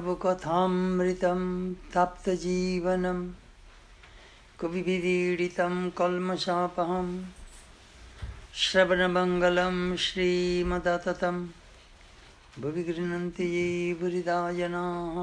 तब 0.00 0.18
कथामृतं 0.22 1.40
तप्तजीवनं 1.94 3.18
कविभिदीडितं 4.60 5.74
कल्मषापहं 5.98 7.08
श्रवणमङ्गलं 8.60 9.76
श्रीमदततं 10.04 11.40
भुवि 12.62 12.82
गृह्णन्ति 12.82 13.48
ये 13.54 14.12
जनाः 14.58 15.18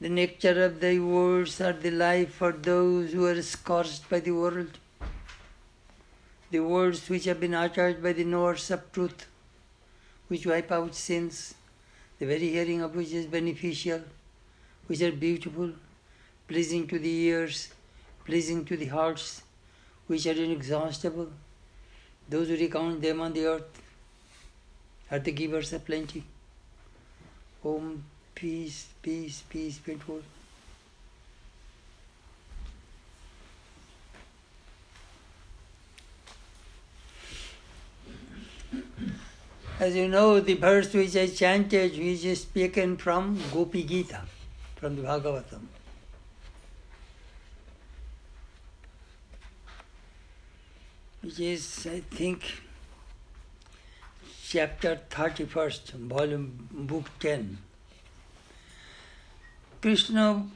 The 0.00 0.08
nature 0.08 0.64
of 0.64 0.80
thy 0.80 0.98
words 0.98 1.60
are 1.60 1.74
the 1.74 1.90
life 1.90 2.32
for 2.34 2.52
those 2.52 3.12
who 3.12 3.26
are 3.26 3.42
scorched 3.42 4.08
by 4.08 4.20
the 4.20 4.30
world. 4.30 4.78
The 6.50 6.60
words 6.60 7.10
which 7.10 7.26
have 7.26 7.40
been 7.40 7.54
uttered 7.54 8.02
by 8.02 8.14
the 8.14 8.24
knowers 8.24 8.70
of 8.70 8.90
truth, 8.92 9.26
which 10.28 10.46
wipe 10.46 10.72
out 10.72 10.94
sins, 10.94 11.54
the 12.24 12.30
very 12.38 12.48
hearing 12.48 12.80
of 12.80 12.96
which 12.96 13.12
is 13.12 13.26
beneficial, 13.26 14.00
which 14.86 15.02
are 15.02 15.12
beautiful, 15.12 15.70
pleasing 16.48 16.86
to 16.86 16.98
the 16.98 17.14
ears, 17.24 17.68
pleasing 18.24 18.64
to 18.64 18.78
the 18.78 18.86
hearts, 18.86 19.42
which 20.06 20.26
are 20.26 20.32
inexhaustible. 20.44 21.28
Those 22.30 22.48
who 22.48 22.56
recount 22.56 23.02
them 23.02 23.20
on 23.20 23.34
the 23.34 23.44
earth 23.44 23.82
are 25.10 25.18
the 25.18 25.32
givers 25.32 25.74
of 25.74 25.84
plenty. 25.84 26.24
Om 27.62 28.02
peace, 28.34 28.86
peace, 29.02 29.42
peace, 29.50 29.76
beautiful. 29.76 30.22
As 39.80 39.96
you 39.96 40.06
know, 40.06 40.38
the 40.38 40.54
verse 40.54 40.94
which 40.94 41.16
I 41.16 41.26
chanted, 41.26 41.98
which 41.98 42.24
is 42.24 42.44
taken 42.44 42.96
from 42.96 43.40
Gopi 43.52 43.82
Gita, 43.82 44.20
from 44.76 44.94
the 44.94 45.02
Bhagavatam. 45.02 45.66
Which 51.22 51.40
is, 51.40 51.88
I 51.90 52.00
think, 52.00 52.44
chapter 54.44 55.00
31st, 55.10 55.90
volume, 55.92 56.68
book 56.70 57.06
10. 57.18 57.58
Krishna 59.82 60.46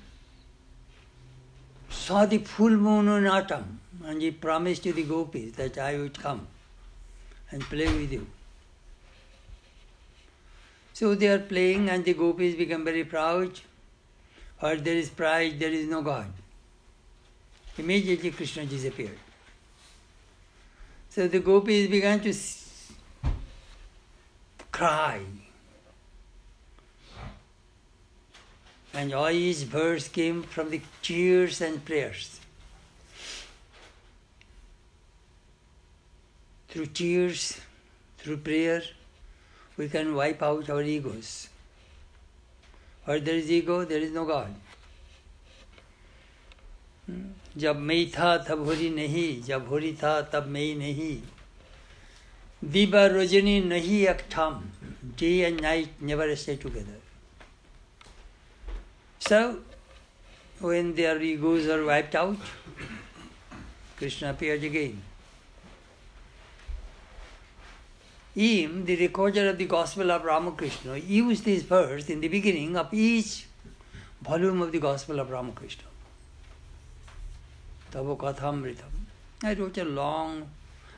saw 1.90 2.24
the 2.24 2.38
full 2.38 2.70
moon 2.70 3.08
in 3.08 3.26
autumn 3.26 3.80
and 4.04 4.22
he 4.22 4.30
promised 4.30 4.84
to 4.84 4.92
the 4.92 5.02
gopis 5.02 5.56
that 5.56 5.76
I 5.76 5.98
would 5.98 6.18
come 6.18 6.46
and 7.50 7.62
play 7.62 7.86
with 7.86 8.12
you. 8.12 8.26
So 10.98 11.14
they 11.14 11.28
are 11.28 11.38
playing 11.38 11.90
and 11.90 12.04
the 12.04 12.12
gopis 12.12 12.56
become 12.56 12.84
very 12.84 13.04
proud. 13.04 13.60
Where 14.58 14.74
there 14.74 14.96
is 14.96 15.08
pride, 15.08 15.60
there 15.60 15.70
is 15.70 15.86
no 15.86 16.02
God. 16.02 16.26
Immediately 17.78 18.32
Krishna 18.32 18.66
disappeared. 18.66 19.20
So 21.08 21.28
the 21.28 21.38
gopis 21.38 21.88
began 21.88 22.18
to 22.22 22.34
cry. 24.72 25.20
And 28.92 29.14
all 29.14 29.30
each 29.30 29.58
verse 29.58 30.08
came 30.08 30.42
from 30.42 30.70
the 30.70 30.80
tears 31.00 31.60
and 31.60 31.84
prayers. 31.84 32.40
Through 36.66 36.86
tears, 36.86 37.60
through 38.18 38.38
prayer, 38.38 38.82
we 39.78 39.88
can 39.88 40.14
wipe 40.14 40.42
out 40.42 40.68
our 40.68 40.82
egos. 40.82 41.48
Where 43.04 43.20
there 43.20 43.36
is 43.36 43.50
ego, 43.50 43.84
there 43.84 44.00
is 44.00 44.12
no 44.12 44.24
God. 44.26 44.54
जब 47.56 47.76
मैं 47.80 48.04
था 48.12 48.36
तब 48.48 48.64
होरी 48.64 48.88
नहीं। 48.94 49.42
जब 49.42 49.68
होरी 49.68 49.92
था 50.02 50.20
तब 50.32 50.46
मैं 50.56 50.74
नहीं। 50.76 51.16
दीबा 52.64 53.04
रोजनी 53.06 53.60
नहीं 53.60 54.06
अकठाम 54.06 54.62
day 55.18 55.28
and 55.46 55.60
night 55.60 56.00
never 56.02 56.34
stay 56.34 56.54
together 56.62 57.00
so 59.28 59.38
when 60.62 60.92
their 60.94 61.22
egos 61.24 61.68
are 61.70 61.80
wiped 61.90 62.16
out 62.16 62.38
Krishna 63.98 64.30
appeared 64.30 64.64
again 64.64 65.00
M., 68.38 68.84
the 68.84 68.94
recorder 68.94 69.48
of 69.48 69.58
the 69.58 69.66
Gospel 69.66 70.12
of 70.12 70.22
Ramakrishna, 70.22 70.96
used 70.96 71.44
this 71.44 71.64
verse 71.64 72.08
in 72.08 72.20
the 72.20 72.28
beginning 72.28 72.76
of 72.76 72.94
each 72.94 73.46
volume 74.22 74.62
of 74.62 74.70
the 74.70 74.78
Gospel 74.78 75.18
of 75.18 75.28
Ramakrishna. 75.28 75.82
Tavo 77.90 78.16
Kathamritam. 78.16 79.06
I 79.42 79.54
wrote 79.54 79.78
a 79.78 79.84
long, 79.84 80.48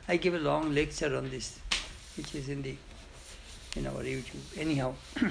I 0.06 0.18
gave 0.18 0.34
a 0.34 0.38
long 0.38 0.74
lecture 0.74 1.16
on 1.16 1.30
this, 1.30 1.58
which 2.18 2.34
is 2.34 2.50
in 2.50 2.60
the 2.60 2.76
in 3.74 3.86
our 3.86 4.02
YouTube. 4.02 4.58
Anyhow. 4.58 4.92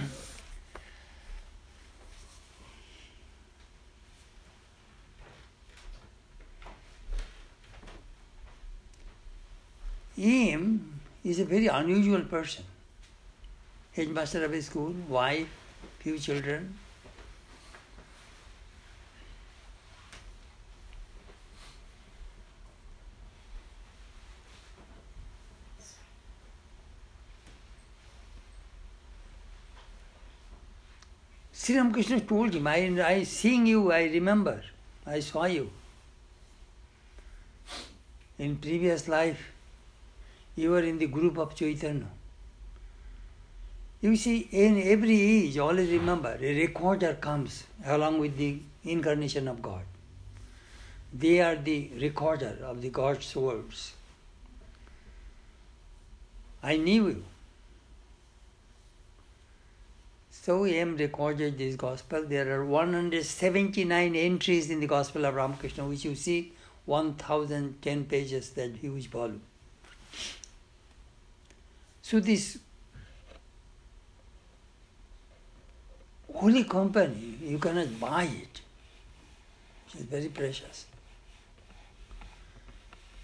him 10.15 10.98
is 11.23 11.39
a 11.39 11.45
very 11.45 11.67
unusual 11.67 12.21
person. 12.21 12.63
Headmaster 13.93 14.45
of 14.45 14.53
a 14.53 14.61
school, 14.61 14.93
wife, 15.07 15.47
few 15.99 16.17
children. 16.17 16.77
Sri 31.51 31.77
Ramakrishna 31.77 32.21
told 32.21 32.55
him, 32.55 32.65
I, 32.65 32.77
I 33.05 33.23
seeing 33.23 33.67
you, 33.67 33.91
I 33.91 34.05
remember, 34.05 34.63
I 35.05 35.19
saw 35.19 35.45
you. 35.45 35.69
In 38.39 38.55
previous 38.55 39.07
life, 39.07 39.51
you 40.59 40.71
were 40.71 40.83
in 40.91 40.97
the 40.99 41.07
group 41.07 41.37
of 41.37 41.55
Chaitanya. 41.55 42.07
You 44.01 44.15
see, 44.15 44.47
in 44.51 44.81
every 44.81 45.19
age, 45.19 45.57
always 45.57 45.89
remember, 45.89 46.37
a 46.39 46.59
recorder 46.59 47.13
comes 47.15 47.63
along 47.85 48.19
with 48.19 48.37
the 48.37 48.59
incarnation 48.83 49.47
of 49.47 49.61
God. 49.61 49.83
They 51.13 51.39
are 51.41 51.55
the 51.55 51.89
recorder 51.99 52.57
of 52.63 52.81
the 52.81 52.89
God's 52.89 53.35
words. 53.35 53.93
I 56.61 56.77
knew 56.77 57.07
you. 57.07 57.23
So 60.31 60.65
I 60.65 60.69
am 60.69 60.95
recorded 60.97 61.57
this 61.57 61.75
gospel. 61.75 62.23
There 62.25 62.59
are 62.59 62.65
179 62.65 64.15
entries 64.15 64.69
in 64.69 64.79
the 64.79 64.87
Gospel 64.87 65.25
of 65.25 65.35
Ramakrishna, 65.35 65.85
which 65.85 66.05
you 66.05 66.15
see 66.15 66.53
1010 66.85 68.05
pages, 68.05 68.51
that 68.51 68.75
huge 68.77 69.09
volume. 69.09 69.41
So 72.09 72.19
this 72.19 72.57
holy 76.33 76.63
company, 76.63 77.37
you 77.39 77.59
cannot 77.59 77.99
buy 77.99 78.23
it. 78.23 78.61
It's 79.93 80.01
very 80.05 80.29
precious. 80.29 80.87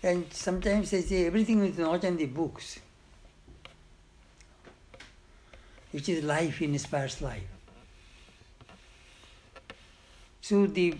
And 0.03 0.31
sometimes 0.31 0.91
they 0.91 1.01
say 1.01 1.25
everything 1.25 1.65
is 1.65 1.79
not 1.79 2.03
in 2.03 2.15
the 2.17 2.27
books. 2.27 2.79
Which 5.89 6.07
is 6.07 6.23
life 6.23 6.61
inspires 6.61 7.23
life. 7.23 7.49
So 10.41 10.67
the 10.67 10.95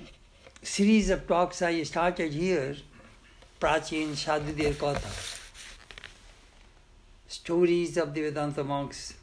series 0.63 1.11
of 1.11 1.27
talks 1.27 1.61
I 1.61 1.83
started 1.83 2.33
here, 2.33 2.77
Prachin 3.59 4.15
Sadhuder 4.15 4.73
Katha 4.73 5.34
stories 7.27 7.97
of 7.97 8.13
the 8.13 8.21
Vedanta 8.21 8.63
monks. 8.63 9.13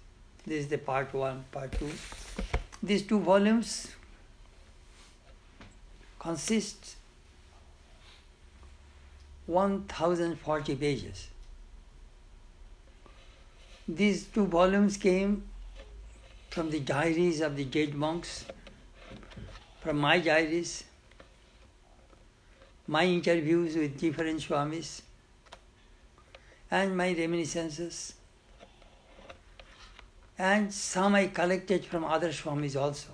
This 0.46 0.64
is 0.64 0.68
the 0.68 0.78
part 0.78 1.12
one, 1.14 1.44
part 1.52 1.72
two. 1.72 1.90
These 2.82 3.02
two 3.02 3.20
volumes 3.20 3.88
consist 6.18 6.96
1040 9.46 10.76
pages. 10.76 11.28
These 13.88 14.24
two 14.26 14.46
volumes 14.46 14.96
came 14.96 15.44
from 16.50 16.70
the 16.70 16.80
diaries 16.80 17.40
of 17.40 17.56
the 17.56 17.64
dead 17.64 17.94
monks, 17.94 18.44
from 19.80 19.98
my 19.98 20.18
diaries, 20.18 20.84
my 22.86 23.04
interviews 23.04 23.76
with 23.76 23.98
different 23.98 24.40
Swamis, 24.40 25.02
and 26.72 26.96
my 26.96 27.12
reminiscences, 27.12 28.14
and 30.38 30.72
some 30.72 31.14
I 31.14 31.26
collected 31.26 31.84
from 31.84 32.02
other 32.02 32.30
Swamis 32.30 32.80
also. 32.80 33.10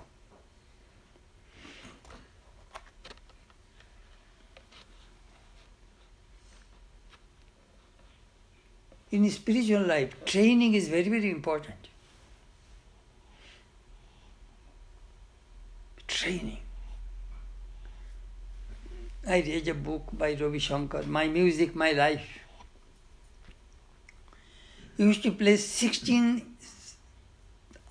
In 9.11 9.29
spiritual 9.29 9.81
life, 9.81 10.23
training 10.23 10.75
is 10.75 10.87
very, 10.87 11.09
very 11.09 11.29
important. 11.29 11.89
Training. 16.07 16.59
I 19.27 19.41
read 19.41 19.67
a 19.67 19.73
book 19.73 20.03
by 20.13 20.33
Ravi 20.35 20.59
Shankar, 20.59 21.03
My 21.03 21.27
Music, 21.27 21.75
My 21.75 21.91
Life. 21.91 22.38
He 24.99 25.05
used 25.05 25.23
to 25.23 25.31
play 25.31 25.55
16 25.55 26.41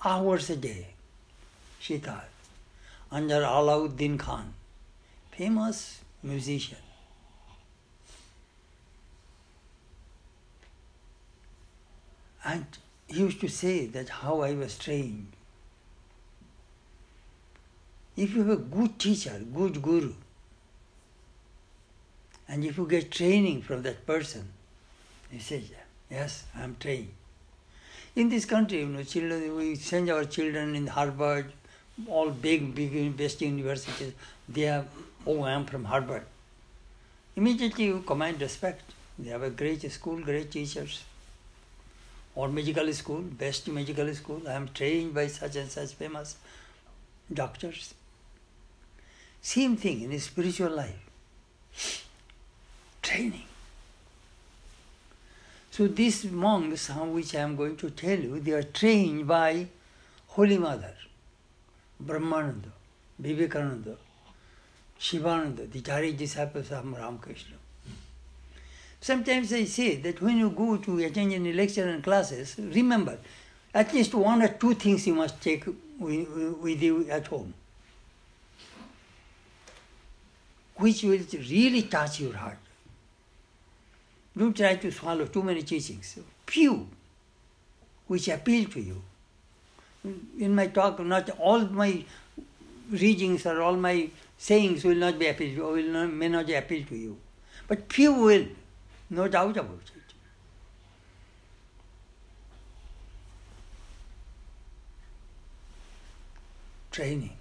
hours 0.04 0.50
a 0.50 0.56
day, 0.56 0.88
sitar, 1.80 2.24
under 3.10 3.36
Alauddin 3.36 4.18
Khan, 4.18 4.52
famous 5.30 6.00
musician. 6.22 6.76
And 12.44 12.66
he 13.06 13.20
used 13.20 13.40
to 13.40 13.48
say 13.48 13.86
that 13.86 14.10
how 14.10 14.42
I 14.42 14.52
was 14.52 14.76
trained. 14.76 15.32
If 18.18 18.34
you 18.34 18.42
have 18.42 18.50
a 18.50 18.56
good 18.60 18.98
teacher, 18.98 19.40
good 19.54 19.80
guru, 19.80 20.12
and 22.46 22.66
if 22.66 22.76
you 22.76 22.86
get 22.86 23.10
training 23.10 23.62
from 23.62 23.82
that 23.84 24.06
person, 24.06 24.50
he 25.30 25.38
says, 25.38 25.70
yes, 26.10 26.44
I'm 26.56 26.76
trained. 26.80 27.08
In 28.16 28.28
this 28.28 28.44
country, 28.44 28.80
you 28.80 28.86
know, 28.86 29.02
children, 29.02 29.56
we 29.56 29.76
send 29.76 30.10
our 30.10 30.24
children 30.24 30.74
in 30.74 30.86
Harvard, 30.86 31.52
all 32.06 32.30
big, 32.30 32.74
big, 32.74 33.16
best 33.16 33.40
universities. 33.40 34.12
They 34.48 34.68
are, 34.68 34.84
oh, 35.26 35.44
I'm 35.44 35.64
from 35.66 35.84
Harvard. 35.84 36.24
Immediately 37.36 37.84
you 37.84 38.00
command 38.00 38.40
respect. 38.40 38.82
They 39.18 39.30
have 39.30 39.42
a 39.42 39.50
great 39.50 39.90
school, 39.92 40.18
great 40.20 40.50
teachers. 40.50 41.04
Or 42.34 42.48
medical 42.48 42.92
school, 42.92 43.20
best 43.20 43.68
medical 43.68 44.12
school. 44.14 44.42
I 44.48 44.54
am 44.54 44.68
trained 44.68 45.14
by 45.14 45.26
such 45.26 45.56
and 45.56 45.70
such 45.70 45.94
famous 45.94 46.36
doctors. 47.32 47.94
Same 49.40 49.76
thing 49.76 50.02
in 50.02 50.18
spiritual 50.18 50.70
life. 50.70 52.00
Training. 53.02 53.44
So 55.78 55.86
these 55.86 56.24
monks, 56.24 56.88
which 56.88 57.36
I 57.36 57.38
am 57.38 57.54
going 57.54 57.76
to 57.76 57.90
tell 57.90 58.18
you, 58.18 58.40
they 58.40 58.50
are 58.50 58.64
trained 58.64 59.28
by 59.28 59.68
Holy 60.26 60.58
Mother, 60.58 60.92
Brahmananda, 62.04 62.72
Vivekananda, 63.16 63.96
Shivananda, 64.98 65.66
the 65.68 65.80
Chari 65.80 66.16
disciples 66.16 66.72
of 66.72 66.84
Ramakrishna. 66.84 67.54
Sometimes 69.00 69.52
I 69.52 69.66
say 69.66 69.94
that 69.98 70.20
when 70.20 70.38
you 70.38 70.50
go 70.50 70.78
to 70.78 70.98
attend 70.98 71.32
any 71.34 71.52
lecture 71.52 71.88
and 71.88 72.02
classes, 72.02 72.56
remember, 72.58 73.16
at 73.72 73.94
least 73.94 74.14
one 74.14 74.42
or 74.42 74.48
two 74.48 74.74
things 74.74 75.06
you 75.06 75.14
must 75.14 75.40
take 75.40 75.64
with 76.00 76.82
you 76.82 77.08
at 77.08 77.28
home, 77.28 77.54
which 80.74 81.04
will 81.04 81.20
really 81.32 81.82
touch 81.82 82.18
your 82.18 82.34
heart. 82.34 82.58
Don't 84.38 84.56
try 84.56 84.76
to 84.76 84.92
swallow 84.92 85.26
too 85.26 85.42
many 85.42 85.62
teachings. 85.62 86.16
Few 86.46 86.88
which 88.06 88.28
appeal 88.28 88.68
to 88.70 88.80
you. 88.80 89.02
In 90.38 90.54
my 90.54 90.68
talk, 90.68 91.00
not 91.00 91.28
all 91.38 91.60
my 91.66 92.04
readings 92.90 93.44
or 93.44 93.60
all 93.60 93.76
my 93.76 94.08
sayings 94.38 94.84
will 94.84 94.94
not 94.94 95.18
be 95.18 95.26
appeal 95.26 95.60
or 95.62 95.72
will 95.72 95.92
not, 95.96 96.12
may 96.12 96.28
not 96.28 96.48
appeal 96.50 96.86
to 96.86 96.96
you. 96.96 97.18
But 97.66 97.92
few 97.92 98.12
will, 98.14 98.46
no 99.10 99.26
doubt 99.26 99.56
about 99.56 99.90
it. 99.96 100.14
Training. 106.92 107.37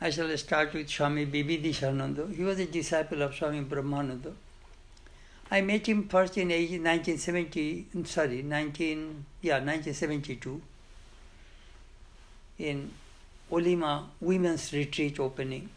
I 0.00 0.10
shall 0.10 0.36
start 0.38 0.74
with 0.74 0.88
Swami 0.88 1.26
Vividishananda. 1.26 2.34
He 2.34 2.44
was 2.44 2.60
a 2.60 2.66
disciple 2.66 3.20
of 3.22 3.34
Swami 3.34 3.62
Brahmananda. 3.64 4.32
I 5.50 5.60
met 5.62 5.88
him 5.88 6.08
first 6.08 6.36
in 6.38 6.48
1970, 6.48 7.86
mm, 7.94 8.06
sorry, 8.06 8.42
19, 8.42 9.24
yeah, 9.40 9.54
1972 9.54 10.60
in 12.58 12.90
Olema 13.50 14.04
Women's 14.20 14.72
Retreat 14.72 15.18
opening. 15.18 15.68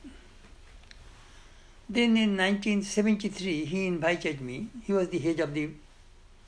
Then 1.89 2.15
in 2.15 2.37
1973, 2.37 3.65
he 3.65 3.87
invited 3.87 4.39
me. 4.39 4.67
He 4.83 4.93
was 4.93 5.09
the 5.09 5.19
head 5.19 5.39
of 5.39 5.53
the 5.53 5.69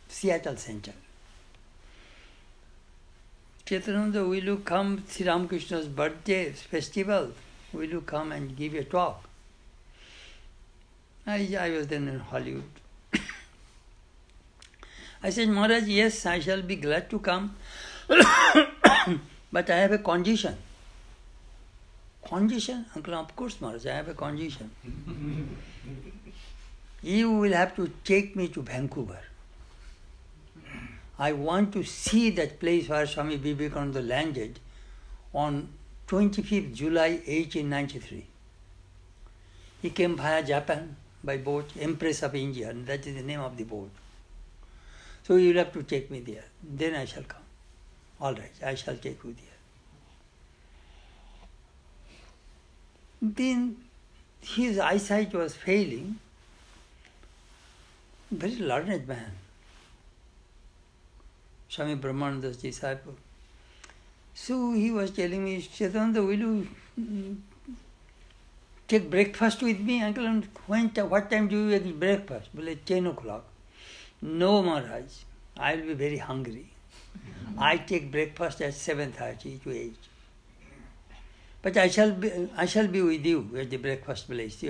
Seattle 0.07 0.57
Center. 0.57 0.93
Chetananda, 3.65 4.27
will 4.27 4.43
you 4.43 4.57
come 4.57 5.03
Sri 5.07 5.25
Ramakrishna's 5.25 5.87
birthday 5.87 6.51
festival? 6.51 7.31
Will 7.73 7.89
you 7.89 8.01
come 8.01 8.31
and 8.31 8.55
give 8.55 8.75
a 8.75 8.83
talk? 8.83 9.27
I, 11.25 11.55
I 11.59 11.69
was 11.71 11.87
then 11.87 12.07
in 12.07 12.19
Hollywood. 12.19 12.63
I 15.23 15.29
said, 15.29 15.49
Maharaj, 15.49 15.83
yes, 15.83 16.25
I 16.25 16.39
shall 16.39 16.61
be 16.61 16.75
glad 16.75 17.09
to 17.09 17.19
come, 17.19 17.55
but 18.07 19.69
I 19.69 19.75
have 19.75 19.93
a 19.93 19.97
condition. 19.97 20.55
Condition? 22.27 22.85
Uncle, 22.95 23.13
of 23.15 23.35
course, 23.35 23.59
Maharaj, 23.59 23.85
I 23.85 23.93
have 23.95 24.09
a 24.09 24.13
condition. 24.13 24.69
you 27.01 27.31
will 27.31 27.53
have 27.53 27.75
to 27.75 27.89
take 28.03 28.35
me 28.35 28.49
to 28.49 28.61
Vancouver. 28.61 29.19
I 31.17 31.31
want 31.33 31.73
to 31.73 31.83
see 31.83 32.29
that 32.31 32.59
place 32.59 32.89
where 32.89 33.07
Swami 33.07 33.37
Vivekananda 33.37 34.01
landed 34.01 34.59
on 35.33 35.69
25th 36.13 36.75
July 36.75 37.09
1893. 37.25 38.25
He 39.81 39.89
came 39.89 40.15
via 40.15 40.43
Japan 40.43 40.95
by 41.23 41.37
boat, 41.37 41.71
Empress 41.79 42.21
of 42.21 42.35
India, 42.35 42.69
and 42.69 42.85
that 42.85 43.07
is 43.07 43.15
the 43.15 43.23
name 43.23 43.39
of 43.39 43.57
the 43.57 43.63
boat. 43.63 43.89
So 45.23 45.37
you 45.37 45.47
will 45.47 45.57
have 45.57 45.73
to 45.73 45.81
take 45.81 46.11
me 46.11 46.19
there. 46.19 46.43
Then 46.61 46.93
I 46.93 47.05
shall 47.05 47.23
come. 47.23 47.41
All 48.21 48.35
right, 48.35 48.51
I 48.63 48.75
shall 48.75 48.95
take 48.95 49.23
you 49.23 49.33
there. 49.33 49.57
Then 53.23 53.77
his 54.39 54.77
eyesight 54.77 55.33
was 55.33 55.55
failing. 55.55 56.19
Very 58.29 58.57
learned 58.57 59.07
man. 59.07 59.31
Swami 61.69 61.95
Brahmananda's 61.95 62.57
disciple. 62.57 63.15
So 64.33 64.73
he 64.73 64.91
was 64.91 65.11
telling 65.11 65.45
me, 65.45 65.61
Chetananda, 65.61 66.25
will 66.25 66.39
you 66.39 66.67
mm, 66.99 67.37
take 68.87 69.09
breakfast 69.09 69.61
with 69.61 69.79
me? 69.79 70.01
Uncle, 70.01 70.41
when, 70.67 70.89
what 70.89 71.29
time 71.29 71.47
do 71.47 71.69
you 71.69 71.75
eat 71.75 71.99
breakfast? 71.99 72.49
Well, 72.53 72.75
10 72.85 73.07
o'clock. 73.07 73.45
No, 74.21 74.63
Maharaj, 74.63 75.03
I 75.57 75.75
will 75.75 75.87
be 75.87 75.93
very 75.93 76.17
hungry. 76.17 76.67
I 77.57 77.77
take 77.77 78.11
breakfast 78.11 78.61
at 78.61 78.73
7.30 78.73 79.61
to 79.63 79.71
8. 79.71 79.95
But 81.61 81.77
I 81.77 81.87
shall 81.87 82.11
be, 82.11 82.49
I 82.57 82.65
shall 82.65 82.87
be 82.87 83.01
with 83.01 83.25
you 83.25 83.49
at 83.57 83.69
the 83.69 83.77
breakfast 83.77 84.29
place. 84.29 84.63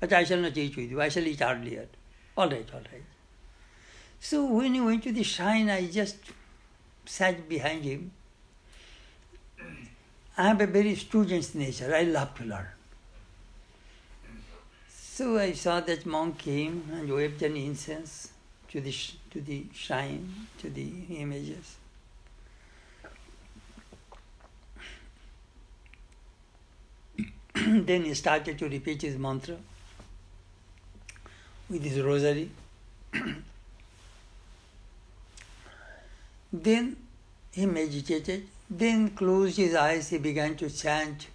But 0.00 0.12
I 0.12 0.24
shall 0.24 0.40
not 0.40 0.56
eat 0.56 0.76
with 0.76 0.90
you. 0.90 1.00
I 1.00 1.08
shall 1.08 1.26
eat 1.26 1.40
earlier. 1.40 1.86
All 2.36 2.50
right, 2.50 2.68
all 2.74 2.80
right. 2.80 3.04
So 4.20 4.44
when 4.44 4.74
he 4.74 4.80
went 4.80 5.04
to 5.04 5.12
the 5.12 5.22
shrine, 5.22 5.70
I 5.70 5.86
just 5.86 6.16
sat 7.06 7.48
behind 7.48 7.84
him 7.84 8.10
I 10.36 10.44
have 10.48 10.60
a 10.60 10.66
very 10.66 10.94
student's 10.94 11.54
nature. 11.54 11.94
I 11.94 12.04
love 12.04 12.34
to 12.36 12.44
learn. 12.44 12.68
So 14.88 15.38
I 15.38 15.52
saw 15.52 15.80
that 15.80 16.06
monk 16.06 16.38
came 16.38 16.88
and 16.92 17.12
waved 17.12 17.42
an 17.42 17.54
incense 17.56 18.30
to 18.68 18.80
the, 18.80 18.94
to 19.30 19.42
the 19.42 19.66
shrine, 19.74 20.46
to 20.58 20.70
the 20.70 20.90
images. 21.10 21.76
then 27.54 28.04
he 28.04 28.14
started 28.14 28.58
to 28.58 28.68
repeat 28.68 29.02
his 29.02 29.18
mantra 29.18 29.56
with 31.68 31.82
his 31.82 32.00
rosary. 32.00 32.50
then 36.52 36.96
he 37.52 37.66
meditated 37.66 38.46
then 38.70 39.10
closed 39.10 39.56
his 39.56 39.74
eyes, 39.74 40.08
he 40.08 40.18
began 40.18 40.56
to 40.56 40.70
chant 40.70 41.28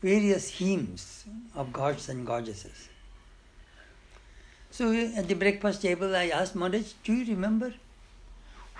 various 0.00 0.48
hymns 0.50 1.24
of 1.54 1.72
gods 1.72 2.08
and 2.08 2.26
goddesses. 2.26 2.88
So 4.70 4.92
at 4.92 5.28
the 5.28 5.34
breakfast 5.34 5.82
table, 5.82 6.16
I 6.16 6.28
asked 6.28 6.54
Maharaj, 6.54 6.92
Do 7.04 7.12
you 7.12 7.26
remember 7.34 7.74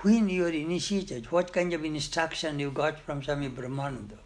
when 0.00 0.28
you 0.28 0.42
were 0.42 0.48
initiated, 0.48 1.30
what 1.30 1.52
kind 1.52 1.72
of 1.72 1.84
instruction 1.84 2.58
you 2.58 2.70
got 2.70 2.98
from 2.98 3.22
Swami 3.22 3.48
Brahmananda? 3.50 4.18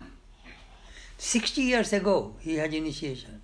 60 1.19 1.63
years 1.63 1.93
ago, 1.93 2.35
he 2.41 2.55
had 2.55 2.73
initiation. 2.73 3.43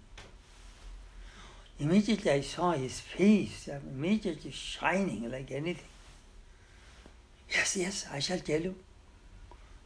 Immediately 1.78 2.30
I 2.30 2.40
saw 2.42 2.72
his 2.72 3.00
face, 3.00 3.68
immediately 3.68 4.50
shining 4.50 5.30
like 5.30 5.50
anything. 5.50 5.88
Yes, 7.50 7.76
yes, 7.76 8.06
I 8.10 8.20
shall 8.20 8.38
tell 8.38 8.60
you 8.60 8.74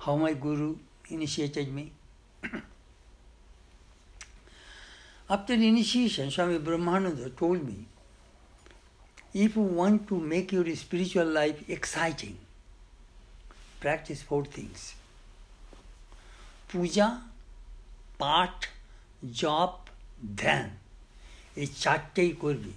how 0.05 0.15
my 0.15 0.33
Guru 0.33 0.75
initiated 1.09 1.73
me. 1.73 1.91
After 5.29 5.53
initiation, 5.53 6.29
Swami 6.29 6.59
Brahmananda 6.59 7.35
told 7.37 7.65
me, 7.65 7.85
if 9.33 9.55
you 9.55 9.61
want 9.61 10.07
to 10.09 10.19
make 10.19 10.51
your 10.51 10.75
spiritual 10.75 11.25
life 11.25 11.69
exciting, 11.69 12.37
practice 13.79 14.21
four 14.21 14.43
things. 14.45 14.95
Puja, 16.67 17.07
পাঠ 18.21 18.57
জপ 19.41 19.73
ধ্যান 20.41 20.67
এই 21.61 21.67
চারটেই 21.83 22.31
করবি 22.43 22.73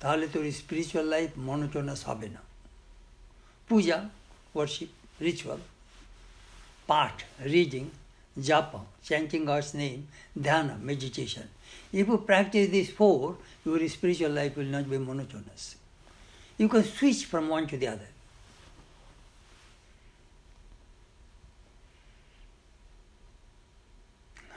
তাহলে 0.00 0.24
তোর 0.34 0.44
spiritual 0.60 1.06
life 1.14 1.30
monotonous 1.48 2.00
হবে 2.08 2.28
না 2.34 2.42
puja 3.68 3.98
worship 4.54 4.90
ritual 5.26 5.60
part, 6.87 7.23
reading, 7.43 7.91
japa, 8.39 8.81
chanting 9.03 9.45
God's 9.45 9.73
name, 9.73 10.07
dhyana, 10.37 10.79
meditation. 10.81 11.47
If 11.91 12.07
you 12.07 12.17
practice 12.17 12.69
these 12.69 12.91
four, 12.91 13.37
your 13.65 13.87
spiritual 13.87 14.31
life 14.31 14.55
will 14.57 14.65
not 14.65 14.89
be 14.89 14.97
monotonous. 14.97 15.75
You 16.57 16.67
can 16.69 16.83
switch 16.83 17.25
from 17.25 17.49
one 17.49 17.67
to 17.67 17.77
the 17.77 17.87
other. 17.87 18.07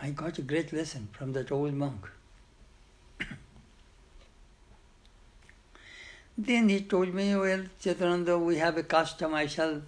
I 0.01 0.11
got 0.11 0.39
a 0.39 0.43
great 0.43 0.73
lesson 0.73 1.09
from 1.13 1.33
that 1.33 1.51
old 1.51 1.75
monk. 1.75 2.09
then 6.39 6.69
he 6.69 6.83
told 6.83 7.13
me, 7.13 7.35
Well, 7.35 7.65
Chetananda, 7.83 8.41
we 8.41 8.59
have 8.59 8.77
a 8.77 8.85
custom, 8.85 9.35
I 9.35 9.47
shall 9.47 9.83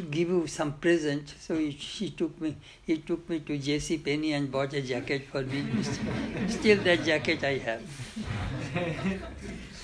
give 0.00 0.28
you 0.28 0.46
some 0.46 0.72
present. 0.74 1.34
So 1.38 1.56
he, 1.56 1.70
he 1.70 2.10
took 2.10 2.40
me 2.40 2.56
he 2.84 2.98
took 2.98 3.28
me 3.28 3.40
to 3.40 3.58
J.C. 3.58 3.98
Penney 3.98 4.32
and 4.32 4.50
bought 4.50 4.72
a 4.72 4.80
jacket 4.80 5.26
for 5.30 5.42
me. 5.42 5.66
Still 6.48 6.78
that 6.84 7.04
jacket 7.04 7.44
I 7.44 7.58
have. 7.58 7.82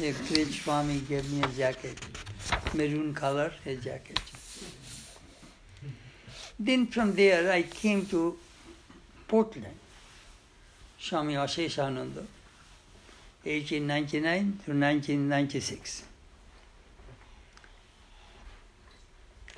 a 0.01 0.13
great 0.29 0.49
Swami 0.49 1.01
gave 1.01 1.31
me 1.33 1.43
a 1.43 1.49
jacket, 1.49 1.99
maroon 2.75 3.13
color, 3.13 3.53
a 3.67 3.77
jacket. 3.77 4.21
Then 6.59 6.87
from 6.87 7.15
there 7.15 7.53
I 7.53 7.63
came 7.63 8.07
to 8.07 8.37
Portland, 9.29 9.79
Swami 10.99 11.35
Asheshananda, 11.35 12.27
1899 13.45 14.43
to 14.65 14.73
1996. 14.73 16.08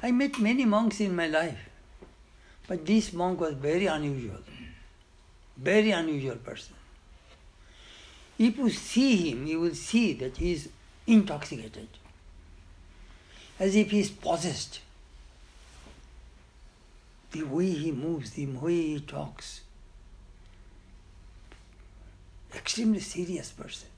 I 0.03 0.11
met 0.13 0.39
many 0.39 0.65
monks 0.65 1.01
in 1.01 1.15
my 1.15 1.27
life, 1.27 1.69
but 2.67 2.87
this 2.87 3.13
monk 3.13 3.41
was 3.41 3.55
very 3.55 3.87
unusual, 3.87 4.41
very 5.57 5.91
unusual 5.91 6.37
person. 6.37 6.75
If 8.39 8.57
you 8.57 8.71
see 8.71 9.31
him, 9.31 9.47
you 9.47 9.61
will 9.61 9.75
see 9.75 10.15
that 10.15 10.39
he 10.39 10.53
is 10.53 10.71
intoxicated, 11.07 11.89
as 13.59 13.77
if 13.77 13.91
he 13.91 14.01
is 14.01 14.11
possessed 14.11 14.81
the 17.33 17.43
way 17.43 17.71
he 17.71 17.93
moves, 17.93 18.31
the 18.31 18.47
way 18.47 18.75
he 18.75 19.01
talks. 19.01 19.61
Extremely 22.55 23.01
serious 23.01 23.51
person. 23.51 23.90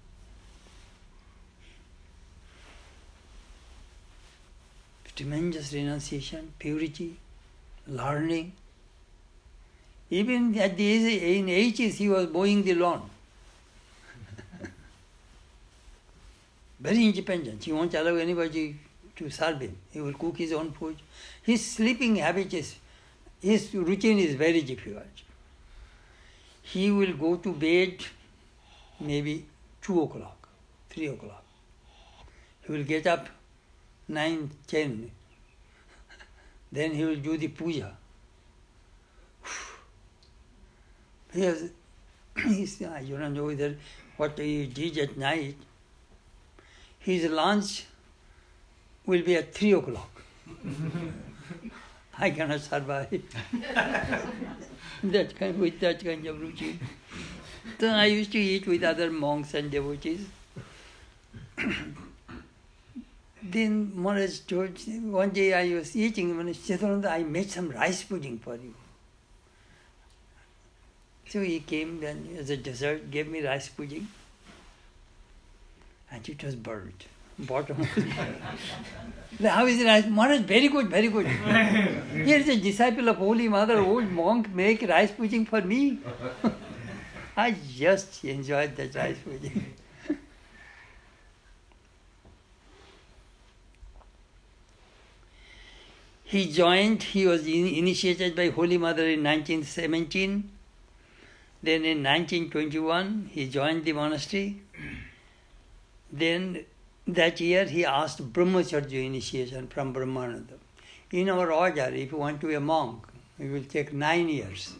Tremendous 5.17 5.73
renunciation, 5.73 6.53
purity, 6.59 7.17
learning. 7.87 8.53
Even 10.11 10.59
at 10.59 10.77
the 10.77 10.87
age, 10.87 11.23
in 11.23 11.49
ages 11.49 11.99
he 11.99 12.09
was 12.09 12.29
mowing 12.29 12.63
the 12.63 12.75
lawn. 12.75 13.09
Very 16.81 17.07
independent. 17.07 17.65
He 17.65 17.73
won't 17.73 17.95
allow 17.95 18.15
anybody 18.17 18.77
to 19.17 19.31
serve 19.31 19.61
him. 19.61 19.77
He 19.91 20.01
will 20.01 20.15
cook 20.15 20.39
his 20.39 20.53
own 20.53 20.73
food. 20.73 20.97
His 21.43 21.65
sleeping 21.65 22.17
habit 22.17 22.53
is 22.55 22.77
his 23.43 23.75
routine 23.75 24.19
is 24.21 24.37
very 24.37 24.63
difficult. 24.63 25.23
He 26.63 26.91
will 26.93 27.15
go 27.15 27.37
to 27.37 27.53
bed 27.53 28.05
maybe 29.01 29.45
2 29.83 30.03
o'clock, 30.03 30.49
3 30.91 31.09
o'clock. 31.09 31.45
He 32.65 32.73
will 32.73 32.85
get 32.85 33.09
up 33.09 33.29
9, 34.13 34.51
10. 34.67 35.11
then 36.71 36.93
he 36.93 37.05
will 37.05 37.17
do 37.17 37.37
the 37.39 37.49
puja. 37.49 37.97
He 41.33 41.41
has, 41.41 41.71
he's, 42.45 42.83
I 42.83 43.03
don't 43.05 43.33
know 43.33 43.47
whether 43.47 43.75
what 44.19 44.39
he 44.39 44.67
did 44.67 44.99
at 44.99 45.17
night. 45.17 45.57
His 46.99 47.25
lunch 47.31 47.87
will 49.07 49.23
be 49.23 49.37
at 49.37 49.55
3 49.55 49.73
o'clock. 49.73 50.23
I 52.19 52.31
cannot 52.31 52.61
survive. 52.61 53.23
that 55.03 55.35
kind, 55.39 55.59
with 55.59 55.81
that 55.81 56.05
kind 56.05 56.27
of 56.27 56.39
routine. 56.39 56.79
So 57.81 57.89
I 57.89 58.07
used 58.07 58.33
to 58.33 58.39
eat 58.39 58.67
with 58.67 58.83
other 58.83 59.11
monks 59.11 59.55
and 59.55 59.71
devotees. 59.71 60.27
then 63.43 63.93
Maharaj 63.95 64.39
told, 64.41 64.79
one 65.03 65.31
day 65.31 65.53
I 65.53 65.75
was 65.75 65.97
eating, 65.97 66.37
Maharaj 66.37 66.57
said, 66.57 66.85
I 67.05 67.23
made 67.23 67.51
some 67.51 67.71
rice 67.71 68.03
pudding 68.03 68.39
for 68.39 68.55
you. 68.55 68.75
So 71.29 71.41
he 71.41 71.61
came 71.61 72.03
and 72.05 72.39
as 72.39 72.51
a 72.51 72.57
dessert 72.57 73.11
gave 73.11 73.29
me 73.29 73.45
rice 73.45 73.69
pudding 73.69 74.09
and 76.11 76.29
it 76.29 76.45
was 76.45 76.55
burnt 76.55 77.07
bottom. 77.39 77.83
How 79.43 79.67
is 79.67 79.81
it? 79.81 79.87
Rice? 79.87 80.07
Maharaj, 80.07 80.41
very 80.41 80.69
good, 80.69 80.89
very 80.89 81.09
good. 81.09 81.27
Here 82.27 82.39
is 82.39 82.49
a 82.49 82.57
disciple 82.57 83.09
of 83.09 83.17
Holy 83.17 83.49
Mother, 83.49 83.79
old 83.79 84.11
monk, 84.11 84.55
make 84.55 84.83
rice 84.83 85.11
pudding 85.11 85.47
for 85.47 85.63
me. 85.63 85.99
I 87.37 87.57
just 87.75 88.25
enjoyed 88.25 88.77
that 88.77 88.95
rice 88.95 89.17
pudding. 89.25 89.75
He 96.33 96.51
joined, 96.51 97.03
he 97.03 97.27
was 97.27 97.47
in, 97.47 97.67
initiated 97.67 98.35
by 98.35 98.49
Holy 98.49 98.79
Mother 98.79 99.07
in 99.07 99.23
1917. 99.23 100.51
Then 101.63 101.85
in 101.85 102.03
1921, 102.03 103.29
he 103.31 103.51
joined 103.51 103.85
the 103.85 103.93
monastery. 103.93 104.63
Then 106.11 106.65
that 107.07 107.39
year 107.39 107.67
he 107.67 107.85
asked 107.85 108.33
Brahmacharya 108.33 109.05
initiation 109.05 109.69
from 109.69 109.93
Brahmananda. 109.93 110.57
In 111.11 111.29
our 111.29 111.53
order, 111.53 111.91
if 111.93 112.13
you 112.13 112.17
want 112.17 112.41
to 112.41 112.47
be 112.47 112.55
a 112.55 112.61
monk, 112.61 113.05
it 113.39 113.51
will 113.51 113.65
take 113.65 113.93
nine 113.93 114.31
years. 114.31 114.73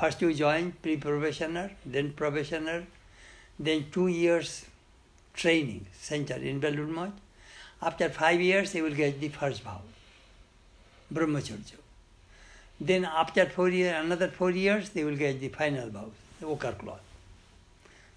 First 0.00 0.22
you 0.22 0.32
join 0.32 0.72
pre-probationer, 0.80 1.72
then 1.84 2.14
probationer, 2.14 2.86
then 3.58 3.84
two 3.92 4.06
years 4.06 4.64
training 5.34 5.84
center 5.92 6.36
in 6.36 6.58
Belur 6.58 7.12
After 7.82 8.08
five 8.08 8.40
years, 8.40 8.74
you 8.74 8.82
will 8.82 8.94
get 8.94 9.20
the 9.20 9.28
first 9.28 9.62
vow, 9.62 9.82
Brahmacharya. 11.12 11.76
Then 12.80 13.04
after 13.04 13.46
four 13.46 13.68
years, 13.70 13.96
another 14.04 14.28
four 14.28 14.50
years, 14.50 14.90
they 14.90 15.04
will 15.04 15.16
get 15.16 15.40
the 15.40 15.48
final 15.48 15.88
vow, 15.90 16.10
the 16.40 16.46
ochre 16.46 16.72
cloth. 16.72 17.00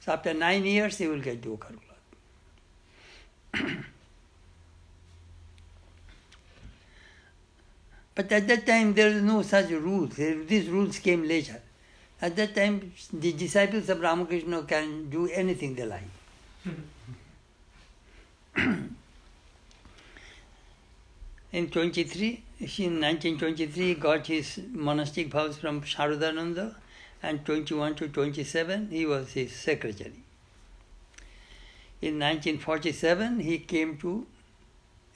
So 0.02 0.14
after 0.14 0.34
nine 0.34 0.66
years, 0.66 0.98
they 0.98 1.08
will 1.08 1.22
get 1.22 1.42
the 1.42 1.50
ochre 1.50 1.74
cloth. 1.74 1.88
but 8.16 8.32
at 8.32 8.48
that 8.48 8.66
time 8.66 8.94
there 8.94 9.08
is 9.08 9.22
no 9.22 9.42
such 9.42 9.70
rules. 9.72 10.16
These 10.16 10.70
rules 10.70 11.00
came 11.00 11.28
later. 11.28 11.60
At 12.22 12.36
that 12.36 12.54
time, 12.54 12.94
the 13.12 13.34
disciples 13.34 13.90
of 13.90 14.00
Ramakrishna 14.00 14.62
can 14.64 15.10
do 15.10 15.28
anything 15.28 15.74
they 15.74 15.86
like. 15.86 16.04
in 21.52 21.70
23, 21.72 22.44
in 22.62 23.02
1923, 23.02 23.96
got 23.96 24.28
his 24.28 24.60
monastic 24.72 25.32
vows 25.32 25.58
from 25.58 25.82
Sharadananda, 25.82 26.76
and 27.24 27.44
21 27.44 27.96
to 27.96 28.08
27 28.08 28.90
he 28.92 29.06
was 29.06 29.32
his 29.32 29.52
secretary. 29.52 30.24
In 32.02 32.20
1947 32.20 33.40
he 33.40 33.58
came 33.58 33.98
to 33.98 34.28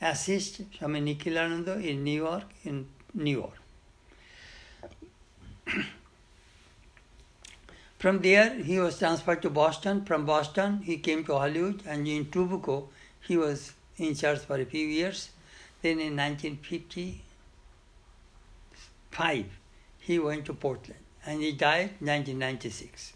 assist 0.02 0.62
Swami 0.78 1.02
Nikhilananda 1.02 1.84
in 1.84 2.04
New 2.04 2.24
York, 2.24 2.46
in 2.64 2.88
New 3.14 3.38
York. 3.38 3.60
From 8.00 8.22
there, 8.22 8.56
he 8.56 8.80
was 8.80 9.00
transferred 9.00 9.42
to 9.44 9.50
Boston. 9.50 10.04
From 10.06 10.26
Boston, 10.26 10.82
he 10.84 10.98
came 10.98 11.24
to 11.26 11.38
Hollywood, 11.38 11.82
and 11.88 12.08
in 12.08 12.26
Trabuco, 12.26 12.88
he 13.22 13.38
was 13.38 13.74
in 13.98 14.14
charge 14.16 14.40
for 14.40 14.60
a 14.60 14.66
few 14.66 14.86
years. 14.86 15.30
Then 15.82 16.00
in 16.00 16.16
1955, 19.18 19.46
he 20.00 20.20
went 20.20 20.46
to 20.46 20.54
Portland, 20.54 21.00
and 21.26 21.42
he 21.42 21.52
died 21.54 21.92
in 22.02 22.08
1996. 22.08 23.14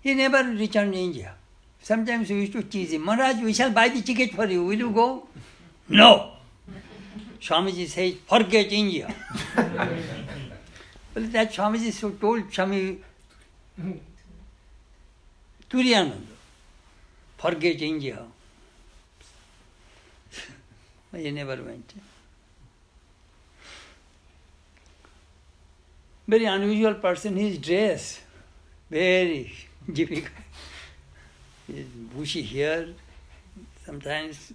He 0.00 0.14
never 0.14 0.42
returned 0.42 0.92
to 0.92 0.98
India. 0.98 1.34
Sometimes 1.80 2.30
we 2.30 2.40
used 2.40 2.52
to 2.52 2.62
tease 2.62 2.92
him, 2.92 3.02
Maharaj, 3.02 3.42
we 3.42 3.52
shall 3.52 3.70
buy 3.70 3.88
the 3.88 4.02
ticket 4.02 4.32
for 4.34 4.46
you. 4.46 4.64
Will 4.64 4.78
you 4.78 4.90
go? 4.90 5.26
No. 5.88 6.32
Swamiji 7.40 7.88
says, 7.88 8.14
forget 8.26 8.72
India. 8.72 9.12
well, 9.56 9.88
that 11.14 11.52
Swamiji 11.52 11.92
so 11.92 12.10
told 12.10 12.52
Swami 12.52 12.98
Turiyananda, 15.68 16.20
forget 17.38 17.82
India. 17.82 18.18
he 21.12 21.30
never 21.30 21.56
went. 21.56 21.92
Very 26.32 26.46
unusual 26.46 26.94
person, 26.94 27.36
his 27.36 27.58
dress, 27.58 28.22
very 28.88 29.52
difficult. 29.92 30.32
His 31.66 31.84
bushy 32.14 32.40
hair, 32.42 32.86
sometimes 33.84 34.54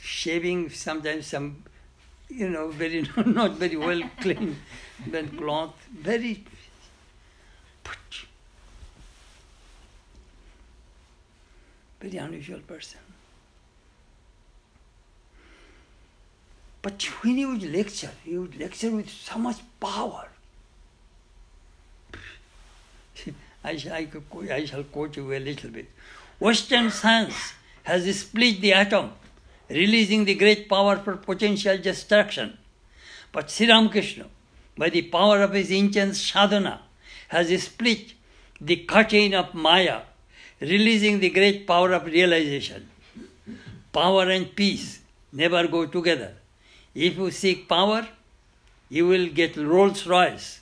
shaving, 0.00 0.68
sometimes 0.70 1.28
some 1.28 1.62
you 2.28 2.48
know, 2.48 2.70
very 2.70 3.08
not 3.26 3.52
very 3.52 3.76
well 3.76 4.02
clean, 4.20 4.56
then 5.06 5.28
cloth, 5.38 5.76
very 5.92 6.44
very 12.00 12.16
unusual 12.16 12.58
person. 12.74 12.98
But 16.82 17.00
when 17.22 17.36
he 17.36 17.46
would 17.46 17.62
lecture, 17.62 18.10
he 18.24 18.36
would 18.36 18.58
lecture 18.58 18.90
with 18.90 19.08
so 19.08 19.38
much 19.38 19.58
power. 19.78 20.31
I 23.64 23.76
shall, 23.76 23.94
I 24.50 24.64
shall 24.64 24.84
quote 24.84 25.16
you 25.16 25.32
a 25.32 25.38
little 25.38 25.70
bit. 25.70 25.86
Western 26.38 26.90
science 26.90 27.52
has 27.84 28.18
split 28.18 28.60
the 28.60 28.72
atom 28.72 29.12
releasing 29.72 30.24
the 30.24 30.34
great 30.34 30.68
power 30.68 30.96
for 30.96 31.16
potential 31.16 31.78
destruction. 31.78 32.58
But 33.32 33.50
Sri 33.50 33.68
Ramakrishna, 33.68 34.26
by 34.76 34.90
the 34.90 35.02
power 35.02 35.42
of 35.42 35.52
his 35.52 35.72
ancient 35.72 36.16
sadhana, 36.16 36.82
has 37.28 37.62
split 37.62 38.12
the 38.60 38.76
curtain 38.76 39.34
of 39.34 39.54
Maya, 39.54 40.02
releasing 40.60 41.20
the 41.20 41.30
great 41.30 41.66
power 41.66 41.92
of 41.92 42.06
realization. 42.06 42.88
Power 43.92 44.28
and 44.30 44.54
peace 44.54 45.00
never 45.32 45.66
go 45.66 45.86
together. 45.86 46.34
If 46.94 47.16
you 47.16 47.30
seek 47.30 47.68
power, 47.68 48.06
you 48.88 49.06
will 49.06 49.28
get 49.28 49.56
Rolls 49.56 50.06
Royce. 50.06 50.60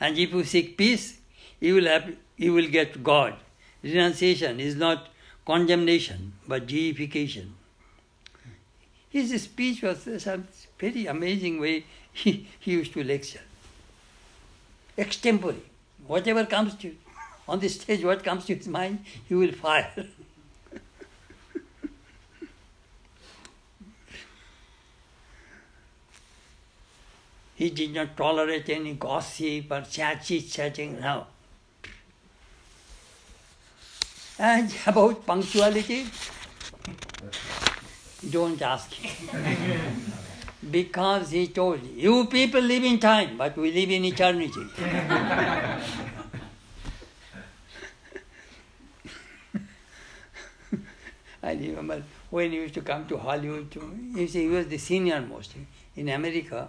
And 0.00 0.16
if 0.16 0.32
you 0.32 0.44
seek 0.44 0.76
peace, 0.76 1.18
you 1.60 1.74
will, 1.74 1.86
have, 1.86 2.14
you 2.36 2.52
will 2.52 2.68
get 2.68 3.02
God. 3.02 3.34
Renunciation 3.82 4.60
is 4.60 4.76
not 4.76 5.08
condemnation, 5.46 6.32
but 6.46 6.66
deification. 6.66 7.54
His 9.08 9.42
speech 9.42 9.82
was 9.82 10.08
some 10.22 10.46
very 10.78 11.06
amazing 11.06 11.60
way 11.60 11.84
he, 12.12 12.48
he 12.58 12.72
used 12.72 12.92
to 12.94 13.04
lecture. 13.04 13.40
Extempore. 14.98 15.56
Whatever 16.06 16.44
comes 16.46 16.74
to 16.76 16.94
on 17.48 17.60
the 17.60 17.68
stage, 17.68 18.04
what 18.04 18.24
comes 18.24 18.44
to 18.46 18.54
his 18.54 18.66
mind, 18.66 19.04
he 19.28 19.34
will 19.34 19.52
fire. 19.52 19.92
he 27.54 27.70
did 27.70 27.94
not 27.94 28.16
tolerate 28.16 28.68
any 28.68 28.94
gossip 28.94 29.70
or 29.70 29.82
chat 29.82 30.24
chatting 30.24 30.98
now. 31.00 31.28
And 34.38 34.74
about 34.86 35.24
punctuality, 35.26 36.06
don't 38.30 38.60
ask 38.60 38.92
him. 38.92 39.30
because 40.70 41.30
he 41.30 41.48
told 41.48 41.82
you 41.84 42.26
people 42.26 42.60
live 42.60 42.84
in 42.84 42.98
time, 42.98 43.36
but 43.38 43.56
we 43.56 43.72
live 43.72 43.90
in 43.90 44.04
eternity. 44.04 44.66
I 51.42 51.52
remember 51.52 52.02
when 52.30 52.50
he 52.50 52.56
used 52.56 52.74
to 52.74 52.80
come 52.80 53.06
to 53.06 53.16
Hollywood, 53.16 53.72
you 54.16 54.26
see, 54.26 54.42
he 54.42 54.48
was 54.48 54.66
the 54.66 54.78
senior 54.78 55.20
most. 55.20 55.54
In 55.94 56.08
America, 56.08 56.68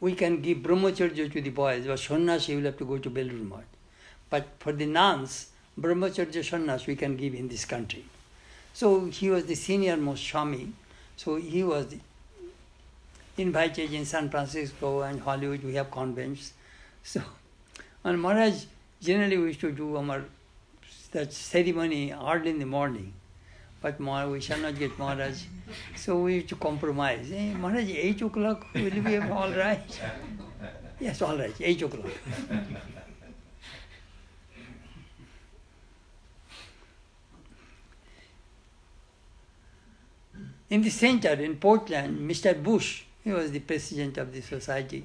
we 0.00 0.14
can 0.14 0.42
give 0.42 0.58
brahmacharya 0.58 1.32
to 1.32 1.40
the 1.40 1.50
boys, 1.50 1.86
but 1.86 1.98
sannyas 1.98 2.48
you 2.48 2.56
will 2.58 2.64
have 2.64 2.76
to 2.76 2.84
go 2.84 2.98
to 2.98 3.08
Belur 3.08 3.48
Math. 3.48 3.64
But 4.28 4.48
for 4.58 4.72
the 4.72 4.84
nuns, 4.86 5.46
brahmacharya 5.78 6.42
sannyas 6.42 6.86
we 6.86 6.96
can 6.96 7.16
give 7.16 7.34
in 7.34 7.48
this 7.48 7.64
country. 7.64 8.04
So 8.72 9.06
he 9.06 9.30
was 9.30 9.46
the 9.46 9.54
senior 9.54 9.96
most 9.96 10.22
Swami. 10.22 10.72
So 11.16 11.36
he 11.36 11.64
was 11.64 11.94
invited 13.38 13.92
in 13.92 14.04
San 14.04 14.30
Francisco 14.30 15.02
and 15.02 15.20
Hollywood. 15.20 15.62
We 15.64 15.74
have 15.74 15.90
convents. 15.90 16.52
So, 17.02 17.22
and 18.04 18.20
Maharaj, 18.20 18.64
generally 19.00 19.38
we 19.38 19.48
used 19.48 19.60
to 19.60 19.72
do 19.72 19.96
our 19.96 20.24
that 21.12 21.32
ceremony 21.32 22.12
early 22.12 22.50
in 22.50 22.58
the 22.58 22.66
morning. 22.66 23.12
But 23.80 24.00
Maharaj, 24.00 24.32
we 24.32 24.40
shall 24.40 24.58
not 24.58 24.78
get 24.78 24.98
Maharaj. 24.98 25.42
So 25.94 26.18
we 26.18 26.34
used 26.36 26.48
to 26.48 26.56
compromise. 26.56 27.28
Hey, 27.28 27.54
Maharaj, 27.54 27.88
8 27.88 28.22
o'clock, 28.22 28.66
will 28.74 28.90
be 28.90 29.16
all 29.18 29.50
right? 29.52 30.00
Yes, 31.00 31.22
all 31.22 31.38
right, 31.38 31.54
8 31.58 31.82
o'clock. 31.82 32.10
In 40.68 40.82
the 40.82 40.90
center, 40.90 41.32
in 41.32 41.56
Portland, 41.56 42.28
Mr. 42.28 42.60
Bush, 42.60 43.04
he 43.22 43.30
was 43.30 43.52
the 43.52 43.60
president 43.60 44.18
of 44.18 44.32
the 44.32 44.40
society, 44.40 45.04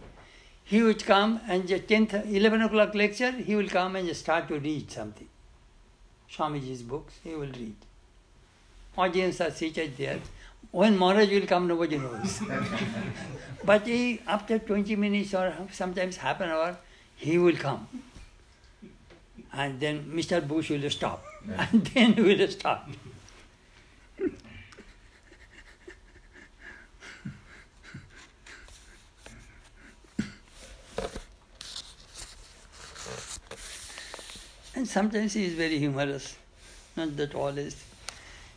he 0.64 0.82
would 0.82 1.04
come 1.06 1.40
and 1.48 1.68
the 1.68 1.80
10, 1.80 2.08
11 2.28 2.62
o'clock 2.62 2.96
lecture, 2.96 3.32
he 3.32 3.56
will 3.56 3.68
come 3.68 3.96
and 3.96 4.16
start 4.16 4.48
to 4.48 4.60
read 4.60 4.90
something. 4.90 5.28
Swamiji's 6.32 6.82
books, 6.82 7.16
he 7.24 7.32
will 7.32 7.52
read. 7.52 7.76
Audience 8.98 9.42
are 9.42 9.52
seated 9.52 9.98
there. 9.98 10.20
When 10.72 10.98
Maharaj 10.98 11.30
will 11.30 11.46
come, 11.46 11.68
nobody 11.68 11.98
knows. 11.98 12.42
but 13.66 13.86
he, 13.86 14.22
after 14.26 14.60
20 14.60 14.96
minutes 14.96 15.34
or 15.34 15.54
sometimes 15.72 16.18
half 16.18 16.40
an 16.40 16.50
hour, 16.50 16.78
he 17.18 17.38
will 17.38 17.58
come. 17.58 17.88
And 19.54 19.80
then 19.80 20.06
Mr. 20.06 20.46
Bush 20.48 20.70
will 20.70 20.90
stop. 20.90 21.24
And 21.58 21.86
then 21.88 22.16
will 22.16 22.48
start. 22.48 22.82
And 34.82 34.90
sometimes 34.90 35.34
he 35.34 35.46
is 35.46 35.54
very 35.54 35.78
humorous, 35.78 36.36
not 36.98 37.16
that 37.16 37.36
always. 37.36 37.76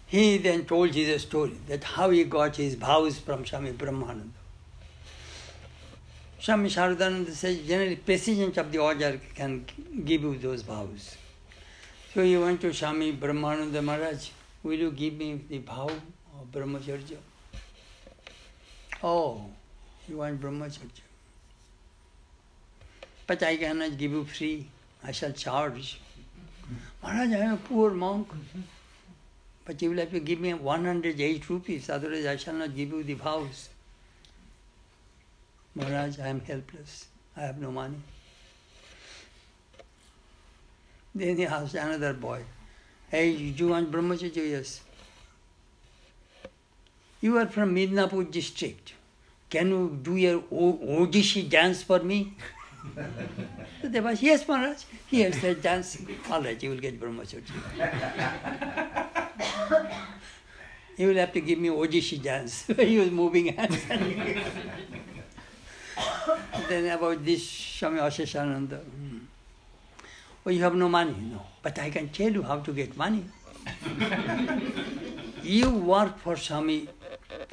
He 0.07 0.39
then 0.39 0.65
told 0.65 0.95
his 0.95 1.21
story 1.21 1.59
that 1.67 1.85
how 1.85 2.09
he 2.09 2.25
got 2.25 2.57
his 2.57 2.77
vows 2.77 3.19
from 3.19 3.45
Swami 3.45 3.73
Brahmananda. 3.73 4.31
Swami 6.41 6.71
Sharadananda 6.71 7.31
says 7.31 7.59
generally 7.67 7.97
president 7.97 8.57
of 8.57 8.73
the 8.73 8.79
order 8.79 9.21
can 9.35 9.67
give 10.07 10.23
you 10.23 10.39
those 10.39 10.63
vows. 10.63 11.15
So 12.15 12.23
he 12.23 12.39
went 12.39 12.63
to 12.63 12.73
Swami 12.73 13.13
Brahmananda 13.13 13.85
Maharaj, 13.85 14.31
will 14.63 14.79
you 14.79 14.93
give 14.93 15.13
me 15.19 15.43
the 15.47 15.59
vow 15.59 15.91
of 15.91 16.51
Brahmacharya? 16.51 17.19
Oh, 19.03 19.45
you 20.09 20.17
want 20.17 20.41
Brahmacharya. 20.41 21.05
But 23.27 23.43
I 23.43 23.59
cannot 23.59 23.99
give 23.99 24.13
you 24.13 24.25
free, 24.25 24.69
I 25.03 25.13
shall 25.13 25.33
charge. 25.33 26.01
Maharaj, 27.05 27.33
I 27.33 27.37
am 27.37 27.53
a 27.53 27.57
poor 27.59 27.91
monk. 27.91 28.29
But 29.67 29.83
you 29.83 29.91
will 29.91 29.99
have 29.99 30.11
to 30.11 30.21
give 30.21 30.41
me 30.41 30.55
108 30.55 31.51
rupees, 31.51 31.91
otherwise 31.91 32.25
I 32.25 32.37
shall 32.37 32.55
not 32.55 32.75
give 32.75 32.89
you 32.91 33.03
the 33.03 33.13
vows. 33.13 33.69
Maharaj, 35.75 36.19
I 36.19 36.29
am 36.29 36.41
helpless. 36.41 37.07
I 37.37 37.43
have 37.43 37.61
no 37.61 37.71
money. 37.71 37.97
Then 41.15 41.37
he 41.37 41.45
asked 41.45 41.75
another 41.75 42.15
boy, 42.15 42.43
Hey, 43.11 43.37
do 43.37 43.65
you 43.65 43.69
want 43.69 43.93
brahmacharya? 43.93 44.49
Yes. 44.51 44.81
You 47.21 47.37
are 47.39 47.47
from 47.47 47.75
Midnapur 47.75 48.31
district. 48.31 48.95
Can 49.51 49.69
you 49.69 49.99
do 50.03 50.17
your 50.17 50.41
Odishi 50.41 51.49
dance 51.49 51.83
for 51.83 52.01
me? 52.01 52.35
So 53.83 54.03
was, 54.03 54.23
yes, 54.23 54.47
Maharaj. 54.47 54.83
He 55.09 55.31
said 55.33 55.63
dancing. 55.63 56.07
All 56.31 56.43
right, 56.43 56.63
you 56.63 56.71
will 56.71 56.79
get 56.79 57.01
brahmacharya. 57.01 57.43
you 60.97 61.09
will 61.09 61.17
have 61.17 61.33
to 61.33 61.41
give 61.41 61.59
me 61.59 61.69
Odishi 61.69 62.23
dance. 62.23 62.67
he 62.77 62.99
was 62.99 63.11
moving 63.11 63.47
hands. 63.47 63.81
then 66.69 66.91
about 66.91 67.25
this 67.25 67.49
Swami 67.49 68.01
Asheshananda. 68.01 68.81
Hmm. 68.81 69.19
Oh, 70.47 70.51
you 70.51 70.63
have 70.63 70.75
no 70.75 70.89
money? 70.89 71.15
No. 71.33 71.43
But 71.63 71.79
I 71.79 71.91
can 71.91 72.09
tell 72.09 72.31
you 72.31 72.43
how 72.43 72.59
to 72.59 72.73
get 72.73 72.97
money. 72.97 73.25
you 75.43 75.71
work 75.71 76.19
for 76.19 76.37
Swami 76.37 76.89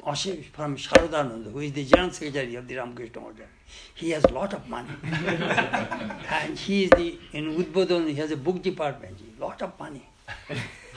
Ashish 0.04 0.44
from 0.46 0.76
Sharadananda, 0.76 1.52
who 1.52 1.60
is 1.60 1.72
the 1.72 1.84
General 1.84 2.10
Secretary 2.10 2.54
of 2.56 2.66
the 2.68 2.76
Ramakrishna 2.76 3.20
Order. 3.20 3.46
He 3.94 4.10
has 4.10 4.24
a 4.24 4.32
lot 4.32 4.52
of 4.52 4.68
money. 4.68 4.90
and 5.02 6.58
he 6.58 6.84
is 6.84 6.90
the, 6.90 7.18
in 7.32 7.56
Udbodhan, 7.56 8.08
he 8.08 8.14
has 8.14 8.30
a 8.30 8.36
book 8.36 8.62
department, 8.62 9.16
a 9.38 9.40
lot 9.40 9.62
of 9.62 9.78
money. 9.78 10.06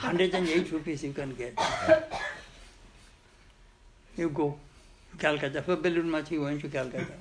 108 0.00 0.72
rupees 0.72 1.04
you 1.04 1.12
can 1.12 1.34
get. 1.34 1.58
You 4.16 4.30
go. 4.30 4.58
to 5.12 5.16
Calcutta. 5.18 5.62
For 5.62 5.76
Belur 5.76 6.04
Math, 6.04 6.28
he 6.28 6.38
went 6.38 6.60
to 6.62 6.68
Calcutta. 6.68 7.12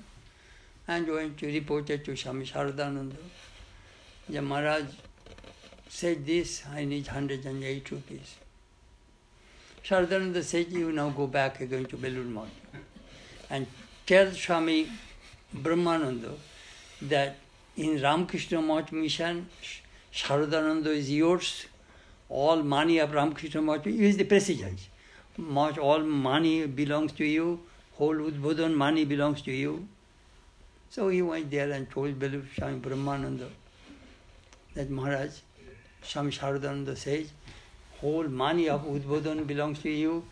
And 0.88 1.08
went 1.08 1.38
to 1.40 1.48
report 1.48 1.90
it 1.90 2.06
to 2.06 2.16
Swami 2.16 2.46
Sharadananda. 2.46 3.16
The 4.30 4.42
Maharaj 4.42 4.86
said 5.90 6.26
this, 6.26 6.64
I 6.74 6.86
need 6.86 7.08
108 7.08 7.92
rupees. 7.92 8.36
Sharadananda 9.86 10.44
said, 10.44 10.72
you 10.72 10.92
now 10.92 11.10
go 11.12 11.28
back 11.28 11.62
again 11.62 11.86
to 11.86 11.96
Belur 11.96 12.26
Math 12.26 12.50
and 13.52 13.68
tell 14.08 14.32
Swami 14.32 14.90
Brahmananda 15.56 16.32
that 17.04 17.36
in 17.78 18.02
Ramakrishna 18.02 18.64
Math 18.64 18.92
mission, 18.92 19.48
Sharadananda 20.12 20.88
is 20.88 21.12
yours, 21.12 21.68
all 22.30 22.64
money 22.64 22.98
of 22.98 23.14
Ramakrishna 23.14 23.62
Math, 23.62 23.86
he 23.86 24.04
is 24.08 24.18
the 24.18 24.24
president. 24.24 24.80
Much, 25.38 25.78
all 25.78 26.00
money 26.00 26.66
belongs 26.66 27.12
to 27.12 27.24
you, 27.24 27.60
whole 27.94 28.16
Udbodhan 28.16 28.74
money 28.74 29.06
belongs 29.06 29.44
to 29.44 29.52
you. 29.52 29.88
So 30.90 31.10
he 31.10 31.22
went 31.22 31.52
there 31.52 31.70
and 31.70 31.92
told 31.92 32.18
Belur 32.18 32.44
Swami 32.58 32.80
Brahmananda 32.80 33.50
that 34.74 34.90
Maharaj, 34.90 35.30
Swami 36.02 36.32
Sharadananda 36.32 36.98
says, 36.98 37.30
whole 38.02 38.28
money 38.28 38.70
of 38.70 38.84
Udbodhan 38.84 39.46
belongs 39.48 39.80
to 39.80 39.90
you, 39.90 40.26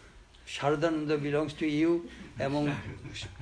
Sharadananda 0.48 1.22
belongs 1.22 1.54
to 1.54 1.68
you, 1.68 2.10
among 2.40 2.76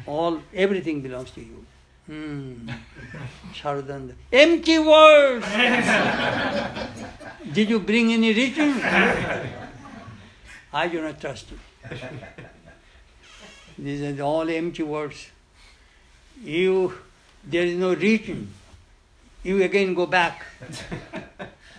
all, 0.06 0.42
everything 0.54 1.02
belongs 1.02 1.32
to 1.32 1.42
you. 1.42 1.66
Hmm. 2.06 2.70
Sharadananda. 3.54 4.14
Empty 4.32 4.80
words! 4.80 5.46
Did 7.54 7.70
you 7.70 7.80
bring 7.80 8.12
any 8.14 8.34
return? 8.34 8.82
I 10.74 10.88
do 10.88 11.02
not 11.02 11.20
trust 11.20 11.48
you. 11.52 11.60
These 13.78 14.20
are 14.20 14.24
all 14.24 14.50
empty 14.50 14.84
words. 14.84 15.30
You, 16.44 16.94
there 17.44 17.64
is 17.66 17.76
no 17.76 17.94
return. 17.94 18.54
You 19.44 19.64
again 19.64 19.94
go 19.94 20.06
back 20.06 20.46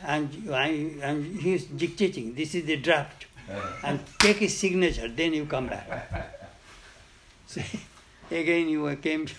and, 0.04 0.50
I 0.52 0.68
and 1.02 1.40
he's 1.40 1.64
dictating, 1.64 2.34
this 2.34 2.54
is 2.54 2.64
the 2.64 2.76
draft, 2.76 3.26
and 3.82 4.00
take 4.18 4.38
his 4.38 4.56
signature, 4.56 5.08
then 5.08 5.34
you 5.34 5.46
come 5.46 5.68
back. 5.68 6.48
See, 7.46 7.64
again 8.30 8.68
you 8.68 8.94
came 8.96 9.26
to, 9.26 9.34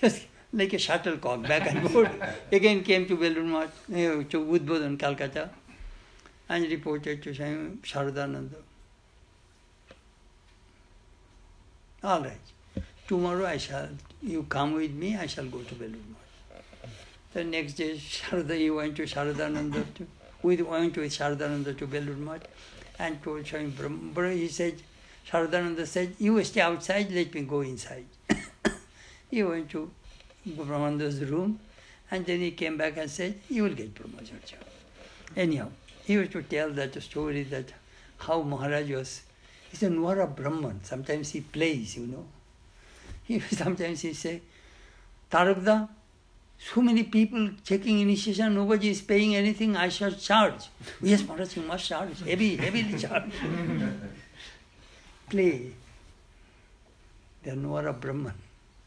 just 0.00 0.26
like 0.52 0.72
a 0.72 0.78
shuttlecock, 0.78 1.42
back 1.42 1.72
and 1.72 1.90
forth. 1.90 2.12
Again 2.52 2.82
came 2.84 3.06
to 3.06 3.16
Belur 3.16 3.44
Math, 3.44 3.90
eh, 3.90 4.22
to 4.30 4.44
Udbodhan, 4.44 4.98
Calcutta, 4.98 5.48
and 6.48 6.70
reported 6.70 7.22
to 7.22 7.34
Swami 7.34 7.78
Sharadananda. 7.82 8.60
All 12.04 12.20
right, 12.20 12.84
tomorrow 13.08 13.46
I 13.46 13.56
shall, 13.56 13.88
you 14.22 14.42
come 14.48 14.74
with 14.74 14.92
me, 14.92 15.16
I 15.16 15.26
shall 15.26 15.46
go 15.46 15.62
to 15.62 15.74
Belur 15.74 16.02
Math. 16.10 16.21
The 17.32 17.44
next 17.44 17.74
day, 17.74 17.96
Sharada, 17.96 18.58
he 18.58 18.70
went 18.70 18.96
to 18.96 19.04
Sharadananda, 19.04 19.94
to, 19.94 20.06
we 20.42 20.56
went 20.60 20.96
with 20.96 21.12
Sharadananda 21.12 21.78
to 21.78 21.86
Belur 21.86 22.18
Math 22.18 22.46
and 22.98 23.22
told 23.22 23.46
Swami 23.46 23.68
Brahma, 23.68 24.32
he 24.32 24.48
said, 24.48 24.74
Sharadananda 25.26 25.86
said, 25.86 26.14
you 26.18 26.42
stay 26.44 26.60
outside, 26.60 27.10
let 27.10 27.32
me 27.32 27.42
go 27.42 27.62
inside. 27.62 28.04
he 29.30 29.42
went 29.42 29.70
to 29.70 29.90
Brahmananda's 30.46 31.20
room 31.24 31.58
and 32.10 32.26
then 32.26 32.40
he 32.40 32.50
came 32.50 32.76
back 32.76 32.98
and 32.98 33.10
said, 33.10 33.38
you 33.48 33.62
will 33.62 33.74
get 33.74 33.94
Brahmacharya. 33.94 34.58
Anyhow, 35.34 35.68
he 36.04 36.12
used 36.12 36.32
to 36.32 36.42
tell 36.42 36.70
that 36.72 37.02
story 37.02 37.44
that 37.44 37.72
how 38.18 38.42
Maharaj 38.42 38.90
was, 38.90 39.22
he's 39.70 39.82
a 39.82 39.88
Nwara 39.88 40.34
Brahman. 40.36 40.80
Sometimes 40.84 41.30
he 41.30 41.40
plays, 41.40 41.96
you 41.96 42.06
know. 42.08 42.26
He, 43.24 43.40
sometimes 43.40 44.02
he 44.02 44.12
say, 44.12 44.42
Tarakda, 45.30 45.88
so 46.70 46.80
many 46.80 47.02
people 47.02 47.50
taking 47.64 48.00
initiation, 48.00 48.54
nobody 48.54 48.90
is 48.90 49.00
paying 49.02 49.34
anything, 49.34 49.76
I 49.76 49.88
shall 49.88 50.12
charge. 50.12 50.68
yes, 51.02 51.22
Maharaj, 51.26 51.56
you 51.56 51.62
must 51.62 51.88
charge, 51.88 52.20
heavy, 52.20 52.56
heavily 52.56 52.98
charge. 52.98 53.30
Play. 55.28 55.72
They 57.42 57.50
are 57.50 57.56
Nwara 57.56 57.98
Brahman. 57.98 58.34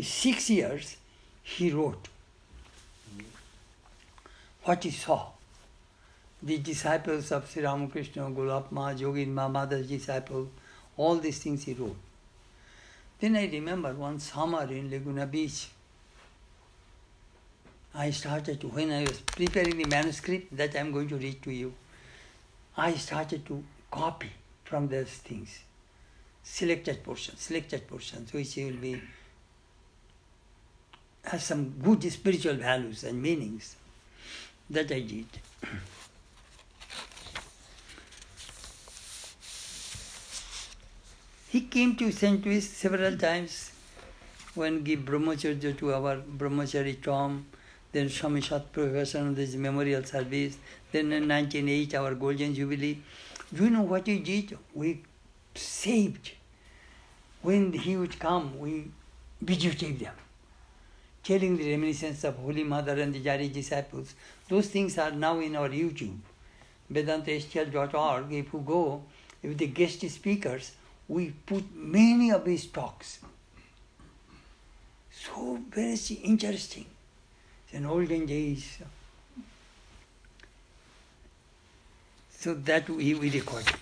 six 0.00 0.50
years, 0.50 0.96
he 1.42 1.70
wrote 1.70 2.08
what 4.66 4.82
he 4.82 4.90
saw. 4.90 5.28
The 6.42 6.58
disciples 6.58 7.30
of 7.32 7.48
Sri 7.48 7.62
Ramakrishna, 7.62 8.22
Gulab 8.30 8.72
Ma, 8.72 8.92
Jogin 8.92 9.28
Ma, 9.28 9.48
Mother's 9.48 9.88
disciple, 9.88 10.48
all 10.96 11.16
these 11.16 11.38
things 11.38 11.64
he 11.64 11.72
wrote. 11.72 11.96
Then 13.20 13.36
I 13.36 13.46
remember 13.46 13.94
one 13.94 14.18
summer 14.18 14.64
in 14.64 14.90
Laguna 14.90 15.26
Beach, 15.26 15.68
I 17.94 18.10
started 18.10 18.60
to, 18.60 18.68
when 18.68 18.90
I 18.90 19.02
was 19.02 19.20
preparing 19.20 19.78
the 19.78 19.86
manuscript 19.86 20.54
that 20.56 20.74
I 20.76 20.80
am 20.80 20.92
going 20.92 21.08
to 21.08 21.16
read 21.16 21.42
to 21.44 21.52
you, 21.52 21.72
I 22.76 22.92
started 22.94 23.46
to 23.46 23.64
copy 23.90 24.32
from 24.64 24.88
those 24.88 25.08
things, 25.08 25.60
selected 26.42 27.02
portions, 27.02 27.40
selected 27.40 27.88
portions, 27.88 28.32
which 28.32 28.56
will 28.56 28.76
be 28.76 29.00
has 31.24 31.42
some 31.42 31.70
good 31.82 32.04
spiritual 32.12 32.54
values 32.54 33.02
and 33.02 33.20
meanings 33.20 33.76
that 34.70 34.90
I 34.92 35.00
did. 35.00 35.26
he 41.56 41.60
came 41.62 41.96
to 41.96 42.10
St. 42.12 42.44
Louis 42.44 42.60
several 42.60 43.16
times 43.16 43.70
when 44.54 44.82
give 44.82 45.00
brahmacharya 45.00 45.78
to 45.78 45.94
our 45.94 46.16
brahmachari 46.40 47.00
Tom, 47.02 47.46
then 47.92 48.10
Swami 48.10 48.40
this 48.40 49.54
memorial 49.54 50.04
service, 50.04 50.58
then 50.92 51.12
in 51.12 51.28
1908 51.28 51.94
our 51.94 52.14
golden 52.14 52.54
jubilee. 52.54 52.98
Do 53.54 53.64
you 53.64 53.70
know 53.70 53.82
what 53.82 54.06
we 54.06 54.18
did? 54.18 54.58
We 54.74 55.02
saved. 55.54 56.32
When 57.42 57.72
he 57.72 57.96
would 57.96 58.18
come, 58.18 58.58
we 58.58 58.90
videotaped 59.42 60.00
them 60.00 60.25
telling 61.26 61.56
the 61.56 61.70
reminiscence 61.70 62.22
of 62.22 62.36
Holy 62.36 62.62
Mother 62.62 63.00
and 63.00 63.12
the 63.12 63.20
Jari 63.20 63.52
disciples. 63.52 64.14
Those 64.48 64.68
things 64.68 64.96
are 64.96 65.10
now 65.10 65.40
in 65.40 65.56
our 65.56 65.68
YouTube. 65.68 66.18
VedantaSTL.org, 66.92 68.32
if 68.32 68.52
you 68.52 68.62
go 68.64 69.02
with 69.42 69.58
the 69.58 69.66
guest 69.66 70.08
speakers, 70.08 70.72
we 71.08 71.32
put 71.44 71.64
many 71.74 72.30
of 72.30 72.46
his 72.46 72.66
talks. 72.66 73.18
So 75.10 75.58
very 75.68 75.96
interesting. 76.22 76.86
In 77.72 77.86
olden 77.86 78.26
days. 78.26 78.78
Uh, 78.80 78.86
so 82.30 82.54
that 82.54 82.88
we, 82.88 83.14
we 83.14 83.30
recorded. 83.30 83.74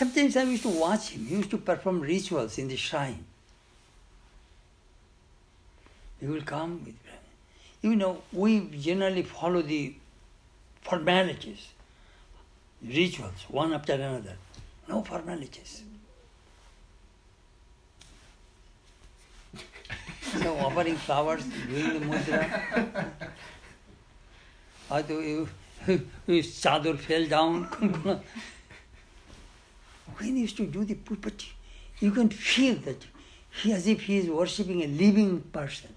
Sometimes 0.00 0.34
I 0.34 0.44
used 0.44 0.62
to 0.62 0.70
watch 0.70 1.10
him. 1.10 1.26
He 1.26 1.36
used 1.36 1.50
to 1.50 1.58
perform 1.58 2.00
rituals 2.00 2.56
in 2.56 2.68
the 2.68 2.76
shrine. 2.76 3.22
He 6.18 6.26
will 6.26 6.40
come 6.40 6.82
with 6.86 6.94
you 7.82 7.96
know, 7.96 8.22
we 8.32 8.60
generally 8.80 9.22
follow 9.22 9.60
the 9.60 9.94
formalities, 10.80 11.68
rituals, 12.82 13.44
one 13.48 13.74
after 13.74 13.92
another. 13.92 14.36
No 14.88 15.02
formalities. 15.02 15.82
so 20.32 20.56
offering 20.64 20.96
flowers, 20.96 21.44
doing 21.68 22.00
the 22.00 22.06
mudra. 22.06 23.04
Or 24.88 25.02
his 26.26 26.46
chador 26.62 26.96
fell 26.98 27.26
down. 27.26 28.22
when 30.20 30.36
he 30.36 30.42
used 30.42 30.56
to 30.58 30.66
do 30.66 30.84
the 30.84 30.94
pulpit, 30.94 31.44
you 31.98 32.10
can 32.10 32.28
feel 32.28 32.76
that 32.76 33.06
he 33.62 33.72
as 33.72 33.86
if 33.86 34.02
he 34.02 34.18
is 34.18 34.28
worshipping 34.28 34.82
a 34.82 34.86
living 34.86 35.40
person. 35.40 35.90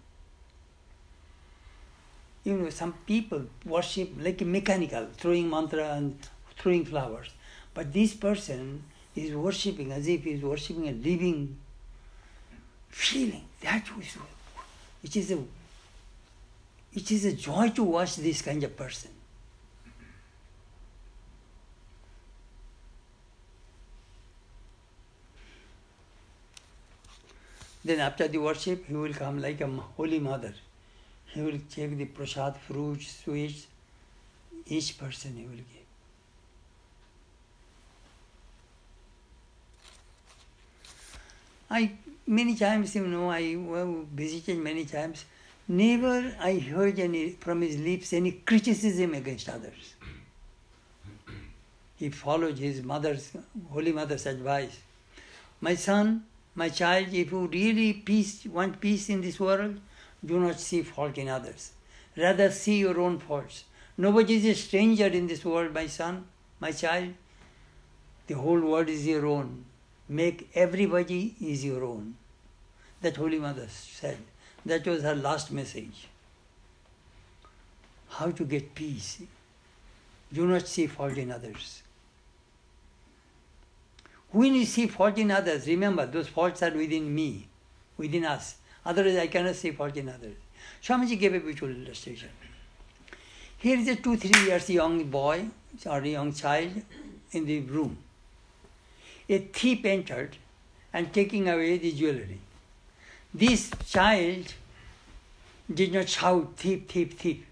You 2.44 2.58
know, 2.58 2.70
some 2.70 2.94
people 3.06 3.46
worship 3.66 4.12
like 4.20 4.42
a 4.42 4.46
mechanical, 4.46 5.08
throwing 5.16 5.50
mantra 5.50 5.94
and 5.94 6.18
throwing 6.58 6.86
flowers. 6.86 7.30
But 7.74 7.94
this 7.94 8.14
person 8.14 8.84
is 9.16 9.34
worshipping 9.34 9.92
as 9.92 10.08
if 10.08 10.24
he 10.24 10.32
is 10.32 10.42
worshipping 10.42 10.90
a 10.90 10.92
living 10.92 11.58
feeling. 12.90 13.46
That 13.62 13.96
was 13.96 14.18
it 15.04 15.16
is 15.16 15.32
a 15.32 15.40
it 16.94 17.12
is 17.12 17.26
a 17.26 17.34
joy 17.34 17.70
to 17.70 17.84
watch 17.84 18.18
this 18.18 18.42
kind 18.42 18.64
of 18.64 18.76
person. 18.78 19.12
Then 27.86 28.00
after 28.00 28.28
the 28.28 28.38
worship, 28.38 28.86
he 28.88 28.94
will 28.94 29.14
come 29.14 29.42
like 29.42 29.60
a 29.62 29.68
holy 29.68 30.20
mother. 30.20 30.54
He 31.34 31.42
will 31.42 31.60
take 31.70 31.98
the 31.98 32.06
prasad, 32.06 32.56
fruits, 32.58 33.24
sweets, 33.24 33.68
each 34.68 34.98
person 34.98 35.36
he 35.36 35.44
will 35.44 35.56
give. 35.58 35.84
I 41.70 41.92
many 42.28 42.56
times, 42.56 42.96
you 42.96 43.08
know, 43.08 43.30
I 43.32 43.58
visited 44.14 44.58
many 44.58 44.86
times. 44.86 45.26
Never 45.68 46.36
I 46.40 46.60
heard 46.60 47.00
any 47.00 47.32
from 47.32 47.62
his 47.62 47.78
lips 47.80 48.14
any 48.14 48.32
criticism 48.32 49.14
against 49.14 49.50
others. 49.50 49.96
He 51.98 52.10
followed 52.10 52.58
his 52.58 52.84
mother's, 52.84 53.32
holy 53.72 53.92
mother's 53.92 54.26
advice. 54.26 54.78
My 55.62 55.76
son, 55.76 56.26
my 56.56 56.70
child, 56.70 57.08
if 57.14 57.32
you 57.32 57.48
really 57.48 57.94
peace, 57.94 58.46
want 58.46 58.80
peace 58.80 59.10
in 59.10 59.22
this 59.22 59.40
world, 59.40 59.80
do 60.26 60.40
not 60.40 60.60
see 60.60 60.82
fault 60.84 61.18
in 61.18 61.28
others. 61.28 61.72
Rather 62.16 62.52
see 62.52 62.80
your 62.80 63.00
own 63.00 63.20
faults. 63.20 63.66
Nobody 63.98 64.36
is 64.36 64.46
a 64.46 64.54
stranger 64.54 65.08
in 65.08 65.28
this 65.28 65.44
world, 65.44 65.74
my 65.74 65.88
son, 65.88 66.26
my 66.60 66.72
child. 66.72 67.14
The 68.28 68.36
whole 68.36 68.60
world 68.60 68.90
is 68.90 69.06
your 69.06 69.26
own. 69.26 69.66
Make 70.08 70.50
everybody 70.56 71.36
is 71.42 71.64
your 71.66 71.84
own. 71.84 72.16
That 73.02 73.18
Holy 73.18 73.40
Mother 73.40 73.68
said. 73.70 74.18
That 74.66 74.88
was 74.88 75.04
her 75.04 75.16
last 75.16 75.52
message. 75.52 76.08
How 78.08 78.32
to 78.32 78.46
get 78.46 78.76
peace. 78.76 79.22
Do 80.32 80.48
not 80.48 80.68
see 80.68 80.88
fault 80.88 81.18
in 81.18 81.32
others. 81.32 81.83
When 84.34 84.56
you 84.56 84.66
see 84.66 84.88
fault 84.88 85.20
in 85.20 85.30
others, 85.30 85.68
remember 85.68 86.08
those 86.08 86.28
faults 86.28 86.64
are 86.64 86.72
within 86.72 87.14
me, 87.14 87.48
within 87.98 88.26
us. 88.26 88.56
Otherwise, 88.84 89.18
I 89.18 89.28
cannot 89.28 89.56
see 89.56 89.70
fault 89.70 89.96
in 89.96 90.10
others. 90.10 90.36
Swamiji 90.82 91.20
gave 91.20 91.36
a 91.36 91.40
beautiful 91.40 91.70
illustration. 91.70 92.30
Here 93.60 93.78
is 93.78 93.88
a 93.88 93.96
two, 93.96 94.18
three 94.18 94.48
years 94.48 94.68
young 94.72 95.04
boy 95.04 95.46
or 95.86 96.04
young 96.04 96.34
child 96.34 96.82
in 97.32 97.46
the 97.46 97.60
room. 97.60 97.96
A 99.30 99.38
thief 99.38 99.86
entered 99.86 100.36
and 100.92 101.14
taking 101.14 101.48
away 101.48 101.78
the 101.78 101.92
jewelry. 101.92 102.40
This 103.32 103.70
child 103.88 104.52
did 105.72 105.94
not 105.94 106.10
shout, 106.10 106.58
thief, 106.58 106.88
thief, 106.88 107.14
thief. 107.14 107.46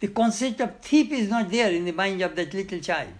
The 0.00 0.08
concept 0.08 0.60
of 0.60 0.78
thief 0.80 1.10
is 1.10 1.30
not 1.30 1.50
there 1.50 1.72
in 1.72 1.86
the 1.86 1.92
mind 1.92 2.20
of 2.20 2.36
that 2.36 2.52
little 2.52 2.80
child. 2.80 3.14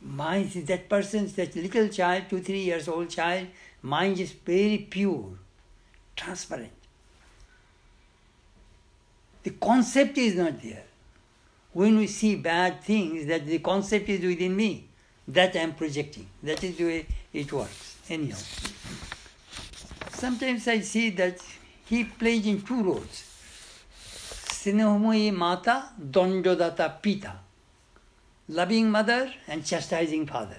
Mind 0.00 0.52
that 0.52 0.88
person's 0.88 1.32
that 1.34 1.54
little 1.56 1.88
child, 1.88 2.24
two, 2.28 2.40
three 2.40 2.60
years 2.60 2.88
old 2.88 3.10
child, 3.10 3.46
mind 3.82 4.18
is 4.18 4.32
very 4.32 4.78
pure, 4.78 5.30
transparent. 6.16 6.72
The 9.42 9.50
concept 9.50 10.18
is 10.18 10.34
not 10.34 10.60
there. 10.62 10.84
When 11.72 11.96
we 11.98 12.06
see 12.06 12.36
bad 12.36 12.82
things, 12.82 13.26
that 13.26 13.46
the 13.46 13.58
concept 13.60 14.08
is 14.08 14.20
within 14.24 14.56
me, 14.56 14.88
that 15.26 15.54
I 15.54 15.60
am 15.60 15.74
projecting. 15.74 16.26
That 16.42 16.62
is 16.64 16.76
the 16.76 16.84
way 16.84 17.06
it 17.32 17.52
works. 17.52 17.96
Anyhow. 18.08 18.38
Sometimes 20.10 20.66
I 20.66 20.80
see 20.80 21.10
that 21.10 21.40
he 21.84 22.04
plays 22.04 22.46
in 22.46 22.62
two 22.62 22.82
roles. 22.82 23.24
Sinehomoyi 23.94 25.32
Mata, 25.34 25.90
Dondodata 26.00 27.00
Pita 27.00 27.32
loving 28.48 28.90
mother 28.90 29.32
and 29.46 29.64
chastising 29.64 30.26
father. 30.26 30.58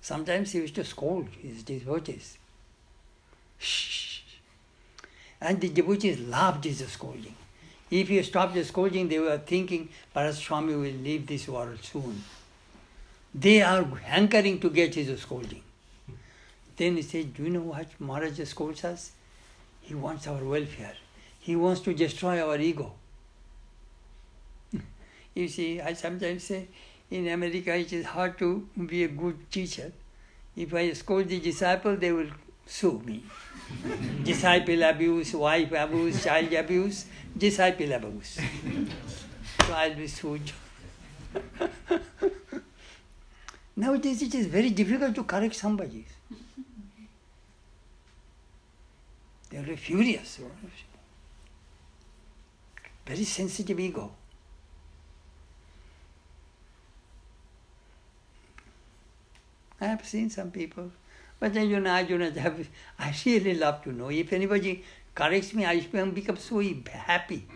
Sometimes 0.00 0.52
he 0.52 0.60
used 0.60 0.76
to 0.76 0.84
scold 0.84 1.28
his 1.42 1.62
devotees. 1.62 2.38
Shh. 3.58 4.20
And 5.40 5.60
the 5.60 5.68
devotees 5.68 6.20
loved 6.20 6.64
his 6.64 6.86
scolding. 6.86 7.34
If 7.90 8.08
he 8.08 8.22
stopped 8.22 8.54
the 8.54 8.64
scolding, 8.64 9.08
they 9.08 9.18
were 9.18 9.38
thinking, 9.38 9.88
perhaps 10.12 10.38
Swami 10.38 10.74
will 10.74 11.00
leave 11.08 11.26
this 11.26 11.48
world 11.48 11.78
soon. 11.82 12.22
They 13.34 13.62
are 13.62 13.84
hankering 13.84 14.60
to 14.60 14.70
get 14.70 14.94
his 14.94 15.20
scolding. 15.20 15.62
Then 16.76 16.96
he 16.96 17.02
said, 17.02 17.34
Do 17.34 17.42
you 17.42 17.50
know 17.50 17.60
what 17.60 17.88
Maharaj 17.98 18.40
scolds 18.44 18.84
us? 18.84 19.12
He 19.80 19.94
wants 19.94 20.26
our 20.26 20.44
welfare. 20.44 20.94
He 21.40 21.56
wants 21.56 21.80
to 21.82 21.94
destroy 21.94 22.46
our 22.46 22.58
ego. 22.58 22.92
You 25.38 25.46
see, 25.46 25.80
I 25.80 25.92
sometimes 25.92 26.42
say, 26.42 26.66
in 27.12 27.28
America 27.28 27.72
it 27.72 27.92
is 27.92 28.04
hard 28.06 28.36
to 28.38 28.68
be 28.86 29.04
a 29.04 29.08
good 29.08 29.48
teacher. 29.52 29.92
If 30.56 30.74
I 30.74 30.92
scold 30.94 31.28
the 31.28 31.38
disciple, 31.38 31.96
they 31.96 32.10
will 32.10 32.30
sue 32.66 33.00
me. 33.04 33.22
disciple 34.24 34.82
abuse, 34.82 35.34
wife 35.34 35.70
abuse, 35.70 36.24
child 36.24 36.52
abuse, 36.54 37.04
disciple 37.36 37.92
abuse. 37.92 38.40
so 39.60 39.72
I'll 39.72 39.94
be 39.94 40.08
sued. 40.08 40.50
Nowadays 43.76 44.22
it 44.22 44.34
is 44.34 44.46
very 44.46 44.70
difficult 44.70 45.14
to 45.14 45.22
correct 45.22 45.54
somebody. 45.54 46.04
They 49.50 49.58
are 49.58 49.76
furious. 49.76 50.40
Very 53.06 53.22
sensitive 53.22 53.78
ego. 53.78 54.10
I 59.80 59.86
have 59.86 60.04
seen 60.04 60.30
some 60.30 60.50
people, 60.50 60.90
but 61.38 61.54
then 61.54 61.70
you 61.70 61.80
know, 61.80 61.92
I 61.92 62.02
not 62.02 62.36
have. 62.36 62.68
I 62.98 63.14
really 63.24 63.54
love 63.54 63.82
to 63.84 63.92
know. 63.92 64.10
If 64.10 64.32
anybody 64.32 64.84
corrects 65.14 65.54
me, 65.54 65.64
I 65.64 65.80
become 65.80 66.36
so 66.36 66.60
happy 66.60 67.46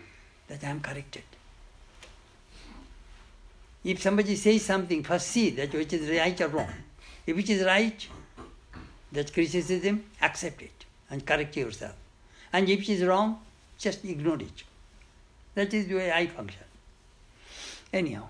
that 0.47 0.63
I 0.63 0.69
am 0.69 0.79
corrected. 0.79 1.23
If 3.83 4.01
somebody 4.01 4.35
says 4.37 4.63
something, 4.63 5.03
first 5.03 5.27
see 5.27 5.49
that 5.51 5.73
which 5.73 5.91
is 5.91 6.09
right 6.09 6.39
or 6.39 6.47
wrong. 6.47 6.73
If 7.27 7.37
it 7.37 7.49
is 7.49 7.65
right, 7.65 8.07
that 9.11 9.33
criticism, 9.33 10.05
accept 10.21 10.61
it 10.61 10.85
and 11.09 11.25
correct 11.25 11.55
yourself. 11.57 11.95
And 12.51 12.69
if 12.69 12.81
it 12.81 12.89
is 12.89 13.03
wrong, 13.03 13.39
just 13.77 14.05
ignore 14.05 14.39
it. 14.39 14.63
That 15.55 15.73
is 15.73 15.87
the 15.87 15.95
way 15.95 16.11
I 16.11 16.27
function. 16.27 16.63
Anyhow. 17.91 18.29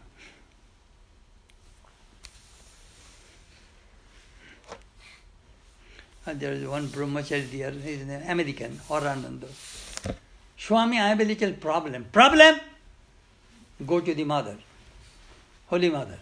And 6.25 6.39
there 6.39 6.53
is 6.53 6.65
one 6.65 6.88
brahmachari 6.88 7.51
there, 7.51 7.71
he 7.71 7.91
is 7.91 8.01
an 8.01 8.23
American, 8.29 8.79
Aurananda. 8.89 9.47
Swami, 10.57 10.99
I 10.99 11.09
have 11.09 11.19
a 11.19 11.25
little 11.25 11.51
problem. 11.53 12.05
Problem? 12.12 12.59
Go 13.86 13.99
to 13.99 14.13
the 14.13 14.23
mother, 14.23 14.57
Holy 15.67 15.89
Mother. 15.89 16.17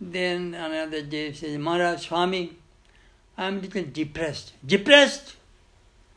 Then 0.00 0.54
another 0.54 1.02
day 1.02 1.32
says, 1.32 1.56
Maharaj, 1.56 2.08
Swami, 2.08 2.56
I 3.38 3.46
am 3.46 3.58
a 3.58 3.60
little 3.60 3.84
depressed. 3.84 4.54
Depressed? 4.66 5.36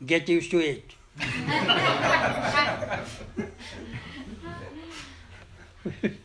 Get 0.04 0.28
used 0.28 0.50
to 0.50 0.58
it. 0.58 0.94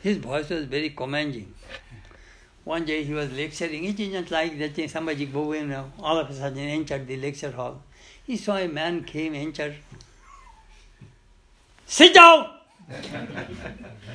His 0.00 0.18
voice 0.18 0.50
was 0.50 0.66
very 0.66 0.90
commanding. 0.90 1.54
One 2.66 2.84
day 2.84 3.04
he 3.04 3.14
was 3.14 3.30
lecturing. 3.30 3.84
It 3.84 4.00
isn't 4.00 4.28
like 4.32 4.58
that 4.58 4.76
eh, 4.76 4.88
somebody 4.88 5.26
go 5.26 5.52
in, 5.52 5.70
eh, 5.70 5.84
all 6.00 6.18
of 6.18 6.28
a 6.28 6.34
sudden 6.34 6.58
entered 6.58 7.06
the 7.06 7.16
lecture 7.16 7.52
hall. 7.52 7.80
He 8.26 8.36
saw 8.36 8.56
a 8.56 8.66
man 8.66 9.04
came, 9.04 9.36
entered. 9.36 9.76
Sit 11.86 12.12
down! 12.12 12.50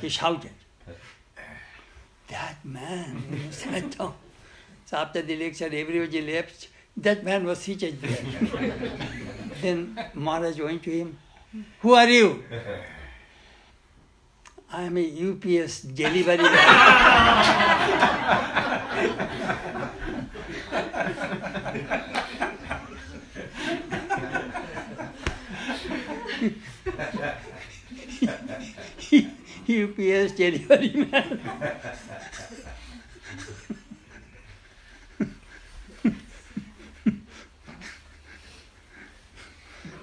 he 0.02 0.10
shouted. 0.10 0.52
That 2.28 2.58
man 2.66 3.24
eh, 3.32 3.52
sat 3.52 3.98
down. 3.98 4.16
So 4.86 4.98
after 4.98 5.22
the 5.22 5.38
lecture, 5.38 5.70
everybody 5.72 6.22
left. 6.34 6.68
That 6.98 7.24
man 7.24 7.46
was 7.46 7.60
seated 7.60 8.02
there. 8.02 8.74
then 9.62 9.98
Maharaj 10.14 10.60
went 10.60 10.84
to 10.84 10.92
him. 10.92 11.18
Who 11.80 11.94
are 11.94 12.10
you? 12.10 12.44
I 14.74 14.84
am 14.84 14.98
a 14.98 15.02
UPS 15.02 15.82
delivery 15.82 16.38
UPS 29.72 30.32
delivery 30.34 31.06
man. 31.12 31.40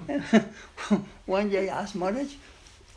One 1.25 1.49
day 1.49 1.69
I 1.69 1.81
asked 1.81 1.95
Maharaj, 1.95 2.33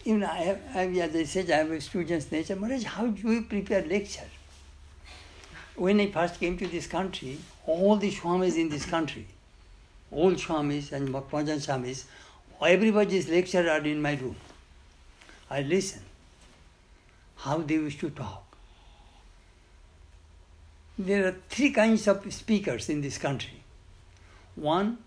even 0.04 0.24
I 0.24 0.36
have, 0.36 0.60
I 0.74 0.86
as 0.86 1.14
I 1.14 1.24
said, 1.24 1.50
I 1.50 1.58
have 1.58 1.70
a 1.70 1.80
student's 1.80 2.30
nature. 2.30 2.56
Maharaj, 2.56 2.84
how 2.84 3.06
do 3.06 3.32
you 3.32 3.42
prepare 3.42 3.82
lecture? 3.82 4.28
When 5.76 6.00
I 6.00 6.10
first 6.10 6.38
came 6.38 6.58
to 6.58 6.66
this 6.66 6.86
country, 6.86 7.38
all 7.66 7.96
the 7.96 8.10
Swamis 8.10 8.56
in 8.56 8.68
this 8.68 8.84
country, 8.84 9.26
all 10.10 10.32
Swamis 10.32 10.92
and 10.92 11.08
Pajan 11.08 11.60
Swamis, 11.66 12.04
everybody's 12.60 13.28
lecture 13.28 13.68
are 13.68 13.80
in 13.80 14.00
my 14.00 14.14
room. 14.14 14.36
I 15.50 15.62
listen 15.62 16.02
how 17.36 17.58
they 17.58 17.74
used 17.74 18.00
to 18.00 18.10
talk. 18.10 18.44
There 20.98 21.26
are 21.26 21.34
three 21.48 21.70
kinds 21.70 22.06
of 22.06 22.32
speakers 22.32 22.88
in 22.88 23.00
this 23.00 23.18
country. 23.18 23.62
One, 24.54 24.98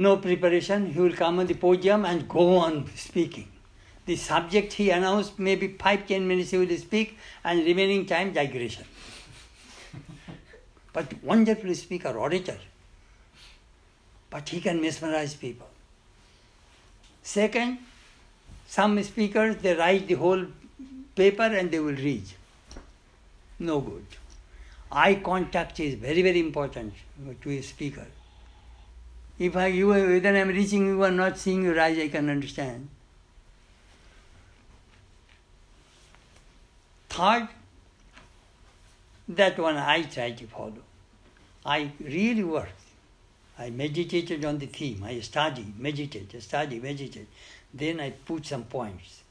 no 0.00 0.16
preparation, 0.16 0.86
he 0.92 0.98
will 0.98 1.12
come 1.12 1.38
on 1.40 1.46
the 1.46 1.54
podium 1.54 2.06
and 2.06 2.26
go 2.26 2.56
on 2.56 2.90
speaking. 2.96 3.48
The 4.06 4.16
subject 4.16 4.72
he 4.72 4.88
announced, 4.88 5.38
maybe 5.38 5.68
five, 5.68 6.06
ten 6.06 6.26
minutes 6.26 6.52
he 6.52 6.56
will 6.56 6.76
speak, 6.78 7.18
and 7.44 7.64
remaining 7.66 8.06
time 8.06 8.32
digression. 8.32 8.86
but 10.94 11.12
wonderful 11.22 11.74
speaker, 11.74 12.16
orator. 12.16 12.56
But 14.30 14.48
he 14.48 14.62
can 14.62 14.80
mesmerize 14.80 15.34
people. 15.34 15.68
Second, 17.22 17.76
some 18.66 19.02
speakers 19.02 19.56
they 19.56 19.74
write 19.74 20.08
the 20.08 20.14
whole 20.14 20.46
paper 21.14 21.42
and 21.42 21.70
they 21.70 21.80
will 21.80 22.00
read. 22.06 22.24
No 23.58 23.80
good. 23.80 24.06
Eye 24.90 25.16
contact 25.16 25.78
is 25.78 25.94
very, 25.96 26.22
very 26.22 26.40
important 26.40 26.94
to 27.42 27.50
a 27.50 27.60
speaker. 27.60 28.06
If 29.40 29.56
I, 29.56 29.68
you, 29.68 29.88
whether 29.88 30.28
I 30.28 30.38
am 30.38 30.48
reaching 30.48 30.86
you 30.86 31.02
or 31.02 31.10
not 31.10 31.38
seeing 31.38 31.62
your 31.64 31.80
eyes, 31.80 31.98
I 31.98 32.08
can 32.08 32.28
understand. 32.28 32.88
Third, 37.08 37.48
that 39.30 39.58
one 39.58 39.78
I 39.78 40.02
try 40.02 40.32
to 40.32 40.46
follow. 40.46 40.82
I 41.64 41.90
really 42.00 42.44
work. 42.44 42.68
I 43.58 43.70
meditated 43.70 44.44
on 44.44 44.58
the 44.58 44.66
theme. 44.66 45.02
I 45.02 45.20
study, 45.20 45.72
meditate, 45.78 46.42
study, 46.42 46.78
meditate. 46.78 47.26
Then 47.72 47.98
I 47.98 48.10
put 48.10 48.44
some 48.44 48.64
points. 48.64 49.22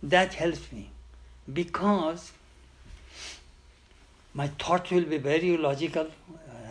That 0.00 0.32
helps 0.34 0.70
me 0.70 0.90
because 1.52 2.30
my 4.32 4.46
thoughts 4.46 4.92
will 4.92 5.06
be 5.06 5.18
very 5.18 5.56
logical, 5.56 6.06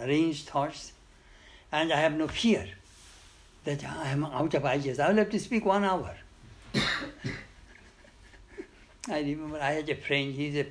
arranged 0.02 0.48
thoughts 0.48 0.93
and 1.74 1.92
I 1.92 2.00
have 2.00 2.14
no 2.14 2.28
fear 2.28 2.68
that 3.66 3.84
I 3.84 4.10
am 4.10 4.24
out 4.26 4.54
of 4.54 4.64
ideas. 4.64 5.00
I 5.00 5.10
will 5.10 5.18
have 5.18 5.32
to 5.32 5.40
speak 5.40 5.66
one 5.66 5.84
hour. 5.84 6.16
I 9.10 9.20
remember 9.20 9.60
I 9.60 9.72
had 9.72 9.90
a 9.90 9.96
friend, 9.96 10.34
he's 10.34 10.56
a 10.56 10.68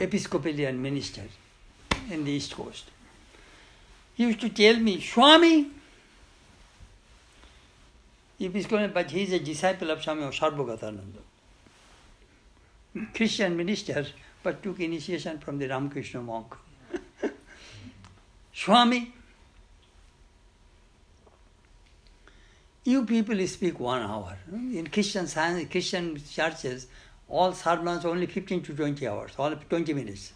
Episcopalian 0.00 0.80
minister 0.80 1.24
in 2.10 2.24
the 2.24 2.32
East 2.32 2.56
Coast. 2.56 2.90
He 4.14 4.24
used 4.24 4.40
to 4.40 4.48
tell 4.48 4.76
me, 4.76 5.00
Swami, 5.00 5.70
Episcopalian, 8.40 8.92
but 8.92 9.10
he's 9.10 9.32
a 9.32 9.38
disciple 9.38 9.90
of 9.90 10.02
Swami 10.02 10.22
Sarvagatananda. 10.22 11.22
Christian 13.14 13.56
minister, 13.56 14.06
but 14.42 14.62
took 14.62 14.80
initiation 14.80 15.38
from 15.38 15.58
the 15.58 15.68
Ramakrishna 15.68 16.22
monk. 16.22 16.54
Swami, 18.58 19.12
you 22.82 23.04
people 23.04 23.46
speak 23.46 23.78
one 23.78 24.02
hour. 24.02 24.36
In 24.52 24.88
Christian 24.88 25.28
science, 25.28 25.70
Christian 25.70 26.20
churches, 26.28 26.88
all 27.28 27.52
sermons 27.52 28.04
only 28.04 28.26
15 28.26 28.62
to 28.62 28.74
20 28.74 29.06
hours, 29.06 29.30
all 29.38 29.54
20 29.54 29.94
minutes. 29.94 30.32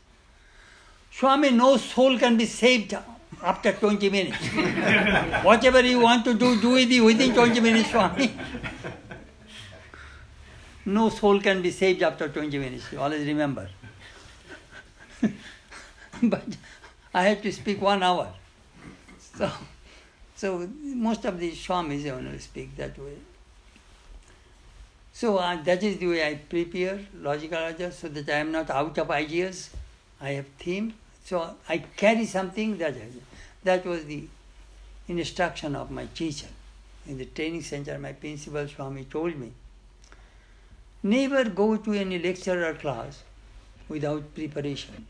Swami, 1.11 1.51
no 1.51 1.77
soul 1.77 2.17
can 2.17 2.37
be 2.37 2.47
saved 2.47 2.97
after 3.43 3.73
20 3.73 4.09
minutes. 4.09 4.39
Whatever 5.43 5.81
you 5.81 5.99
want 5.99 6.25
to 6.27 6.35
do, 6.35 6.61
do 6.61 6.77
it 6.77 7.01
within 7.01 7.35
20 7.35 7.59
minutes, 7.59 7.91
Swami. 7.91 8.37
no 10.87 11.09
soul 11.09 11.41
can 11.41 11.61
be 11.61 11.73
saved 11.73 12.05
after 12.05 12.29
20 12.29 12.57
minutes. 12.57 12.85
always 12.97 13.27
remember. 13.27 13.69
but 16.23 16.47
I 17.15 17.23
had 17.25 17.43
to 17.43 17.53
speak 17.53 17.81
one 17.81 18.03
hour. 18.03 18.33
So, 19.37 19.51
so 20.35 20.69
most 20.83 21.25
of 21.25 21.39
the 21.39 21.53
Swamis 21.53 22.11
only 22.11 22.39
speak 22.39 22.77
that 22.77 22.99
way. 22.99 23.17
So 25.13 25.37
uh, 25.37 25.63
that 25.63 25.83
is 25.83 25.99
the 25.99 26.07
way 26.07 26.27
I 26.27 26.35
prepare 26.35 26.99
logical 27.15 27.59
ideas 27.59 27.99
so 27.99 28.09
that 28.09 28.29
I 28.29 28.39
am 28.39 28.51
not 28.51 28.71
out 28.71 28.97
of 28.97 29.11
ideas. 29.11 29.71
I 30.21 30.31
have 30.31 30.47
theme. 30.59 30.95
So 31.25 31.55
I 31.69 31.79
carry 31.79 32.25
something 32.25 32.79
that 32.79 32.95
that 33.65 33.85
was 33.85 34.07
the 34.07 34.27
instruction 35.09 35.77
of 35.77 35.91
my 35.91 36.07
teacher. 36.07 36.49
In 37.07 37.19
the 37.19 37.27
training 37.27 37.63
center, 37.63 37.99
my 37.99 38.13
principal 38.13 38.67
Swami 38.67 39.05
told 39.05 39.37
me, 39.37 39.53
never 41.03 41.45
go 41.45 41.77
to 41.77 41.93
any 41.93 42.19
lecture 42.19 42.67
or 42.67 42.75
class 42.75 43.23
without 43.89 44.35
preparation. 44.35 45.07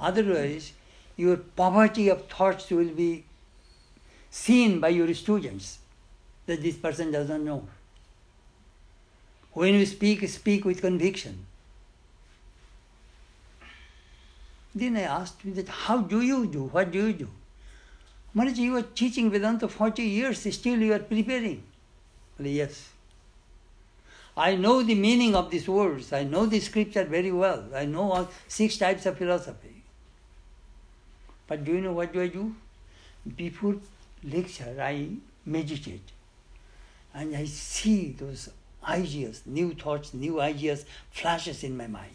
Otherwise, 0.00 0.72
your 1.16 1.36
poverty 1.36 2.08
of 2.08 2.26
thoughts 2.28 2.70
will 2.70 2.88
be 2.88 3.24
seen 4.30 4.80
by 4.80 4.88
your 4.88 5.12
students 5.14 5.78
that 6.46 6.62
this 6.62 6.76
person 6.76 7.12
doesn't 7.12 7.44
know. 7.44 7.66
When 9.52 9.74
you 9.74 9.84
speak, 9.86 10.26
speak 10.28 10.64
with 10.64 10.80
conviction. 10.80 11.46
Then 14.74 14.96
I 14.96 15.02
asked 15.02 15.42
him 15.42 15.54
that, 15.54 15.68
how 15.68 15.98
do 15.98 16.20
you 16.20 16.46
do? 16.46 16.64
What 16.64 16.92
do 16.92 17.06
you 17.08 17.12
do? 17.12 17.28
Maharaj, 18.32 18.58
you 18.58 18.76
are 18.76 18.82
teaching 18.82 19.28
Vedanta 19.30 19.66
40 19.66 20.02
years, 20.02 20.54
still 20.54 20.78
you 20.78 20.92
are 20.92 21.00
preparing. 21.00 21.64
Well, 22.38 22.46
yes. 22.46 22.90
I 24.36 24.54
know 24.54 24.82
the 24.82 24.94
meaning 24.94 25.34
of 25.34 25.50
these 25.50 25.68
words. 25.68 26.12
I 26.12 26.22
know 26.22 26.46
the 26.46 26.60
scripture 26.60 27.04
very 27.04 27.32
well. 27.32 27.64
I 27.74 27.84
know 27.84 28.12
all 28.12 28.28
six 28.46 28.78
types 28.78 29.04
of 29.04 29.18
philosophy. 29.18 29.79
But 31.50 31.64
do 31.64 31.72
you 31.72 31.80
know 31.80 31.92
what 31.92 32.12
do 32.12 32.22
I 32.22 32.28
do? 32.28 32.54
Before 33.36 33.74
lecture, 34.22 34.76
I 34.80 35.08
meditate. 35.44 36.12
And 37.12 37.34
I 37.34 37.44
see 37.46 38.14
those 38.16 38.50
ideas, 38.84 39.42
new 39.46 39.74
thoughts, 39.74 40.14
new 40.14 40.40
ideas 40.40 40.84
flashes 41.10 41.64
in 41.64 41.76
my 41.76 41.88
mind. 41.88 42.14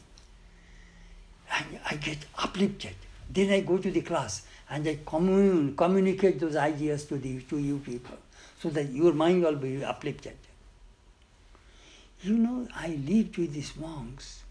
And 1.52 1.80
I 1.86 1.96
get 1.96 2.20
uplifted. 2.38 2.96
Then 3.30 3.52
I 3.52 3.60
go 3.60 3.78
to 3.78 3.92
the 3.92 4.00
class 4.00 4.44
and 4.70 4.88
I 4.88 5.00
commune, 5.06 5.76
communicate 5.76 6.40
those 6.40 6.56
ideas 6.56 7.04
to, 7.08 7.18
the, 7.18 7.42
to 7.42 7.58
you 7.58 7.80
people 7.80 8.18
so 8.62 8.70
that 8.70 8.90
your 8.94 9.12
mind 9.12 9.44
will 9.44 9.58
be 9.58 9.84
uplifted. 9.84 10.38
You 12.22 12.38
know, 12.38 12.70
I 12.74 12.98
lived 13.06 13.38
with 13.38 13.54
these 13.54 13.76
monks. 13.76 14.44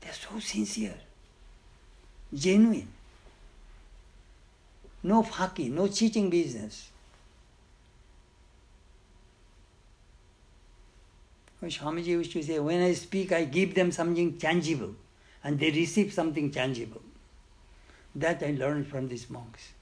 They're 0.00 0.12
so 0.12 0.38
sincere, 0.38 0.94
genuine. 2.32 2.86
No 5.04 5.22
faki, 5.22 5.70
no 5.70 5.86
cheating 5.86 6.30
business. 6.30 6.90
Oh, 11.62 11.66
Swamiji 11.66 12.06
used 12.06 12.32
to 12.32 12.42
say, 12.42 12.58
when 12.58 12.82
I 12.82 12.94
speak, 12.94 13.30
I 13.30 13.44
give 13.44 13.74
them 13.74 13.92
something 13.92 14.38
tangible, 14.38 14.94
and 15.44 15.60
they 15.60 15.70
receive 15.70 16.12
something 16.12 16.50
tangible. 16.50 17.02
That 18.16 18.42
I 18.42 18.52
learned 18.52 18.86
from 18.86 19.08
these 19.08 19.28
monks. 19.28 19.72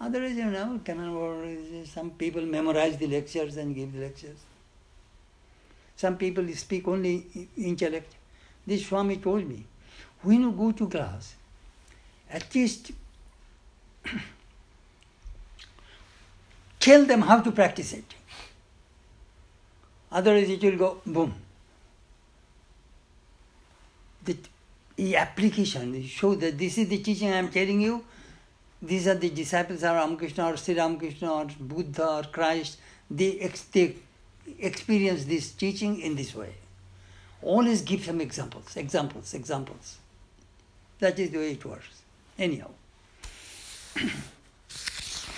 Otherwise, 0.00 0.36
you 0.36 0.44
know, 0.44 0.80
some 1.84 2.10
people 2.10 2.42
memorize 2.42 2.96
the 2.96 3.06
lectures 3.06 3.56
and 3.56 3.74
give 3.74 3.92
the 3.92 4.00
lectures. 4.00 4.38
Some 5.96 6.16
people 6.16 6.46
speak 6.54 6.86
only 6.88 7.48
intellect. 7.56 8.14
This 8.66 8.86
Swami 8.86 9.16
told 9.16 9.48
me, 9.48 9.64
when 10.22 10.42
you 10.42 10.52
go 10.52 10.72
to 10.72 10.88
class, 10.88 11.34
at 12.30 12.54
least 12.54 12.92
tell 16.80 17.04
them 17.04 17.22
how 17.22 17.40
to 17.40 17.52
practice 17.52 17.92
it. 17.92 18.14
Otherwise, 20.10 20.50
it 20.50 20.62
will 20.62 20.76
go 20.76 21.00
boom. 21.06 21.34
The 24.94 25.16
application 25.16 26.04
show 26.04 26.34
that 26.34 26.58
this 26.58 26.78
is 26.78 26.88
the 26.88 26.98
teaching 26.98 27.28
I 27.28 27.36
am 27.36 27.48
telling 27.50 27.80
you. 27.80 28.04
These 28.80 29.08
are 29.08 29.14
the 29.14 29.30
disciples 29.30 29.82
of 29.82 29.94
Ramakrishna 29.96 30.50
or 30.50 30.56
Sri 30.56 30.76
Ramakrishna 30.76 31.32
or 31.32 31.46
Buddha 31.58 32.08
or 32.08 32.22
Christ. 32.24 32.78
They, 33.10 33.50
they 33.72 33.96
experience 34.58 35.24
this 35.24 35.52
teaching 35.52 36.00
in 36.00 36.14
this 36.14 36.34
way. 36.34 36.54
Always 37.40 37.82
give 37.82 38.04
some 38.04 38.20
examples, 38.20 38.76
examples, 38.76 39.34
examples. 39.34 39.98
That 40.98 41.18
is 41.18 41.30
the 41.30 41.38
way 41.38 41.52
it 41.52 41.64
works. 41.64 42.02
Anyhow. 42.38 42.70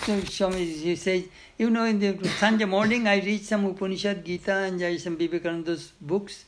So 0.04 0.20
Swami 0.20 0.64
you 0.64 0.96
say, 0.96 1.26
you 1.58 1.70
know, 1.70 1.84
in 1.84 1.98
the 1.98 2.28
Sunday 2.28 2.64
morning 2.64 3.08
I 3.08 3.20
read 3.20 3.44
some 3.44 3.64
Upanishad, 3.64 4.24
Gita, 4.24 4.54
and 4.54 4.82
I 4.82 4.96
some 4.96 5.16
Vivekananda's 5.16 5.92
books, 6.00 6.44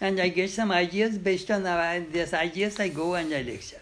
and 0.00 0.20
I 0.20 0.28
get 0.28 0.50
some 0.50 0.70
ideas. 0.70 1.18
Based 1.18 1.50
on 1.50 1.64
these 2.12 2.34
ideas, 2.34 2.78
I 2.80 2.88
go 2.88 3.14
and 3.14 3.32
I 3.32 3.42
lecture. 3.42 3.80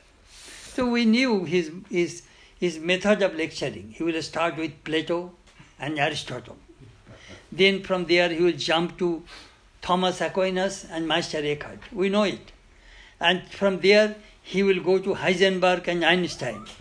So 0.75 0.87
we 0.87 1.05
knew 1.05 1.45
his, 1.45 1.71
his, 1.91 2.23
his 2.59 2.79
method 2.79 3.23
of 3.23 3.35
lecturing. 3.35 3.95
He 3.97 4.03
will 4.03 4.23
start 4.23 4.57
with 4.57 4.85
Plato 4.85 5.33
and 5.79 5.99
Aristotle. 5.99 6.57
Then 7.51 7.83
from 7.83 8.07
there 8.07 8.29
he 8.29 8.41
will 8.41 8.53
jump 8.53 8.97
to 8.99 9.23
Thomas 9.83 10.21
Aquinas 10.21 10.87
and 10.91 11.09
Master 11.09 11.39
Eckhart. 11.39 11.81
We 11.93 12.09
know 12.09 12.23
it. 12.25 12.53
And 13.19 13.47
from 13.49 13.81
there 13.81 14.17
he 14.51 14.65
will 14.65 14.81
go 14.83 14.99
to 14.99 15.15
Heisenberg 15.15 15.87
and 15.87 16.05
Einstein. 16.05 16.65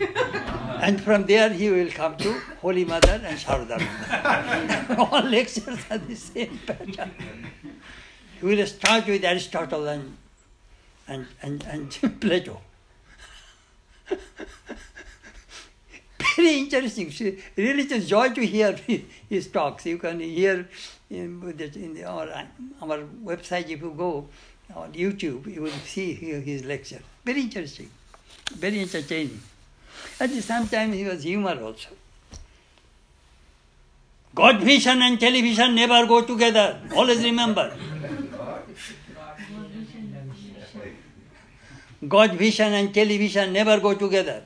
and 0.86 1.00
from 1.00 1.24
there 1.26 1.50
he 1.50 1.70
will 1.70 1.90
come 1.90 2.16
to 2.16 2.32
Holy 2.60 2.84
Mother 2.84 3.20
and 3.24 3.38
Sharada. 3.38 3.78
All 5.12 5.22
lectures 5.22 5.78
are 5.88 5.98
the 5.98 6.16
same 6.16 6.58
pattern. 6.66 7.12
He 8.40 8.46
will 8.46 8.66
start 8.66 9.06
with 9.06 9.24
Aristotle 9.24 9.86
and, 9.86 10.16
and, 11.06 11.28
and, 11.42 11.64
and 11.70 12.20
Plato. 12.20 12.60
Very 16.36 16.58
interesting. 16.58 17.12
Really, 17.56 17.84
it's 17.84 17.92
a 17.92 18.00
joy 18.00 18.30
to 18.30 18.44
hear 18.44 18.76
his 19.28 19.46
talks. 19.46 19.86
You 19.86 19.98
can 19.98 20.18
hear 20.18 20.68
in, 21.08 21.56
in 21.76 22.04
our, 22.04 22.48
our 22.82 22.98
website, 23.24 23.68
if 23.68 23.80
you 23.80 23.94
go 23.96 24.28
on 24.74 24.92
YouTube, 24.92 25.46
you 25.52 25.62
will 25.62 25.80
see 25.84 26.14
his 26.14 26.64
lecture. 26.64 27.00
Very 27.24 27.42
interesting, 27.42 27.90
very 28.50 28.80
entertaining. 28.80 29.40
At 30.18 30.30
the 30.30 30.42
same 30.42 30.66
time, 30.66 30.92
he 30.92 31.04
was 31.04 31.22
humor 31.22 31.58
also. 31.62 31.88
God 34.34 34.60
vision 34.60 35.02
and 35.02 35.18
television 35.18 35.74
never 35.74 36.06
go 36.06 36.22
together. 36.22 36.80
Always 36.94 37.22
remember. 37.24 37.74
God 42.06 42.32
vision 42.34 42.72
and 42.72 42.94
television 42.94 43.52
never 43.52 43.80
go 43.80 43.94
together. 43.94 44.42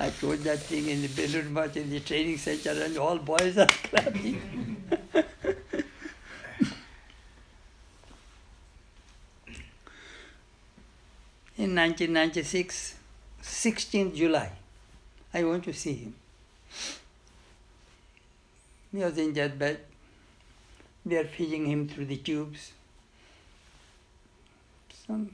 I 0.00 0.10
told 0.10 0.38
that 0.38 0.60
thing 0.60 0.88
in 0.88 1.02
the 1.02 1.42
Math 1.50 1.76
in 1.76 1.90
the 1.90 1.98
training 2.00 2.38
center 2.38 2.70
and 2.70 2.96
all 2.98 3.18
boys 3.18 3.58
are 3.58 3.66
clapping. 3.82 4.76
In 11.58 11.74
1996, 11.74 12.94
16th 13.42 14.14
July, 14.14 14.52
I 15.34 15.42
went 15.42 15.64
to 15.64 15.72
see 15.72 15.94
him. 15.94 16.14
He 18.92 18.98
was 18.98 19.18
in 19.18 19.32
that 19.34 19.58
bed. 19.58 19.80
They 21.04 21.16
are 21.16 21.24
feeding 21.24 21.66
him 21.66 21.88
through 21.88 22.06
the 22.06 22.16
tubes. 22.16 22.72
Some 25.04 25.30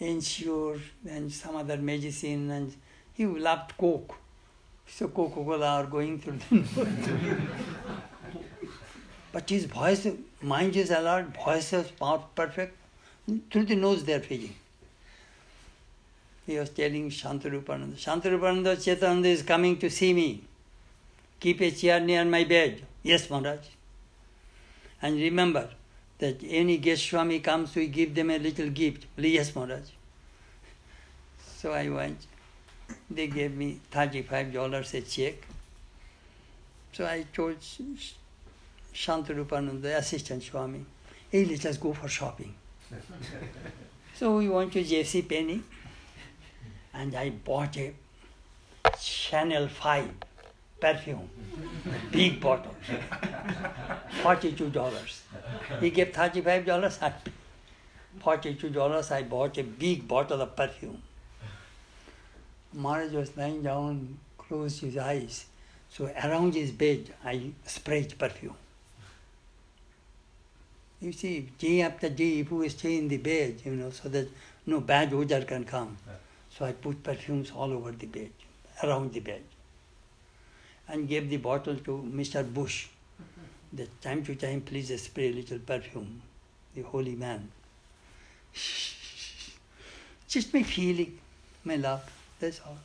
Ensure 0.00 0.78
and 1.08 1.32
some 1.32 1.56
other 1.56 1.78
medicine 1.78 2.50
and 2.50 2.74
he 3.14 3.24
loved 3.24 3.76
Coke. 3.78 4.16
So 4.86 5.08
Coca-Cola 5.08 5.68
are 5.68 5.86
going 5.86 6.18
through 6.18 6.38
the 6.50 6.54
nose. 6.56 7.40
but 9.32 9.48
his 9.48 9.64
voice, 9.64 10.06
mind 10.42 10.76
is 10.76 10.90
alert, 10.90 11.34
voice 11.42 11.72
is 11.72 11.90
perfect. 12.34 12.76
Through 13.50 13.74
nose 13.74 14.04
they 14.04 14.14
are. 14.14 14.22
He 16.46 16.56
was 16.58 16.70
telling 16.70 17.10
Shantarupananda, 17.10 17.96
Shantarupananda 17.96 18.76
Chetananda 18.76 19.26
is 19.26 19.42
coming 19.42 19.78
to 19.78 19.90
see 19.90 20.12
me. 20.12 20.44
Keep 21.40 21.60
a 21.60 21.70
chair 21.72 21.98
near 21.98 22.24
my 22.24 22.44
bed. 22.44 22.82
Yes, 23.02 23.28
Maharaj. 23.28 23.66
And 25.02 25.16
remember 25.16 25.70
that 26.18 26.40
any 26.48 26.78
guest 26.78 27.04
Swami 27.04 27.40
comes, 27.40 27.74
we 27.74 27.88
give 27.88 28.14
them 28.14 28.30
a 28.30 28.38
little 28.38 28.70
gift. 28.70 29.06
Yes, 29.16 29.54
Maharaj. 29.56 29.90
So 31.56 31.72
I 31.72 31.88
went. 31.88 32.26
They 33.10 33.26
gave 33.26 33.56
me 33.56 33.80
$35 33.92 34.94
a 34.94 35.00
check. 35.00 35.34
So 36.92 37.04
I 37.04 37.26
told 37.32 37.56
Shantarupananda, 38.94 39.82
the 39.82 39.98
assistant 39.98 40.44
Swami, 40.44 40.86
hey, 41.30 41.44
let 41.44 41.66
us 41.66 41.76
go 41.76 41.92
for 41.92 42.06
shopping. 42.08 42.54
so 44.14 44.36
we 44.38 44.48
went 44.48 44.72
to 44.72 44.82
J.C. 44.82 45.22
Penney 45.22 45.62
and 46.94 47.14
I 47.14 47.30
bought 47.30 47.76
a 47.76 47.92
Chanel 49.00 49.68
5 49.68 50.08
perfume, 50.80 51.28
big 52.10 52.40
bottle, 52.40 52.74
forty-two 54.22 54.70
dollars. 54.70 55.22
He 55.80 55.90
gave 55.90 56.12
thirty-five 56.14 56.66
dollars. 56.66 56.98
Forty-two 58.20 58.70
dollars. 58.70 59.10
I 59.10 59.22
bought 59.22 59.58
a 59.58 59.62
big 59.62 60.06
bottle 60.06 60.40
of 60.40 60.54
perfume. 60.56 61.02
Maharaj 62.72 63.12
was 63.12 63.36
lying 63.36 63.62
down, 63.62 64.18
closed 64.38 64.80
his 64.80 64.96
eyes. 64.96 65.46
So 65.90 66.06
around 66.24 66.54
his 66.54 66.70
bed, 66.72 67.14
I 67.24 67.52
sprayed 67.66 68.18
perfume. 68.18 68.56
You 71.00 71.12
see, 71.12 71.48
day 71.58 71.82
after 71.82 72.08
day, 72.08 72.42
people 72.42 72.58
will 72.58 72.70
stay 72.70 72.96
in 72.96 73.08
the 73.08 73.18
bed, 73.18 73.60
you 73.64 73.72
know, 73.72 73.90
so 73.90 74.08
that 74.08 74.28
no 74.64 74.80
bad 74.80 75.12
odor 75.12 75.42
can 75.42 75.64
come. 75.64 75.96
So 76.50 76.64
I 76.64 76.72
put 76.72 77.02
perfumes 77.02 77.50
all 77.54 77.72
over 77.72 77.92
the 77.92 78.06
bed, 78.06 78.30
around 78.82 79.12
the 79.12 79.20
bed, 79.20 79.42
and 80.88 81.06
gave 81.06 81.28
the 81.28 81.36
bottle 81.36 81.76
to 81.76 82.10
Mr. 82.14 82.42
Bush. 82.42 82.88
That 83.72 84.00
time 84.00 84.24
to 84.24 84.34
time, 84.34 84.62
please 84.62 84.88
spray 85.02 85.28
a 85.28 85.32
little 85.32 85.58
perfume, 85.58 86.22
the 86.74 86.82
holy 86.82 87.14
man. 87.14 87.50
Just 90.28 90.54
my 90.54 90.62
feeling, 90.62 91.18
my 91.64 91.76
love, 91.76 92.10
that's 92.40 92.60
all. 92.60 92.78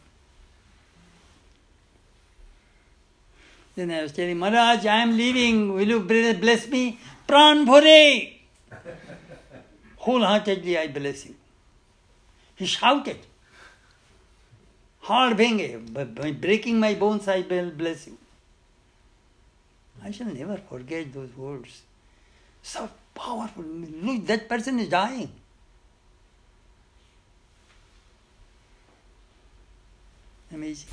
Then 3.81 3.89
I 3.89 4.03
was 4.03 4.11
telling 4.11 4.37
Maharaj, 4.37 4.85
I 4.85 4.97
am 5.01 5.17
leaving. 5.17 5.73
Will 5.73 5.87
you 5.87 6.01
bless 6.01 6.67
me? 6.67 6.99
Pran 7.27 7.65
bhore! 7.65 8.31
Wholeheartedly 9.97 10.77
I 10.77 10.87
bless 10.87 11.25
you. 11.25 11.33
He 12.55 12.67
shouted. 12.67 13.17
Hard 14.99 15.35
by 15.35 16.31
breaking 16.31 16.79
my 16.79 16.93
bones 16.93 17.27
I 17.27 17.39
will 17.49 17.71
bless 17.71 18.05
you. 18.05 18.17
I 20.03 20.11
shall 20.11 20.27
never 20.27 20.57
forget 20.57 21.11
those 21.11 21.35
words. 21.35 21.81
So 22.61 22.87
powerful. 23.15 23.63
Look, 23.63 24.27
that 24.27 24.47
person 24.47 24.79
is 24.79 24.89
dying. 24.89 25.31
Amazing. 30.53 30.89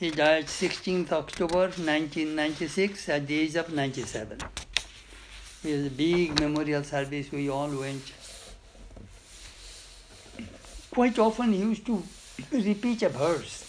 He 0.00 0.10
died 0.10 0.46
16th 0.46 1.12
October 1.12 1.68
1996 1.68 3.08
at 3.08 3.26
the 3.26 3.38
age 3.40 3.56
of 3.56 3.72
97. 3.72 4.38
It 5.64 5.76
was 5.76 5.86
a 5.86 5.90
big 5.90 6.40
memorial 6.40 6.84
service. 6.84 7.30
We 7.32 7.48
all 7.48 7.70
went. 7.70 8.12
Quite 10.90 11.18
often 11.18 11.52
he 11.52 11.58
used 11.58 11.86
to 11.86 12.02
repeat 12.52 13.02
a 13.02 13.08
verse. 13.08 13.64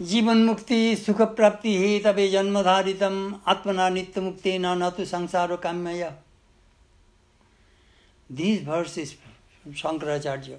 जीवन 0.00 0.44
मुक्ति 0.46 0.96
सुख 0.96 1.20
प्राप्ति 1.36 1.76
हे 1.76 1.98
तबे 2.00 2.28
जन्म 2.30 2.62
धारितम 2.62 3.14
आत्मना 3.48 3.88
नित्य 3.88 4.20
मुक्ति 4.20 4.58
न 4.58 4.66
न 4.82 4.90
तो 4.96 5.04
संसार 5.04 5.56
काम्य 5.64 6.12
These 8.30 8.60
verses 8.60 9.16
from 9.62 9.72
Shankaracharya. 9.72 10.58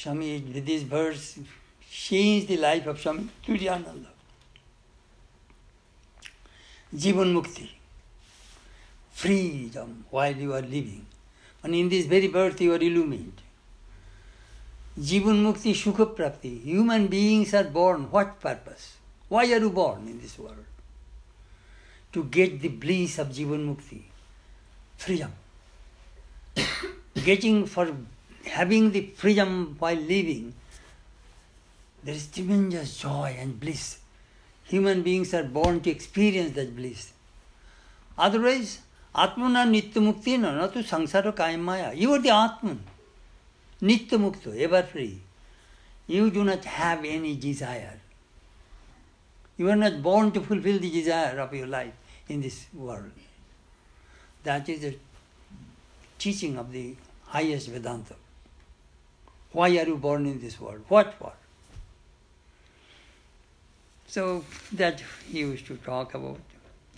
Swami, 0.00 0.38
this 0.38 0.82
verse, 0.82 1.38
changed 1.92 2.48
the 2.48 2.56
life 2.56 2.86
of 2.86 2.98
Swami 2.98 3.28
Turiyananda. 3.46 4.06
Jivan 6.94 7.34
Mukti, 7.34 7.68
freedom 9.12 10.06
while 10.08 10.34
you 10.34 10.54
are 10.54 10.62
living. 10.62 11.04
And 11.62 11.74
in 11.74 11.90
this 11.90 12.06
very 12.06 12.28
birth 12.28 12.62
you 12.62 12.72
are 12.72 12.78
illumined. 12.78 13.42
Jivan 14.98 15.42
Mukti, 15.44 15.74
Sukha. 15.74 16.64
Human 16.64 17.06
beings 17.08 17.52
are 17.52 17.64
born. 17.64 18.10
What 18.10 18.40
purpose? 18.40 18.96
Why 19.28 19.52
are 19.52 19.58
you 19.58 19.68
born 19.68 20.08
in 20.08 20.18
this 20.18 20.38
world? 20.38 20.64
To 22.12 22.24
get 22.24 22.62
the 22.62 22.68
bliss 22.68 23.18
of 23.18 23.28
Jivan 23.28 23.66
Mukti, 23.68 24.00
freedom. 24.96 25.32
Getting 27.22 27.66
for 27.66 27.94
having 28.44 28.92
the 28.92 29.02
freedom 29.16 29.76
while 29.78 29.96
living, 29.96 30.54
there 32.02 32.14
is 32.14 32.26
tremendous 32.28 32.98
joy 32.98 33.36
and 33.38 33.58
bliss. 33.60 33.98
Human 34.64 35.02
beings 35.02 35.34
are 35.34 35.42
born 35.44 35.80
to 35.80 35.90
experience 35.90 36.54
that 36.54 36.74
bliss. 36.74 37.12
Otherwise, 38.16 38.80
Atmana 39.14 39.66
Nitya 39.66 39.94
Mukti 39.94 40.38
no, 40.38 40.54
not 40.54 40.72
to 40.72 40.80
Sangsara 40.80 41.34
Kayamaya. 41.34 41.96
You 41.96 42.12
are 42.12 42.20
the 42.20 42.30
Atman. 42.30 42.80
Nitya 43.82 44.18
Mukta, 44.18 44.58
ever 44.60 44.82
free. 44.82 45.20
You 46.06 46.30
do 46.30 46.44
not 46.44 46.64
have 46.64 47.04
any 47.04 47.36
desire. 47.36 48.00
You 49.56 49.68
are 49.68 49.76
not 49.76 50.02
born 50.02 50.32
to 50.32 50.40
fulfill 50.40 50.78
the 50.78 50.90
desire 50.90 51.38
of 51.40 51.52
your 51.52 51.66
life 51.66 51.92
in 52.28 52.40
this 52.40 52.66
world. 52.72 53.10
That 54.44 54.68
is 54.68 54.80
the 54.80 54.96
teaching 56.18 56.56
of 56.56 56.72
the 56.72 56.94
highest 57.26 57.68
Vedanta. 57.68 58.14
Why 59.52 59.68
are 59.78 59.86
you 59.86 59.96
born 59.96 60.26
in 60.26 60.40
this 60.40 60.60
world? 60.60 60.84
What 60.88 61.14
for? 61.14 61.32
So 64.06 64.44
that 64.72 65.02
he 65.28 65.40
used 65.40 65.66
to 65.66 65.76
talk 65.76 66.14
about. 66.14 66.40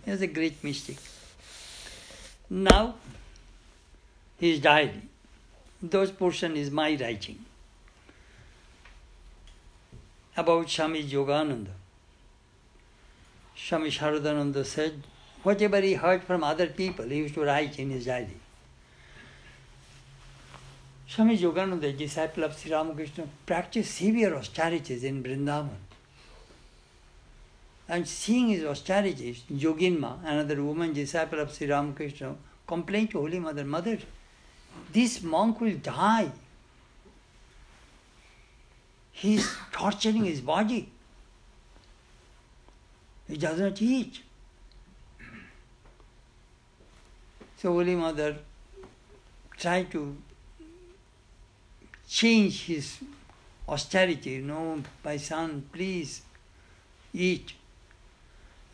He 0.04 0.10
was 0.10 0.20
a 0.20 0.26
great 0.26 0.62
mystic. 0.62 0.96
Now, 2.50 2.96
his 4.38 4.60
diary, 4.60 5.02
those 5.82 6.10
portion 6.10 6.56
is 6.56 6.70
my 6.70 6.96
writing 7.00 7.44
about 10.36 10.68
Swami 10.68 11.02
Yogananda. 11.02 11.70
Swami 13.56 13.90
Sharadananda 13.90 14.64
said, 14.66 15.02
whatever 15.42 15.80
he 15.80 15.94
heard 15.94 16.24
from 16.24 16.42
other 16.44 16.66
people, 16.66 17.04
he 17.06 17.16
used 17.16 17.34
to 17.34 17.44
write 17.44 17.78
in 17.78 17.90
his 17.90 18.06
diary. 18.06 18.41
Swami 21.14 21.36
Yogananda, 21.36 21.94
disciple 21.94 22.44
of 22.44 22.58
Sri 22.58 22.72
Ramakrishna, 22.72 23.26
practiced 23.44 23.96
severe 23.98 24.34
austerities 24.34 25.04
in 25.04 25.22
Vrindavan. 25.22 25.76
And 27.86 28.08
seeing 28.08 28.48
his 28.48 28.64
austerities, 28.64 29.42
Yoginma, 29.52 30.20
another 30.24 30.62
woman 30.64 30.94
disciple 30.94 31.40
of 31.40 31.52
Sri 31.52 31.66
Ramakrishna, 31.70 32.34
complained 32.66 33.10
to 33.10 33.18
Holy 33.18 33.38
Mother, 33.38 33.62
Mother, 33.62 33.98
this 34.90 35.22
monk 35.22 35.60
will 35.60 35.76
die. 35.76 36.30
He 39.10 39.34
is 39.34 39.54
torturing 39.70 40.24
his 40.24 40.40
body. 40.40 40.88
He 43.28 43.36
does 43.36 43.60
not 43.60 43.82
eat. 43.82 44.22
So 47.58 47.70
Holy 47.74 47.96
Mother 47.96 48.36
tried 49.58 49.90
to 49.90 50.16
change 52.12 52.64
his 52.66 52.98
austerity. 53.66 54.38
No, 54.38 54.82
my 55.04 55.16
son, 55.16 55.64
please 55.72 56.22
eat. 57.14 57.54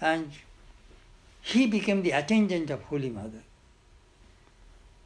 And 0.01 0.33
he 1.43 1.67
became 1.67 2.03
the 2.03 2.11
attendant 2.11 2.71
of 2.71 2.83
Holy 2.83 3.11
Mother. 3.11 3.43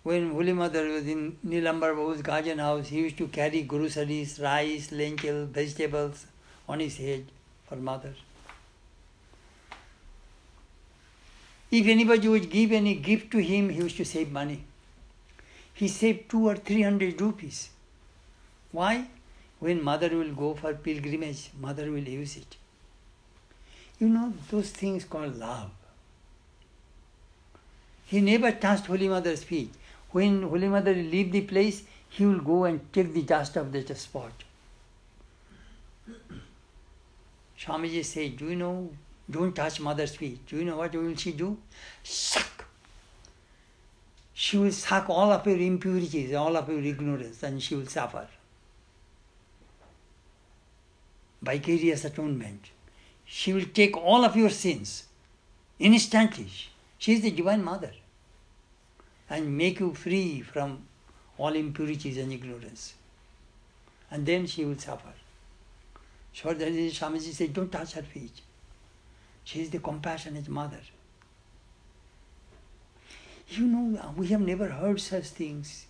When 0.03 0.31
Holy 0.33 0.53
Mother 0.53 0.89
was 0.89 1.07
in 1.07 1.37
Nilambar 1.47 1.95
Babu's 1.95 2.23
garden 2.23 2.59
house, 2.59 2.89
he 2.89 2.99
used 2.99 3.19
to 3.19 3.29
carry 3.29 3.63
groceries, 3.63 4.41
rice, 4.41 4.91
lentil, 4.91 5.47
vegetables 5.47 6.27
on 6.69 6.81
his 6.81 6.97
head 6.97 7.27
for 7.69 7.77
mother. 7.77 8.15
If 11.71 11.87
anybody 11.87 12.29
would 12.29 12.51
give 12.51 12.73
any 12.73 12.95
gift 12.97 13.31
to 13.33 13.39
him, 13.39 13.69
he 13.71 13.79
used 13.79 13.97
to 13.99 14.05
save 14.05 14.33
money. 14.33 14.65
He 15.75 15.89
saved 15.89 16.29
two 16.31 16.49
or 16.49 16.57
three 16.57 16.83
hundred 16.83 17.21
rupees. 17.21 17.69
Why? 18.73 19.07
When 19.61 19.85
mother 19.85 20.09
will 20.09 20.35
go 20.35 20.55
for 20.55 20.75
pilgrimage, 20.75 21.51
mother 21.61 21.91
will 21.91 22.09
use 22.09 22.37
it. 22.37 22.57
You 24.01 24.09
know, 24.09 24.33
those 24.51 24.71
things 24.71 25.05
called 25.05 25.39
love. 25.39 25.71
He 28.07 28.21
never 28.21 28.51
touched 28.51 28.87
Holy 28.87 29.09
Mother's 29.09 29.45
feet. 29.45 29.73
When 30.11 30.43
Holy 30.43 30.69
Mother 30.69 30.95
leave 30.95 31.31
the 31.33 31.43
place, 31.43 31.85
he 32.09 32.27
will 32.27 32.41
go 32.41 32.65
and 32.65 32.93
take 32.93 33.13
the 33.13 33.23
dust 33.23 33.57
of 33.57 33.73
that 33.73 33.97
spot. 33.97 34.33
Swamiji 37.59 38.05
said, 38.05 38.37
Do 38.37 38.47
you 38.47 38.57
know, 38.57 38.91
don't 39.31 39.55
touch 39.55 39.81
mother's 39.81 40.17
feet. 40.17 40.45
Do 40.47 40.57
you 40.57 40.65
know 40.65 40.77
what 40.79 40.93
will 40.93 41.15
she 41.15 41.33
do? 41.33 41.57
Suck. 42.03 42.67
She 44.35 44.59
will 44.59 44.73
suck 44.73 45.09
all 45.09 45.31
of 45.31 45.47
your 45.47 45.59
impurities, 45.59 46.35
all 46.35 46.57
of 46.57 46.69
your 46.69 46.81
ignorance, 46.81 47.43
and 47.43 47.63
she 47.63 47.77
will 47.77 47.87
suffer. 47.87 48.27
Vicarious 51.43 52.05
atonement. 52.05 52.71
She 53.25 53.53
will 53.53 53.67
take 53.75 53.97
all 53.97 54.25
of 54.25 54.37
your 54.37 54.51
sins 54.51 55.05
instantly. 55.79 56.49
She 56.99 57.15
is 57.15 57.23
the 57.23 57.31
Divine 57.31 57.65
Mother 57.65 57.93
and 59.29 59.57
make 59.57 59.81
you 59.81 59.93
free 59.95 60.41
from 60.41 60.85
all 61.39 61.55
impurities 61.55 62.19
and 62.19 62.33
ignorance. 62.33 62.95
And 64.11 64.27
then 64.27 64.47
she 64.47 64.65
will 64.65 64.79
suffer. 64.79 65.15
So 66.35 66.51
is 66.51 66.99
Swamiji 66.99 67.33
said, 67.33 67.53
don't 67.53 67.71
touch 67.71 67.93
her 67.93 68.03
feet. 68.03 68.41
She 69.45 69.61
is 69.61 69.71
the 69.71 69.79
compassionate 69.79 70.49
mother. 70.49 70.81
You 73.49 73.67
know, 73.67 74.15
we 74.17 74.29
have 74.29 74.41
never 74.41 74.69
heard 74.69 75.01
such 75.01 75.25
things. 75.25 75.87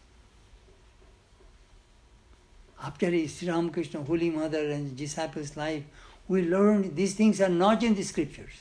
After 2.84 3.06
Sri 3.28 3.48
Ramakrishna, 3.48 4.02
Holy 4.02 4.30
Mother, 4.30 4.70
and 4.70 4.96
disciples' 4.96 5.56
life, 5.56 5.84
we 6.26 6.42
learn 6.42 6.94
these 6.94 7.14
things 7.14 7.40
are 7.40 7.48
not 7.48 7.82
in 7.82 7.94
the 7.94 8.02
scriptures. 8.02 8.54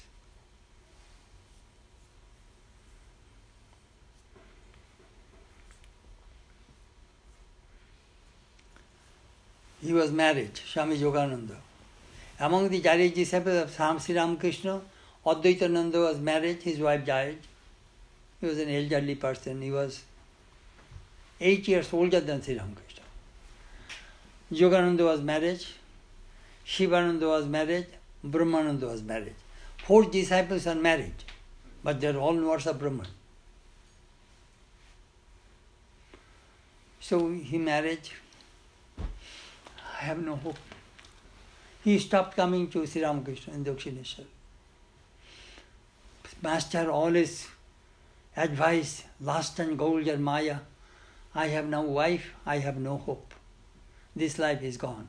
He 9.81 9.93
was 9.93 10.11
married, 10.11 10.55
Swami 10.57 10.97
Yogananda. 10.99 11.55
Among 12.39 12.69
the 12.69 12.79
Jari 12.79 13.11
disciples 13.11 13.63
of 13.63 13.71
Sam 13.71 13.97
Sri 13.99 14.15
Ramakrishna, 14.15 14.81
Advaitananda 15.25 15.99
was 16.07 16.19
married, 16.19 16.61
his 16.61 16.79
wife 16.79 17.03
died. 17.05 17.39
He 18.39 18.45
was 18.45 18.59
an 18.59 18.69
elderly 18.69 19.15
person. 19.15 19.61
He 19.61 19.71
was 19.71 20.03
eight 21.39 21.67
years 21.67 21.91
older 21.91 22.19
than 22.19 22.43
Sri 22.43 22.57
Ramakrishna. 22.57 22.90
Yogananda 24.51 25.05
was 25.05 25.21
married, 25.21 25.65
Shivananda 26.65 27.27
was 27.27 27.45
married, 27.45 27.87
Brahmananda 28.25 28.83
was 28.83 29.01
married. 29.01 29.35
Four 29.85 30.05
disciples 30.05 30.67
are 30.67 30.75
married, 30.75 31.23
but 31.83 32.01
they 32.01 32.07
are 32.07 32.17
all 32.17 32.35
wards 32.35 32.67
of 32.67 32.77
Brahman. 32.77 33.07
So 36.99 37.29
he 37.31 37.57
married. 37.57 38.09
I 38.99 40.03
have 40.05 40.21
no 40.21 40.35
hope. 40.35 40.57
He 41.83 41.97
stopped 41.97 42.35
coming 42.35 42.69
to 42.69 42.85
Sri 42.85 43.03
Ramakrishna 43.03 43.53
in 43.53 43.65
Dakshineshwar. 43.65 44.25
Master 46.43 46.89
always 46.89 47.47
advised, 48.35 49.03
lust 49.19 49.59
and 49.59 49.77
gold 49.77 50.07
are 50.07 50.17
Maya. 50.17 50.57
I 51.33 51.47
have 51.47 51.67
no 51.67 51.81
wife, 51.81 52.33
I 52.45 52.57
have 52.57 52.77
no 52.77 52.97
hope. 52.97 53.33
This 54.15 54.37
life 54.37 54.61
is 54.61 54.77
gone. 54.77 55.07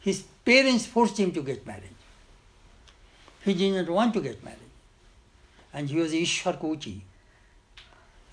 His 0.00 0.22
parents 0.44 0.86
forced 0.86 1.18
him 1.18 1.32
to 1.32 1.42
get 1.42 1.66
married. 1.66 1.96
He 3.44 3.54
did 3.54 3.74
not 3.74 3.88
want 3.88 4.14
to 4.14 4.20
get 4.20 4.42
married. 4.44 4.58
And 5.72 5.88
he 5.88 5.96
was 5.96 6.12
Ishwarakoti. 6.12 7.00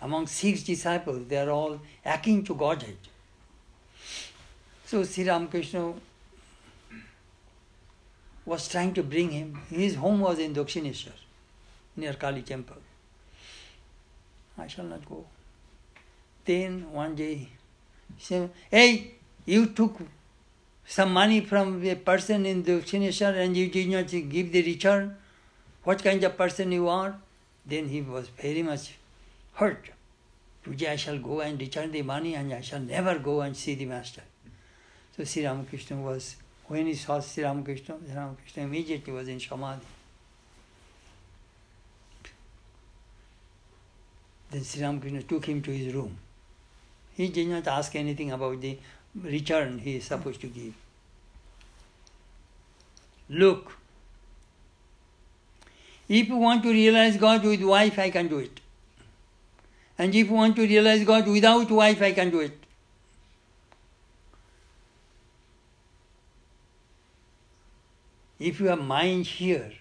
Among 0.02 0.28
six 0.28 0.64
disciples, 0.64 1.28
they 1.28 1.38
are 1.38 1.50
all 1.50 1.80
akin 2.06 2.44
to 2.46 2.56
Godhead. 2.56 2.98
So 4.86 5.04
Sri 5.04 5.28
Ramakrishna 5.28 5.94
was 8.46 8.68
trying 8.68 8.94
to 8.94 9.04
bring 9.04 9.30
him. 9.30 9.62
His 9.70 9.96
home 9.96 10.22
was 10.22 10.40
in 10.40 10.54
Dakshineshwar, 10.54 11.14
near 11.96 12.14
Kali 12.14 12.42
temple. 12.42 12.78
I 14.58 14.68
shall 14.68 14.86
not 14.86 15.08
go. 15.08 15.26
Then 16.46 16.92
one 16.92 17.16
day, 17.16 17.50
he 18.18 18.24
said, 18.24 18.50
Hey, 18.72 19.19
you 19.50 19.66
took 19.66 20.00
some 20.86 21.12
money 21.12 21.41
from 21.41 21.84
a 21.86 21.95
person 21.95 22.45
in 22.45 22.64
the 22.64 22.74
Dakshineshwar 22.74 23.36
and 23.43 23.58
you 23.58 23.68
did 23.70 23.89
not 23.89 24.08
give 24.08 24.52
the 24.52 24.62
return. 24.64 25.16
What 25.84 26.04
kind 26.04 26.24
of 26.24 26.38
person 26.38 26.72
you 26.72 26.88
are? 26.88 27.16
Then 27.66 27.89
he 27.89 28.02
was 28.02 28.30
very 28.30 28.62
much 28.62 28.93
hurt. 29.54 29.89
Today 30.64 30.91
I 30.91 30.95
shall 30.97 31.18
go 31.18 31.41
and 31.41 31.60
return 31.60 31.91
the 31.91 32.04
money 32.04 32.36
and 32.36 32.54
I 32.54 32.62
shall 32.62 32.80
never 32.80 33.18
go 33.18 33.41
and 33.41 33.58
see 33.58 33.76
the 33.76 33.86
master. 33.86 34.22
So 35.18 35.24
Sri 35.24 35.45
Ramakrishna 35.45 35.97
was 35.97 36.36
when 36.68 36.86
he 36.86 36.93
saw 36.93 37.20
Sri 37.20 37.43
Ramakrishna, 37.43 37.97
Sri 38.06 38.16
Ramakrishna 38.16 38.64
immediately 38.64 39.14
was 39.14 39.28
in 39.28 39.39
Samadhi. 39.39 39.86
Then 44.52 44.64
Sri 44.64 44.84
Ramakrishna 44.84 45.24
took 45.24 45.45
him 45.45 45.62
to 45.64 45.72
his 45.72 45.93
room. 45.93 46.18
He 47.14 47.28
did 47.30 47.47
not 47.47 47.68
ask 47.68 47.95
anything 47.95 48.32
about 48.32 48.62
the 48.62 48.78
return 49.16 49.80
he 49.80 49.95
is 49.97 50.05
supposed 50.05 50.41
to 50.41 50.47
give. 50.47 50.74
Look, 53.30 53.78
if 56.07 56.28
you 56.28 56.38
want 56.38 56.64
to 56.64 56.70
realize 56.70 57.18
God 57.18 57.43
with 57.43 57.62
wife, 57.62 57.99
I 57.99 58.10
can 58.10 58.28
do 58.28 58.39
it. 58.39 58.60
And 59.97 60.16
if 60.16 60.28
you 60.28 60.34
want 60.34 60.55
to 60.55 60.62
realize 60.64 61.03
God 61.03 61.28
without 61.28 61.70
wife, 61.70 62.01
I 62.01 62.14
can 62.14 62.30
do 62.32 62.39
it. 62.39 62.57
If 68.39 68.60
you 68.60 68.68
have 68.68 68.82
mind 68.82 69.26
here, 69.26 69.74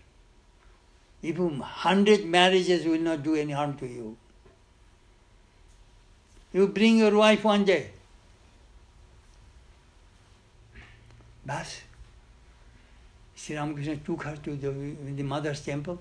you 1.23 1.61
hundred 1.63 2.25
marriages 2.27 2.85
will 2.85 3.01
not 3.01 3.23
do 3.23 3.37
any 3.37 3.53
harm 3.53 3.77
to 3.79 3.87
you. 3.87 4.17
You 6.53 6.67
bring 6.67 6.99
your 6.99 7.17
wife 7.17 7.45
one 7.45 7.65
day. 7.65 7.91
Bas. 11.49 11.81
Sri 13.35 13.57
Ramakrishna 13.57 13.97
took 13.97 14.23
her 14.25 14.37
to 14.37 14.57
the, 14.57 14.71
the 15.21 15.23
mother's 15.23 15.61
temple, 15.65 15.99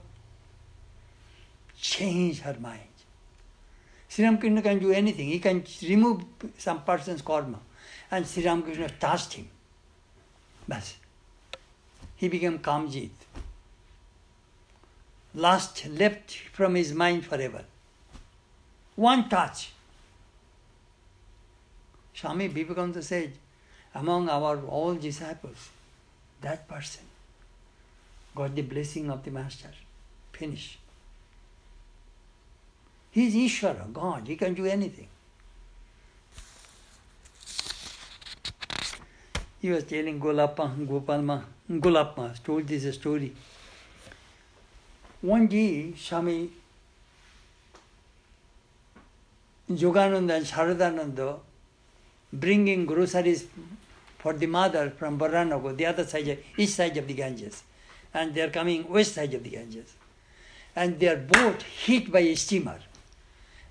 changed 1.80 2.42
her 2.42 2.58
mind. 2.60 2.96
Sri 4.10 4.26
Ramakrishna 4.26 4.62
can 4.62 4.80
do 4.80 4.92
anything. 4.92 5.30
He 5.30 5.40
can 5.40 5.64
remove 5.84 6.24
some 6.58 6.82
person's 6.84 7.22
karma. 7.22 7.60
And 8.12 8.28
Sri 8.28 8.46
Ramakrishna 8.46 8.90
touched 9.00 9.34
him. 9.34 9.48
Bas 10.68 10.96
he 12.18 12.28
became 12.28 12.60
Kamjit. 12.60 13.12
Lust 15.36 15.88
left 15.88 16.32
from 16.52 16.76
his 16.76 16.94
mind 16.94 17.26
forever. 17.26 17.64
One 18.96 19.30
touch. 19.30 19.72
Swami 22.14 22.48
Vivekananda 22.48 23.04
said, 23.04 23.34
among 24.00 24.30
our 24.30 24.60
all 24.68 24.96
disciples, 24.96 25.70
that 26.42 26.68
person 26.68 27.04
got 28.36 28.56
the 28.56 28.62
blessing 28.62 29.10
of 29.10 29.24
the 29.24 29.32
Master. 29.32 29.70
Finish. 30.32 30.78
He 33.12 33.46
is 33.46 33.64
God. 33.94 34.28
He 34.28 34.36
can 34.36 34.54
do 34.54 34.66
anything. 34.66 35.08
He 39.60 39.72
was 39.72 39.84
telling 39.86 40.20
Golappa, 40.20 40.68
Gopalma, 40.88 41.42
Golapma 41.70 42.44
told 42.44 42.68
this 42.68 42.94
story. 42.94 43.34
One 45.22 45.48
day, 45.48 45.94
Swami 45.98 46.52
Yogananda 49.70 50.38
and 50.38 50.46
Sharadananda 50.46 51.40
bringing 52.32 52.86
groceries 52.86 53.48
for 54.18 54.34
the 54.34 54.48
mother 54.48 54.90
from 54.90 55.20
Baranago, 55.20 55.76
the 55.76 55.86
other 55.86 56.06
side, 56.06 56.40
east 56.58 56.76
side 56.76 56.98
of 56.98 57.08
the 57.08 57.14
Ganges. 57.14 57.64
And 58.14 58.34
they 58.34 58.42
are 58.42 58.50
coming 58.50 58.90
west 58.90 59.14
side 59.16 59.34
of 59.34 59.44
the 59.44 59.50
Ganges. 59.52 59.94
And 60.76 61.00
their 61.00 61.18
boat 61.18 61.62
hit 61.62 62.12
by 62.12 62.20
a 62.20 62.36
steamer 62.36 62.80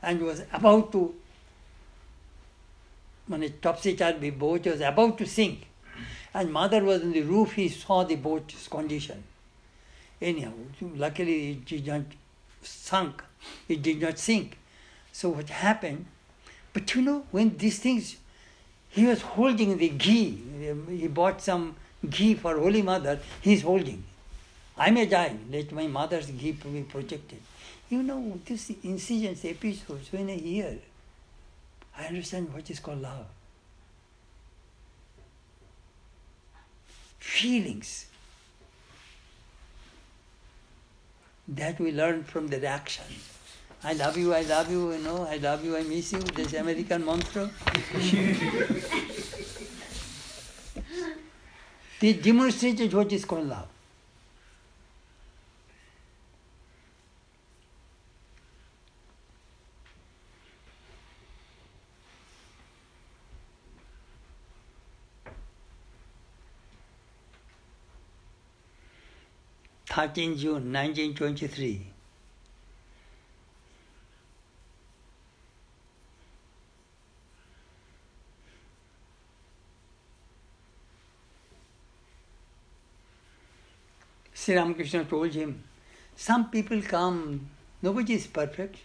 and 0.02 0.20
was 0.20 0.42
about 0.52 0.92
to, 0.92 1.14
when 3.26 3.42
a 3.42 3.50
topsy-turvy 3.50 4.30
boat 4.30 4.66
was 4.66 4.80
about 4.80 5.18
to 5.18 5.26
sink. 5.26 5.66
And 6.34 6.52
mother 6.52 6.84
was 6.84 7.02
on 7.02 7.12
the 7.12 7.22
roof, 7.22 7.52
he 7.52 7.68
saw 7.68 8.04
the 8.04 8.16
boat's 8.16 8.68
condition. 8.68 9.24
Anyhow, 10.20 10.52
luckily 10.80 11.52
it 11.52 11.64
did 11.64 11.86
not 11.86 12.02
sunk, 12.62 13.22
it 13.68 13.82
did 13.82 14.00
not 14.00 14.18
sink. 14.18 14.58
So 15.12 15.30
what 15.30 15.48
happened? 15.48 16.06
But 16.72 16.94
you 16.94 17.02
know, 17.02 17.24
when 17.30 17.56
these 17.56 17.78
things, 17.78 18.16
he 18.96 19.06
was 19.06 19.22
holding 19.22 19.78
the 19.78 19.90
ghee. 19.90 20.42
He 20.88 21.06
bought 21.06 21.40
some 21.40 21.76
ghee 22.10 22.34
for 22.34 22.58
Holy 22.58 22.82
Mother, 22.82 23.20
he's 23.40 23.62
holding. 23.62 24.02
I 24.76 24.90
may 24.90 25.06
die, 25.06 25.36
let 25.48 25.70
my 25.70 25.86
mother's 25.86 26.26
ghee 26.26 26.52
be 26.52 26.82
protected. 26.82 27.40
You 27.88 28.02
know, 28.02 28.40
this 28.44 28.72
incidents, 28.82 29.44
episodes, 29.44 30.10
when 30.10 30.28
I 30.28 30.34
hear, 30.34 30.78
I 31.96 32.06
understand 32.06 32.52
what 32.52 32.68
is 32.68 32.80
called 32.80 33.02
love. 33.02 33.26
feelings 37.26 38.06
that 41.48 41.78
we 41.78 41.92
learn 41.92 42.24
from 42.24 42.48
the 42.48 42.64
action. 42.66 43.04
I 43.86 43.92
love 43.92 44.16
you, 44.16 44.34
I 44.34 44.40
love 44.40 44.68
you, 44.68 44.94
you 44.94 44.98
know, 44.98 45.28
I 45.30 45.36
love 45.36 45.64
you, 45.64 45.76
I 45.76 45.84
miss 45.84 46.12
you, 46.12 46.18
this 46.18 46.54
American 46.54 47.06
mantra. 47.06 47.48
they 52.00 52.14
demonstrated 52.14 52.92
what 52.92 53.12
is 53.12 53.24
called 53.24 53.46
love. 53.46 53.68
Thirteen 69.88 70.36
June 70.36 70.72
nineteen 70.72 71.14
twenty 71.14 71.46
three 71.46 71.86
Sri 84.46 84.54
Ramakrishna 84.54 85.04
told 85.06 85.32
him, 85.32 85.64
Some 86.14 86.50
people 86.50 86.80
come, 86.80 87.50
nobody 87.82 88.14
is 88.14 88.28
perfect. 88.28 88.76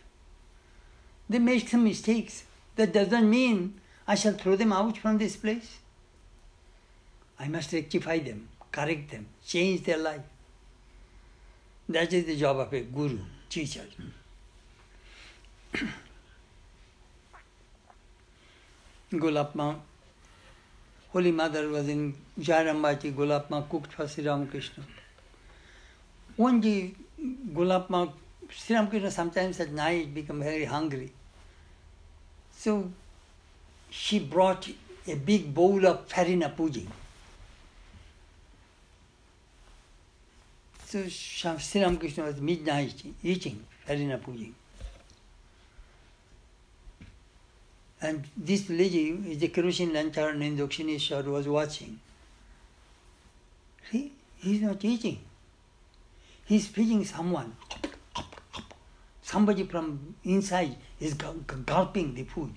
They 1.29 1.37
make 1.37 1.69
some 1.69 1.83
mistakes. 1.83 2.45
That 2.77 2.91
doesn't 2.91 3.29
mean 3.29 3.79
I 4.07 4.15
shall 4.15 4.33
throw 4.33 4.55
them 4.55 4.73
out 4.73 4.97
from 4.97 5.19
this 5.19 5.35
place. 5.35 5.77
I 7.39 7.47
must 7.47 7.71
rectify 7.73 8.17
them, 8.17 8.47
correct 8.71 9.11
them, 9.11 9.27
change 9.45 9.83
their 9.83 9.99
life. 9.99 10.23
That 11.89 12.11
is 12.11 12.25
the 12.25 12.35
job 12.35 12.57
of 12.57 12.73
a 12.73 12.81
guru, 12.81 13.19
teacher. 13.47 13.85
Gulapma, 19.13 19.79
Holy 21.13 21.31
Mother 21.31 21.69
was 21.69 21.87
in 21.87 22.15
Jairambati, 22.39 23.13
Gulapma 23.13 23.69
cooked 23.69 23.93
for 23.93 24.07
Sri 24.07 24.25
Ramakrishna. 24.27 24.83
One 26.37 26.61
day, 26.61 26.93
Gulapma, 27.19 28.11
Sri 28.49 28.75
Ramakrishna 28.75 29.11
sometimes 29.11 29.59
at 29.59 29.71
night 29.71 30.13
become 30.13 30.41
very 30.41 30.65
hungry. 30.65 31.11
So 32.51 32.91
she 33.89 34.19
brought 34.19 34.69
a 35.07 35.15
big 35.15 35.53
bowl 35.53 35.85
of 35.85 36.07
farina 36.07 36.49
pudding. 36.49 36.91
So 40.85 41.07
Sri 41.07 41.81
Ramakrishna 41.81 42.23
was 42.23 42.41
midnight 42.41 43.03
eating 43.23 43.63
farina 43.85 44.17
pudding. 44.17 44.55
And 48.01 48.25
this 48.35 48.67
lady 48.69 49.09
is 49.27 49.37
the 49.37 49.49
kerosene 49.49 49.93
lantern 49.93 50.41
in 50.41 50.57
Dakshineshwar 50.57 51.23
was 51.25 51.47
watching. 51.47 51.99
See, 53.91 54.11
he's 54.37 54.61
not 54.61 54.83
eating. 54.83 55.19
He's 56.51 56.67
feeding 56.67 57.05
someone. 57.05 57.55
Somebody 59.21 59.63
from 59.63 60.15
inside 60.25 60.75
is 60.99 61.13
gulping 61.13 62.13
the 62.13 62.23
food. 62.25 62.51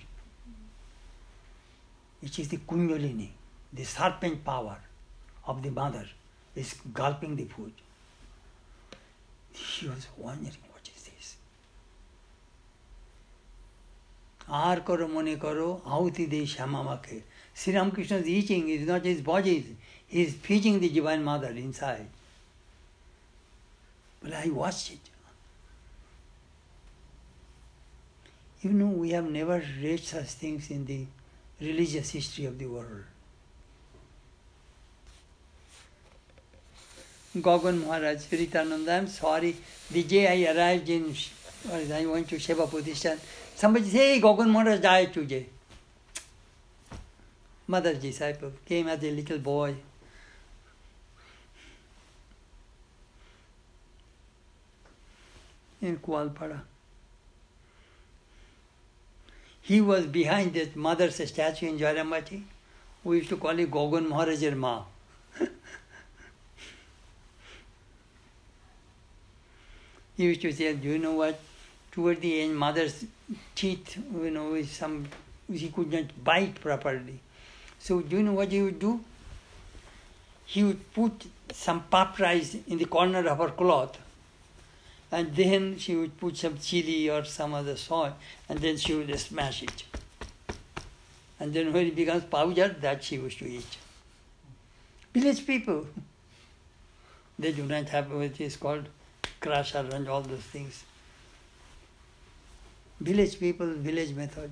It 2.21 2.37
is 2.37 2.49
the 2.49 2.57
Kundalini, 2.57 3.29
the 3.71 3.85
serpent 3.85 4.43
power 4.43 4.75
of 5.47 5.63
the 5.63 5.71
mother 5.71 6.05
is 6.57 6.75
gulping 6.93 7.37
the 7.37 7.45
food. 7.45 7.71
She 9.53 9.87
was 9.87 10.07
wondering, 10.17 10.57
what 10.73 10.89
is 10.93 11.03
this? 11.03 11.37
Ar 14.49 14.81
karo 14.81 15.07
mone 15.07 15.39
karo, 15.39 15.81
ahuti 15.85 16.29
de 16.29 16.45
shamamake. 16.45 17.23
Sri 17.53 17.73
Ramakrishna's 17.73 18.27
eating, 18.27 18.67
is 18.67 18.85
not 18.85 19.05
his 19.05 19.21
body, 19.21 19.77
he 20.05 20.23
is 20.23 20.33
feeding 20.33 20.81
the 20.81 20.89
Divine 20.89 21.23
Mother 21.23 21.51
inside. 21.51 22.09
But 24.25 24.33
I 24.33 24.49
watched 24.49 24.91
it. 24.91 24.99
You 28.63 28.71
know, 28.71 28.87
we 28.87 29.11
have 29.11 29.29
never 29.29 29.63
read 29.79 29.99
such 29.99 30.25
things 30.25 30.71
in 30.71 30.83
the 30.87 31.05
religious 31.61 32.09
history 32.09 32.45
of 32.45 32.57
the 32.57 32.65
world. 32.65 33.03
Gogan 37.37 37.85
Maharaj, 37.85 38.23
Ritananda, 38.31 38.97
I'm 38.97 39.07
sorry, 39.07 39.55
the 39.91 40.01
day 40.01 40.47
I 40.47 40.51
arrived 40.51 40.89
in, 40.89 41.13
I 41.71 42.05
went 42.07 42.27
to 42.29 42.37
Seva 42.37 42.67
Pratishthan, 42.67 43.19
somebody 43.55 43.85
said, 43.85 43.99
hey, 43.99 44.21
Gogan 44.21 44.49
Maharaj 44.49 44.79
died 44.79 45.13
today. 45.13 45.45
Mother's 47.67 47.99
disciple 47.99 48.53
came 48.65 48.87
as 48.87 49.03
a 49.03 49.11
little 49.11 49.37
boy. 49.37 49.75
In 55.81 55.97
Koalpara. 55.97 56.61
He 59.61 59.81
was 59.81 60.05
behind 60.05 60.53
that 60.53 60.75
mother's 60.75 61.15
statue 61.15 61.67
in 61.67 61.79
Jayrambati. 61.79 62.43
We 63.03 63.17
used 63.17 63.29
to 63.29 63.37
call 63.37 63.57
it 63.57 63.71
Gogan 63.71 64.07
Maharajar 64.07 64.55
Ma. 64.55 64.83
he 70.17 70.23
used 70.25 70.41
to 70.41 70.51
say, 70.51 70.73
Do 70.75 70.87
you 70.89 70.99
know 70.99 71.13
what? 71.13 71.39
Toward 71.91 72.21
the 72.21 72.41
end, 72.41 72.55
mother's 72.57 73.05
teeth, 73.55 73.97
you 74.13 74.29
know, 74.29 74.61
some 74.63 75.07
he 75.51 75.69
could 75.69 75.91
not 75.91 76.23
bite 76.23 76.59
properly. 76.61 77.19
So 77.79 78.01
do 78.01 78.17
you 78.17 78.23
know 78.23 78.33
what 78.33 78.51
he 78.51 78.61
would 78.61 78.79
do? 78.79 78.99
He 80.45 80.63
would 80.63 80.93
put 80.93 81.25
some 81.51 81.83
pap 81.89 82.19
rice 82.19 82.55
in 82.67 82.77
the 82.77 82.85
corner 82.85 83.27
of 83.27 83.37
her 83.39 83.49
cloth 83.49 83.97
and 85.15 85.33
then 85.33 85.77
she 85.77 85.95
would 85.95 86.17
put 86.17 86.35
some 86.35 86.57
chili 86.57 87.09
or 87.09 87.23
some 87.23 87.53
other 87.53 87.77
salt, 87.77 88.15
and 88.49 88.59
then 88.59 88.75
she 88.75 88.93
would 88.93 89.17
smash 89.17 89.63
it. 89.63 89.83
And 91.39 91.53
then 91.53 91.71
when 91.71 91.87
it 91.87 91.95
becomes 91.95 92.25
powder, 92.25 92.67
that 92.81 93.01
she 93.01 93.15
used 93.15 93.39
to 93.39 93.49
eat. 93.49 93.77
Village 95.13 95.47
people, 95.47 95.87
they 97.39 97.53
do 97.53 97.63
not 97.63 97.87
have 97.95 98.11
what 98.11 98.41
is 98.41 98.57
called 98.57 98.89
crusher 99.39 99.87
and 99.93 100.09
all 100.09 100.21
those 100.21 100.47
things. 100.55 100.83
Village 102.99 103.39
people, 103.39 103.67
village 103.67 104.13
method. 104.13 104.51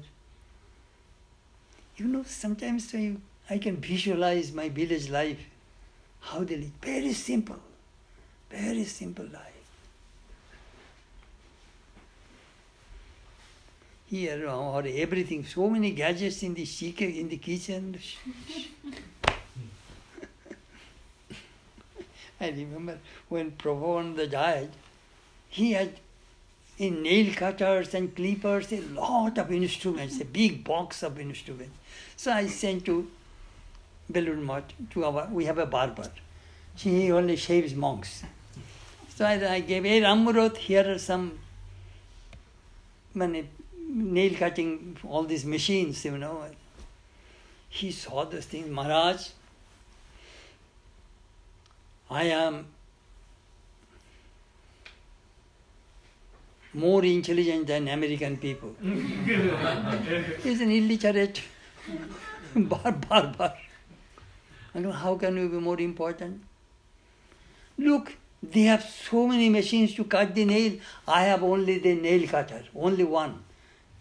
You 1.97 2.07
know, 2.07 2.24
sometimes 2.26 2.89
I, 2.95 3.18
I 3.49 3.57
can 3.57 3.76
visualize 3.76 4.53
my 4.53 4.70
village 4.70 5.09
life, 5.09 5.39
how 6.22 6.45
they 6.45 6.55
live. 6.55 6.72
Very 6.82 7.11
simple, 7.11 7.59
very 8.49 8.86
simple 8.86 9.26
life. 9.26 9.62
Here 14.14 14.47
or 14.47 14.84
everything, 14.86 15.43
so 15.43 15.68
many 15.68 15.89
gadgets 15.91 16.43
in 16.43 16.53
the 16.53 16.66
in 17.22 17.30
the 17.30 17.38
kitchen. 17.38 17.97
I 22.39 22.49
remember 22.49 22.99
when 23.30 23.51
Prabhupada 23.51 24.30
died, 24.30 24.70
he 25.49 25.72
had 25.72 25.93
in 26.78 27.01
nail 27.01 27.34
cutters 27.34 27.95
and 27.95 28.16
clippers, 28.16 28.72
a 28.72 28.82
lot 28.82 29.39
of 29.39 29.51
instruments, 29.51 30.20
a 30.22 30.26
big 30.26 30.64
box 30.64 31.01
of 31.01 31.20
instruments. 31.20 31.76
So 32.16 32.32
I 32.32 32.45
sent 32.47 32.86
to 32.86 33.09
Belur 34.11 34.38
Math 34.38 34.74
to 34.91 35.05
our, 35.05 35.28
we 35.32 35.45
have 35.45 35.57
a 35.57 35.66
barber. 35.66 36.09
He 36.76 37.11
only 37.11 37.36
shaves 37.36 37.74
monks. 37.74 38.24
So 39.16 39.26
I, 39.26 39.55
I 39.55 39.59
gave, 39.61 39.86
hey 39.86 40.01
Ramurot, 40.01 40.57
here 40.57 40.88
are 40.91 40.99
some 40.99 41.39
many 43.16 43.47
nail 43.94 44.34
cutting, 44.36 44.98
all 45.08 45.24
these 45.24 45.46
machines, 45.46 46.04
you 46.04 46.18
know. 46.18 46.46
He 47.70 47.91
saw 47.91 48.26
those 48.26 48.46
things. 48.46 48.70
Maharaj, 48.70 49.28
I 52.10 52.24
am 52.24 52.66
more 56.74 57.04
intelligent 57.06 57.68
than 57.68 57.88
American 57.88 58.38
people. 58.38 58.76
He's 58.82 60.62
an 60.62 60.72
illiterate 60.72 61.41
bar, 62.56 62.91
barber. 62.91 63.54
how 64.91 65.16
can 65.16 65.38
you 65.38 65.50
be 65.50 65.58
more 65.58 65.80
important? 65.80 66.41
Look, 67.78 68.14
they 68.41 68.64
have 68.64 68.84
so 68.84 69.28
many 69.28 69.50
machines 69.50 69.94
to 69.96 70.04
cut 70.04 70.34
the 70.36 70.46
nail. 70.46 70.74
I 71.08 71.24
have 71.24 71.44
only 71.44 71.80
the 71.80 71.96
nail 71.96 72.28
cutter, 72.28 72.64
only 72.76 73.04
one 73.04 73.44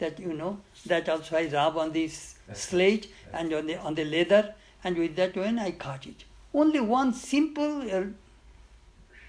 that 0.02 0.18
you 0.18 0.34
know 0.40 0.52
that 0.92 1.08
also 1.08 1.36
I 1.36 1.44
rub 1.52 1.76
on 1.84 1.92
this 1.92 2.34
slate 2.52 3.08
and 3.32 3.52
on 3.60 3.66
the 3.66 3.76
on 3.90 3.94
the 4.00 4.04
leather, 4.04 4.42
and 4.84 4.96
with 5.04 5.16
that 5.16 5.36
one 5.36 5.58
I 5.58 5.70
cut 5.72 6.06
it. 6.12 6.24
Only 6.62 6.80
one 6.80 7.12
simple. 7.14 7.82
Uh, 7.98 8.04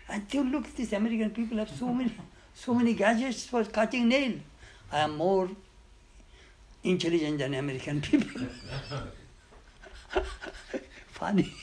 until 0.10 0.44
look, 0.44 0.76
these 0.76 0.94
American 0.94 1.30
people 1.40 1.58
have 1.58 1.70
so 1.82 1.94
many 1.94 2.14
so 2.66 2.74
many 2.74 2.94
gadgets 3.04 3.46
for 3.46 3.64
cutting 3.80 4.08
nail. 4.10 4.40
I 4.92 5.00
am 5.00 5.18
more 5.18 5.50
intelligent 6.84 7.40
than 7.40 7.54
American 7.54 8.02
people. 8.02 8.42
Funny. 11.20 11.54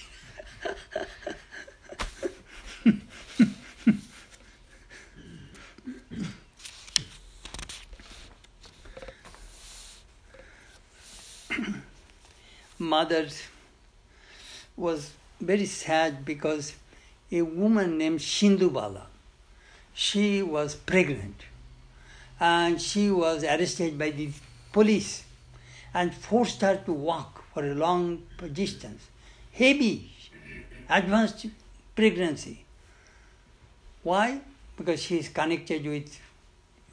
Mother 12.81 13.29
was 14.77 15.13
very 15.41 15.67
sad 15.67 16.25
because 16.25 16.75
a 17.31 17.43
woman 17.43 17.99
named 17.99 18.21
Shindubala. 18.21 19.03
She 19.93 20.43
was 20.43 20.75
pregnant 20.75 21.43
and 22.41 22.81
she 22.81 23.11
was 23.11 23.45
arrested 23.45 23.99
by 23.99 24.11
the 24.11 24.31
police 24.73 25.25
and 25.93 26.15
forced 26.15 26.63
her 26.63 26.77
to 26.87 26.93
walk 26.93 27.45
for 27.53 27.65
a 27.65 27.75
long 27.75 28.23
distance. 28.53 29.09
Heavy, 29.53 30.11
advanced 30.89 31.47
pregnancy. 31.95 32.65
Why? 34.03 34.41
Because 34.77 35.03
she 35.03 35.19
is 35.19 35.29
connected 35.29 35.85
with 35.85 36.19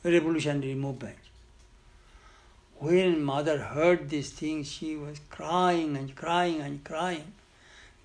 revolutionary 0.03 0.75
movement. 0.75 1.17
When 2.79 3.23
mother 3.23 3.57
heard 3.57 4.09
these 4.09 4.31
things, 4.31 4.71
she 4.71 4.95
was 4.95 5.19
crying 5.29 5.97
and 5.97 6.15
crying 6.15 6.61
and 6.61 6.83
crying. 6.83 7.33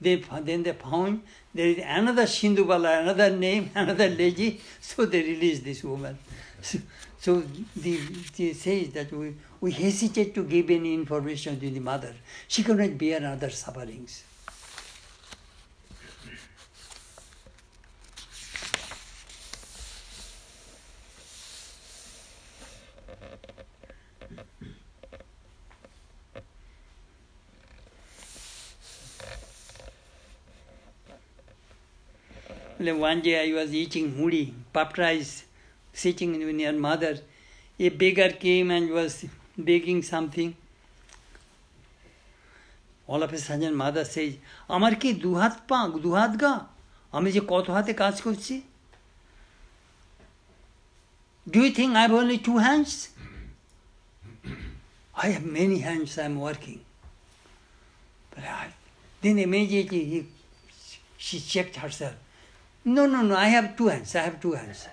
They, 0.00 0.16
then 0.16 0.62
they 0.62 0.72
found 0.72 1.22
there 1.54 1.66
is 1.66 1.78
another 1.84 2.24
Shindubala, 2.24 3.02
another 3.02 3.30
name, 3.30 3.70
another 3.74 4.08
lady, 4.08 4.60
so 4.80 5.04
they 5.06 5.22
released 5.22 5.64
this 5.64 5.84
woman. 5.84 6.18
So, 6.60 6.78
so 7.18 7.42
the, 7.76 8.00
the 8.36 8.52
says 8.54 8.88
that 8.90 9.12
we, 9.12 9.34
we 9.60 9.70
hesitate 9.72 10.34
to 10.34 10.44
give 10.44 10.70
any 10.70 10.94
information 10.94 11.60
to 11.60 11.70
the 11.70 11.80
mother. 11.80 12.14
She 12.48 12.62
could 12.62 12.78
not 12.78 12.98
bear 12.98 13.24
other 13.24 13.50
sufferings. 13.50 14.24
One 32.81 33.21
day 33.21 33.49
I 33.49 33.53
was 33.53 33.73
eating 33.73 34.17
muri, 34.17 34.53
puffed 34.71 34.97
rice, 34.97 35.45
sitting 35.93 36.31
near 36.55 36.73
mother. 36.73 37.19
A 37.79 37.89
beggar 37.89 38.29
came 38.29 38.71
and 38.71 38.89
was 38.91 39.25
begging 39.57 40.03
something. 40.03 40.55
All 43.07 43.23
of 43.23 43.33
a 43.33 43.37
sudden 43.37 43.73
mother 43.75 44.05
says, 44.05 44.33
আমার 44.75 44.93
কি 45.01 45.09
দুহাত 45.25 45.55
পা 45.69 45.79
দুহাত 46.05 46.33
গা 46.43 46.53
আমি 47.17 47.29
যে 47.35 47.41
কত 47.51 47.65
হাতে 47.75 47.93
কাজ 48.03 48.15
করছি 48.25 48.55
Do 51.47 51.59
you 51.65 51.71
think 51.77 51.91
I 51.95 52.01
have 52.05 52.15
only 52.21 52.39
two 52.47 52.57
hands? 52.67 52.93
I 55.25 55.27
have 55.35 55.45
many 55.45 55.79
hands 55.79 56.17
I 56.17 56.25
am 56.31 56.37
working. 56.39 56.81
But 58.31 58.43
I, 58.43 58.65
then 59.21 59.39
immediately 59.39 60.03
he, 60.11 60.17
she 61.17 61.39
checked 61.39 61.77
herself. 61.77 62.15
no, 62.84 63.06
no, 63.06 63.22
no, 63.22 63.36
I 63.36 63.46
have 63.46 63.76
two 63.76 63.88
hands. 63.88 64.14
I 64.16 64.22
have 64.22 64.40
two 64.40 64.52
hands. 64.52 64.88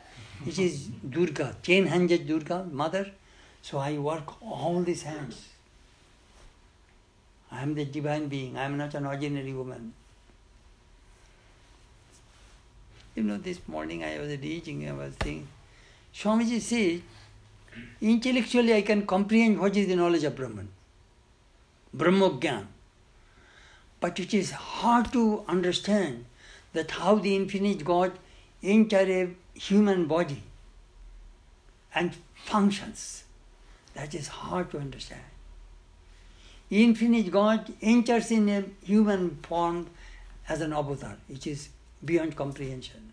It 0.46 0.58
is 0.60 0.88
Durga, 0.88 1.56
chain 1.64 1.86
handed 1.86 2.28
Durga, 2.28 2.66
mother. 2.72 3.12
So 3.62 3.78
I 3.80 3.98
work 3.98 4.42
all 4.42 4.82
these 4.84 5.04
hands. 5.04 5.50
I 7.52 7.62
am 7.62 7.74
the 7.74 7.86
divine 7.86 8.28
being. 8.28 8.58
I 8.58 8.64
am 8.66 8.78
not 8.78 8.94
an 8.94 9.06
ordinary 9.06 9.54
woman. 9.54 9.94
You 13.16 13.24
know, 13.24 13.38
this 13.38 13.60
morning 13.68 14.04
I 14.04 14.20
was 14.20 14.30
reading, 14.30 14.88
I 14.88 14.94
was 14.94 15.14
thinking, 15.16 15.48
Swamiji 16.14 16.62
says, 16.62 17.02
intellectually 18.00 18.74
I 18.74 18.82
can 18.82 19.06
comprehend 19.06 19.60
what 19.60 19.76
is 19.76 19.88
the 19.88 19.96
knowledge 19.96 20.24
of 20.24 20.36
Brahman, 20.36 20.70
Brahmogyan. 21.96 22.68
But 24.00 24.20
it 24.20 24.34
is 24.34 24.52
hard 24.52 25.12
to 25.12 25.44
understand 25.48 26.26
that 26.74 26.91
how 26.91 27.15
the 27.15 27.36
infinite 27.36 27.84
God 27.84 28.11
enter 28.61 28.97
a 28.97 29.30
human 29.53 30.05
body 30.05 30.43
and 31.93 32.15
functions. 32.36 33.24
That 33.93 34.13
is 34.13 34.28
hard 34.28 34.72
to 34.72 34.80
understand. 34.80 35.22
Infinite 36.70 37.32
God 37.32 37.74
enters 37.82 38.32
in 38.32 38.47
a 38.49 38.63
human 38.84 39.38
form 39.41 39.88
as 40.47 40.61
an 40.61 40.74
avatar, 40.74 41.17
which 41.28 41.47
is 41.47 41.70
beyond 42.05 42.36
comprehension. 42.36 43.11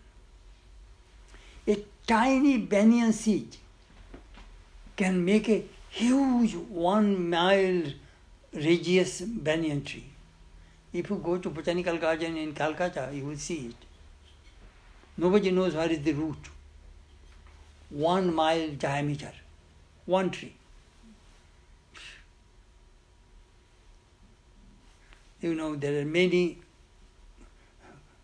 A 1.67 1.83
tiny 2.05 2.57
banyan 2.57 3.11
seed 3.13 3.57
can 4.95 5.25
make 5.25 5.49
a 5.49 5.65
huge 5.89 6.55
one 6.55 7.29
mile 7.29 7.83
radius 8.53 9.21
banyan 9.21 9.83
tree. 9.83 10.05
If 10.97 11.11
you 11.11 11.17
go 11.17 11.37
to 11.37 11.49
botanical 11.51 11.97
garden 11.99 12.37
in 12.37 12.53
Calcutta, 12.53 13.09
you 13.13 13.23
will 13.23 13.37
see 13.37 13.67
it. 13.67 13.75
Nobody 15.15 15.51
knows 15.51 15.75
where 15.75 15.91
is 15.91 16.01
the 16.01 16.13
root. 16.13 16.49
One 17.89 18.33
mile 18.33 18.69
diameter, 18.69 19.31
one 20.05 20.31
tree. 20.31 20.55
You 25.39 25.53
know, 25.53 25.75
there 25.75 26.01
are 26.01 26.05
many 26.05 26.57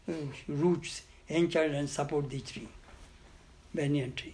uh, 0.09 0.13
roots 0.47 1.03
enter 1.29 1.61
and 1.61 1.87
support 1.87 2.31
the 2.31 2.39
tree, 2.39 2.69
banyan 3.73 4.15
tree. 4.15 4.33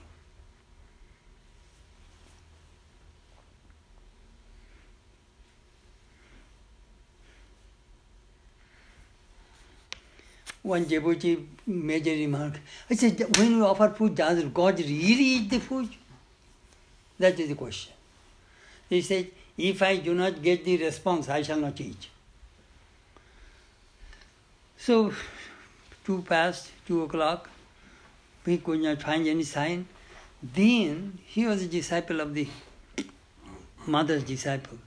One 10.70 10.86
made 11.66 12.08
a 12.08 12.20
remark. 12.20 12.60
I 12.92 12.94
said, 12.94 13.38
when 13.38 13.54
you 13.54 13.66
offer 13.66 13.90
food, 13.90 14.14
does 14.14 14.44
God 14.44 14.78
really 14.78 15.30
eat 15.38 15.50
the 15.50 15.60
food? 15.60 15.90
That 17.18 17.40
is 17.40 17.50
the 17.50 17.56
question. 17.56 17.94
He 18.88 19.02
said, 19.02 19.32
if 19.58 19.82
I 19.82 19.98
do 19.98 20.14
not 20.14 20.44
get 20.44 20.64
the 20.64 20.78
response, 20.78 21.28
I 21.28 21.42
shall 21.42 21.60
not 21.60 21.82
eat. 21.82 22.08
So, 24.78 25.12
two 26.06 26.22
past, 26.22 26.70
two 26.86 27.02
o'clock, 27.02 27.50
we 28.46 28.60
could 28.60 28.82
not 28.82 29.02
find 29.02 29.28
any 29.28 29.44
sign. 29.44 29.88
Then 30.44 31.18
he 31.26 31.48
was 31.48 31.64
a 31.64 31.68
disciple 31.68 32.22
of 32.22 32.36
the 32.36 32.48
mother's 33.88 34.24
disciple. 34.24 34.78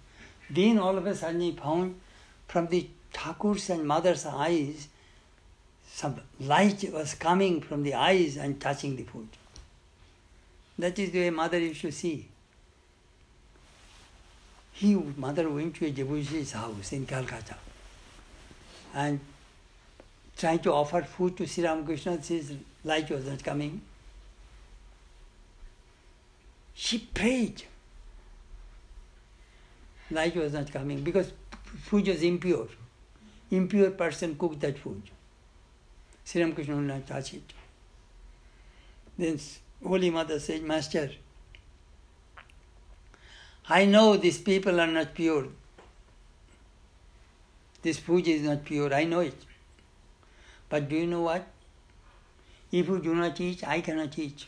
Then 0.49 0.78
all 0.78 0.97
of 0.97 1.07
a 1.07 1.16
sudden 1.16 1.41
he 1.41 1.51
found 1.51 2.01
from 2.47 2.68
the 2.68 2.89
Thakur's 3.12 3.68
and 3.68 3.85
mother's 3.85 4.24
eyes 4.26 4.87
some 6.03 6.20
light 6.40 6.84
was 6.92 7.14
coming 7.14 7.61
from 7.61 7.84
the 7.84 7.94
eyes 7.94 8.36
and 8.36 8.61
touching 8.61 8.96
the 8.96 9.05
food. 9.05 9.28
That 10.76 10.98
is 10.98 11.12
the 11.12 11.20
way 11.20 11.30
mother 11.30 11.61
used 11.61 11.80
to 11.82 11.92
see. 11.92 12.26
He, 14.72 14.96
mother 14.96 15.48
went 15.48 15.76
to 15.76 15.86
a 15.86 15.92
Jabushi's 15.92 16.50
house 16.53 16.92
in 16.92 17.07
Calcutta 17.07 17.55
and 18.94 19.20
trying 20.36 20.59
to 20.61 20.72
offer 20.72 21.03
food 21.03 21.36
to 21.36 21.46
Sri 21.46 21.62
Ramakrishna, 21.64 22.16
his 22.16 22.53
light 22.82 23.09
was 23.09 23.24
not 23.26 23.44
coming. 23.44 23.80
She 26.74 26.98
prayed. 26.98 27.62
Light 30.11 30.34
was 30.34 30.53
not 30.53 30.72
coming 30.72 31.05
because 31.05 31.32
food 31.84 32.09
was 32.09 32.22
impure. 32.24 32.66
Impure 33.53 33.90
person 33.92 34.34
cooked 34.36 34.61
that 34.61 34.78
food. 34.78 35.03
Sri 36.24 36.40
Ramakrishna 36.42 36.74
will 36.74 36.82
not 36.82 37.06
touch 37.06 37.34
it. 37.34 37.52
Then 39.18 39.38
Holy 39.84 40.10
Mother 40.10 40.38
said, 40.38 40.62
Master, 40.62 41.10
I 43.68 43.84
know 43.84 44.16
these 44.16 44.38
people 44.38 44.80
are 44.80 44.86
not 44.86 45.14
pure. 45.14 45.46
This 47.82 47.98
puja 47.98 48.30
is 48.30 48.42
not 48.42 48.64
pure, 48.64 48.92
I 48.94 49.04
know 49.04 49.20
it. 49.20 49.36
But 50.68 50.88
do 50.88 50.96
you 50.96 51.06
know 51.06 51.22
what? 51.22 51.46
If 52.70 52.88
you 52.88 52.98
do 53.00 53.14
not 53.14 53.40
eat, 53.40 53.66
I 53.66 53.80
cannot 53.80 54.18
eat. 54.18 54.46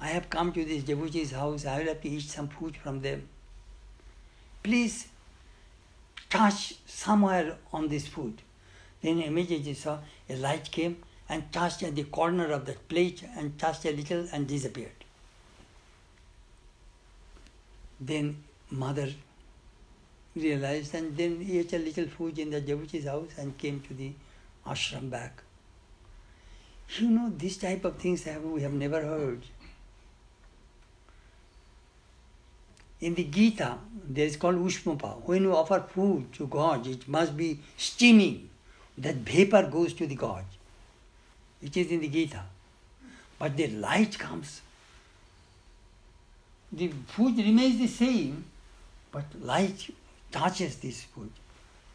I 0.00 0.08
have 0.08 0.30
come 0.30 0.52
to 0.52 0.64
this 0.64 0.84
devotee's 0.84 1.32
house, 1.32 1.66
I 1.66 1.78
will 1.78 1.88
have 1.88 2.00
to 2.02 2.08
eat 2.08 2.22
some 2.22 2.48
food 2.48 2.76
from 2.76 3.02
them. 3.02 3.28
Please 4.62 5.08
touch 6.30 6.74
somewhere 6.86 7.56
on 7.72 7.88
this 7.88 8.06
food. 8.06 8.40
Then 9.02 9.20
immediately 9.20 9.74
saw 9.74 9.98
a 10.28 10.36
light 10.36 10.70
came 10.70 10.96
and 11.28 11.52
touched 11.52 11.82
at 11.82 11.94
the 11.94 12.04
corner 12.04 12.50
of 12.52 12.64
the 12.64 12.72
plate 12.72 13.22
and 13.36 13.58
touched 13.58 13.84
a 13.84 13.92
little 13.92 14.26
and 14.32 14.46
disappeared. 14.46 15.04
Then 18.00 18.44
mother 18.70 19.10
realized 20.34 20.94
and 20.94 21.16
then 21.16 21.46
ate 21.48 21.72
a 21.72 21.78
little 21.78 22.06
food 22.06 22.38
in 22.38 22.50
the 22.50 22.60
Jabuchi's 22.60 23.06
house 23.06 23.30
and 23.36 23.56
came 23.58 23.80
to 23.80 23.94
the 23.94 24.12
ashram 24.66 25.10
back. 25.10 25.42
You 26.98 27.10
know, 27.10 27.32
this 27.36 27.56
type 27.56 27.84
of 27.84 27.96
things 27.96 28.24
have, 28.24 28.42
we 28.42 28.62
have 28.62 28.72
never 28.72 29.02
heard. 29.02 29.42
In 33.00 33.14
the 33.14 33.24
Gita, 33.24 33.78
there 34.08 34.26
is 34.26 34.36
called 34.36 34.56
Ushmapa. 34.56 35.22
When 35.24 35.42
you 35.42 35.54
offer 35.54 35.80
food 35.80 36.32
to 36.34 36.46
God, 36.46 36.86
it 36.86 37.06
must 37.06 37.36
be 37.36 37.60
steaming 37.76 38.48
that 38.98 39.16
vapor 39.16 39.68
goes 39.70 39.92
to 39.94 40.06
the 40.06 40.14
God. 40.14 40.44
which 41.60 41.76
is 41.76 41.90
in 41.90 42.00
the 42.00 42.08
Gita. 42.08 42.42
But 43.38 43.56
the 43.56 43.68
light 43.68 44.18
comes. 44.18 44.60
The 46.72 46.88
food 47.06 47.38
remains 47.38 47.78
the 47.78 47.86
same, 47.86 48.44
but 49.10 49.24
light 49.40 49.90
touches 50.30 50.76
this 50.76 51.02
food. 51.02 51.30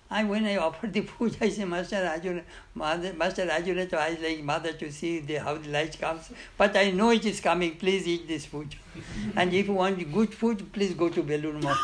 I 0.09 0.23
when 0.23 0.45
I 0.45 0.57
offered 0.57 0.93
the 0.93 1.01
food, 1.11 1.37
I 1.41 1.49
said, 1.49 1.67
Master 1.67 1.95
Arjuna, 1.95 2.43
Master 2.75 3.49
Arjuna, 3.49 3.89
so 3.89 3.97
I 3.97 4.17
like 4.21 4.43
mother 4.43 4.73
to 4.73 4.91
see 4.91 5.19
the, 5.19 5.35
how 5.35 5.55
the 5.55 5.69
light 5.69 5.99
comes. 5.99 6.29
But 6.57 6.75
I 6.77 6.91
know 6.91 7.09
it 7.11 7.25
is 7.25 7.39
coming. 7.39 7.75
Please 7.75 8.07
eat 8.07 8.27
this 8.27 8.45
food. 8.45 8.75
and 9.35 9.53
if 9.53 9.67
you 9.67 9.73
want 9.73 10.11
good 10.11 10.33
food, 10.33 10.71
please 10.71 10.93
go 10.93 11.09
to 11.09 11.23
Belur 11.23 11.61
Math. 11.61 11.77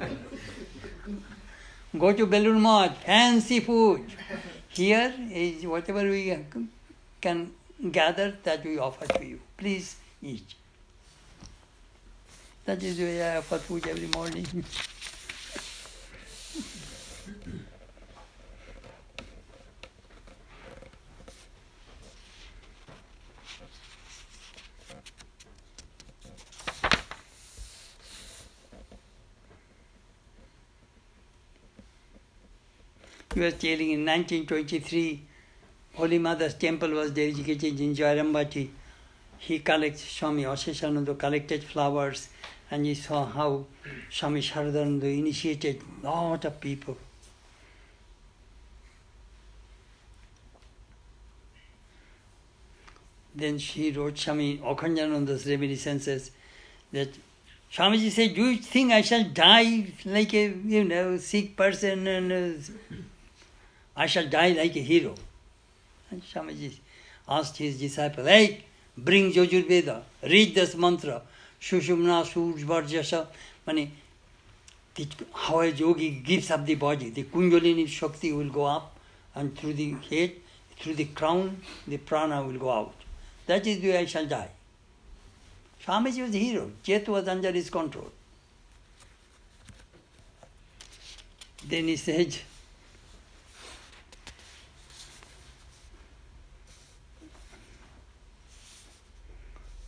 go 1.98 2.12
to 2.12 2.26
Belur 2.26 2.60
Math, 2.60 3.02
fancy 3.04 3.60
food. 3.60 4.04
Here 4.68 5.14
is 5.30 5.64
whatever 5.66 6.02
we 6.02 6.36
can 7.20 7.52
gather 7.90 8.36
that 8.42 8.64
we 8.64 8.78
offer 8.78 9.06
to 9.06 9.24
you. 9.24 9.40
Please 9.56 9.96
eat. 10.22 10.54
That 12.64 12.82
is 12.82 12.98
why 12.98 13.22
I 13.22 13.36
offer 13.36 13.58
food 13.58 13.86
every 13.86 14.08
morning. 14.08 14.64
He 33.36 33.42
was 33.42 33.52
telling 33.52 33.90
in 33.90 34.06
1923, 34.06 35.22
Holy 35.96 36.18
Mother's 36.18 36.54
temple 36.54 36.88
was 36.92 37.10
dedicated 37.10 37.78
in 37.78 37.94
Jayrambati. 37.94 38.70
He 39.36 39.58
collects, 39.58 40.04
Swami 40.04 40.44
Asheshananda 40.44 41.18
collected 41.18 41.62
flowers 41.62 42.30
and 42.70 42.86
he 42.86 42.94
saw 42.94 43.26
how 43.26 43.66
Swami 44.10 44.40
Sharadananda 44.40 45.18
initiated 45.18 45.82
lot 46.02 46.46
of 46.46 46.58
people. 46.62 46.96
Then 53.34 53.58
she 53.58 53.92
wrote 53.92 54.16
Swami 54.16 54.56
Akhandananda's 54.64 55.44
reminiscences 55.46 56.30
that 56.90 57.10
Swamiji 57.70 58.10
said, 58.10 58.34
Do 58.34 58.46
you 58.46 58.56
think 58.56 58.92
I 58.92 59.02
shall 59.02 59.24
die 59.24 59.88
like 60.06 60.32
a 60.32 60.54
you 60.64 60.84
know 60.84 61.18
sick 61.18 61.54
person 61.54 62.06
and 62.06 62.32
uh, 62.32 62.96
I 63.96 64.06
shall 64.06 64.26
die 64.28 64.50
like 64.50 64.76
a 64.76 64.80
hero. 64.80 65.14
And 66.10 66.22
asked 67.28 67.56
his 67.56 67.78
disciple, 67.78 68.24
Hey, 68.24 68.64
bring 68.96 69.32
Yajurveda, 69.32 70.02
read 70.22 70.54
this 70.54 70.76
mantra, 70.76 71.22
Shushumna 71.60 72.24
Surjvarjasa. 72.24 73.26
Mani, 73.66 73.90
how 75.32 75.60
a 75.60 75.66
yogi 75.66 76.10
gives 76.10 76.50
up 76.50 76.64
the 76.64 76.74
body, 76.74 77.10
the 77.10 77.24
Kundalini 77.24 77.88
Shakti 77.88 78.32
will 78.32 78.48
go 78.48 78.64
up, 78.64 78.96
and 79.34 79.56
through 79.58 79.74
the 79.74 79.94
head, 80.08 80.32
through 80.78 80.94
the 80.94 81.06
crown, 81.06 81.60
the 81.86 81.96
prana 81.96 82.42
will 82.42 82.58
go 82.58 82.70
out. 82.70 82.94
That 83.46 83.66
is 83.66 83.80
the 83.80 83.90
way 83.90 83.98
I 83.98 84.04
shall 84.06 84.26
die. 84.26 84.50
Swamiji 85.84 86.22
was 86.22 86.34
a 86.34 86.38
hero. 86.38 86.70
Chet 86.82 87.08
was 87.08 87.28
under 87.28 87.52
his 87.52 87.70
control. 87.70 88.10
Then 91.66 91.88
he 91.88 91.96
said, 91.96 92.36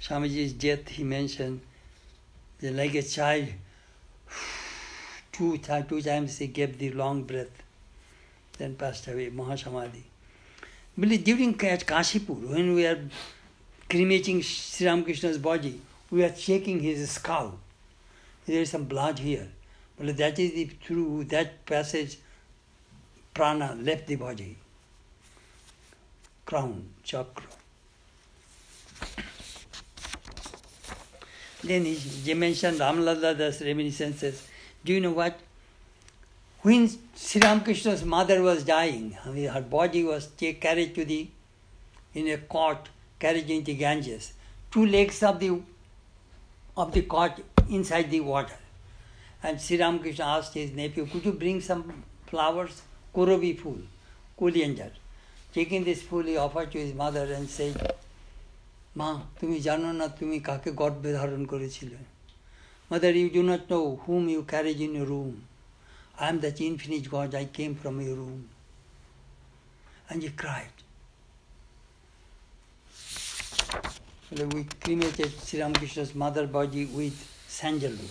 Swamiji's 0.08 0.54
death, 0.54 0.88
he 0.88 1.04
mentioned, 1.04 1.60
that 2.60 2.72
like 2.74 2.94
a 2.94 3.02
child, 3.02 3.48
two, 5.32 5.58
two 5.58 6.02
times 6.02 6.38
he 6.38 6.46
gave 6.46 6.78
the 6.78 6.90
long 6.92 7.24
breath, 7.24 7.62
then 8.56 8.74
passed 8.74 9.06
away, 9.06 9.30
Mahasamadhi. 9.30 10.02
But 10.96 11.10
during 11.24 11.54
Kashipur, 11.54 12.48
when 12.48 12.74
we 12.74 12.86
are 12.86 12.98
cremating 13.88 14.42
Sri 14.42 14.86
Ramakrishna's 14.86 15.38
body, 15.38 15.80
we 16.10 16.24
are 16.24 16.34
shaking 16.34 16.80
his 16.80 17.10
skull. 17.10 17.58
There 18.46 18.62
is 18.62 18.70
some 18.70 18.84
blood 18.84 19.18
here. 19.18 19.48
But 19.98 20.16
that 20.16 20.38
is 20.38 20.52
the, 20.52 20.64
through 20.84 21.24
that 21.24 21.66
passage, 21.66 22.18
prana 23.34 23.76
left 23.78 24.06
the 24.06 24.16
body. 24.16 24.56
Crown, 26.46 26.88
chakra. 27.02 27.57
Then 31.68 31.84
he 31.84 32.32
mentioned 32.32 32.78
Ramalala's 32.78 33.60
reminiscences. 33.60 34.48
Do 34.84 34.94
you 34.94 35.00
know 35.00 35.12
what? 35.12 35.38
When 36.62 36.88
Sri 37.14 37.42
Ramakrishna's 37.42 38.04
mother 38.04 38.40
was 38.42 38.64
dying, 38.64 39.10
her 39.12 39.60
body 39.60 40.02
was 40.02 40.28
carried 40.60 40.94
to 40.94 41.04
the, 41.04 41.28
in 42.14 42.28
a 42.28 42.38
cart, 42.38 42.88
carried 43.18 43.50
into 43.50 43.74
Ganges. 43.74 44.32
Two 44.70 44.86
legs 44.86 45.22
of 45.22 45.40
the 45.40 45.60
of 46.76 46.92
the 46.92 47.02
cart 47.02 47.44
inside 47.68 48.10
the 48.10 48.20
water. 48.20 48.58
And 49.42 49.60
Sri 49.60 49.78
Ramakrishna 49.78 50.24
asked 50.24 50.54
his 50.54 50.72
nephew, 50.72 51.06
Could 51.06 51.24
you 51.24 51.32
bring 51.32 51.60
some 51.60 52.02
flowers? 52.26 52.82
Korobi 53.14 53.58
fool, 53.58 53.80
Kulianjar. 54.40 54.90
Taking 55.52 55.84
this 55.84 56.02
fool, 56.02 56.22
he 56.22 56.36
offered 56.36 56.72
to 56.72 56.78
his 56.78 56.94
mother 56.94 57.24
and 57.32 57.48
said, 57.48 57.94
মা 58.96 59.08
তুমি 59.38 59.56
জানো 59.66 59.88
না 60.00 60.06
তুমি 60.18 60.36
কাকে 60.48 60.70
গর্বে 60.80 61.10
ধারণ 61.18 61.42
করেছিলে 61.52 61.98
mother 62.90 63.14
you 63.20 63.28
do 63.36 63.42
not 63.50 63.62
know 63.72 63.78
whom 64.02 64.22
you 64.34 64.40
carriage 64.52 64.78
in 64.86 64.94
room 65.10 65.34
I 66.20 66.26
am 66.32 66.36
the 66.44 66.50
infinite 66.70 67.04
God 67.14 67.30
I 67.40 67.44
came 67.58 67.70
from 67.80 67.96
your 68.06 68.18
room 68.22 68.40
and 70.10 70.22
he 70.22 70.30
cried. 70.30 70.68
We 74.32 74.64
cremated 74.80 75.32
Sri 75.32 75.60
Ramakrishna's 75.60 76.14
mother 76.14 76.46
body 76.46 76.84
with 76.86 77.16
sandalwood. 77.48 78.10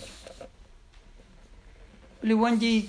One 2.24 2.58
day, 2.58 2.86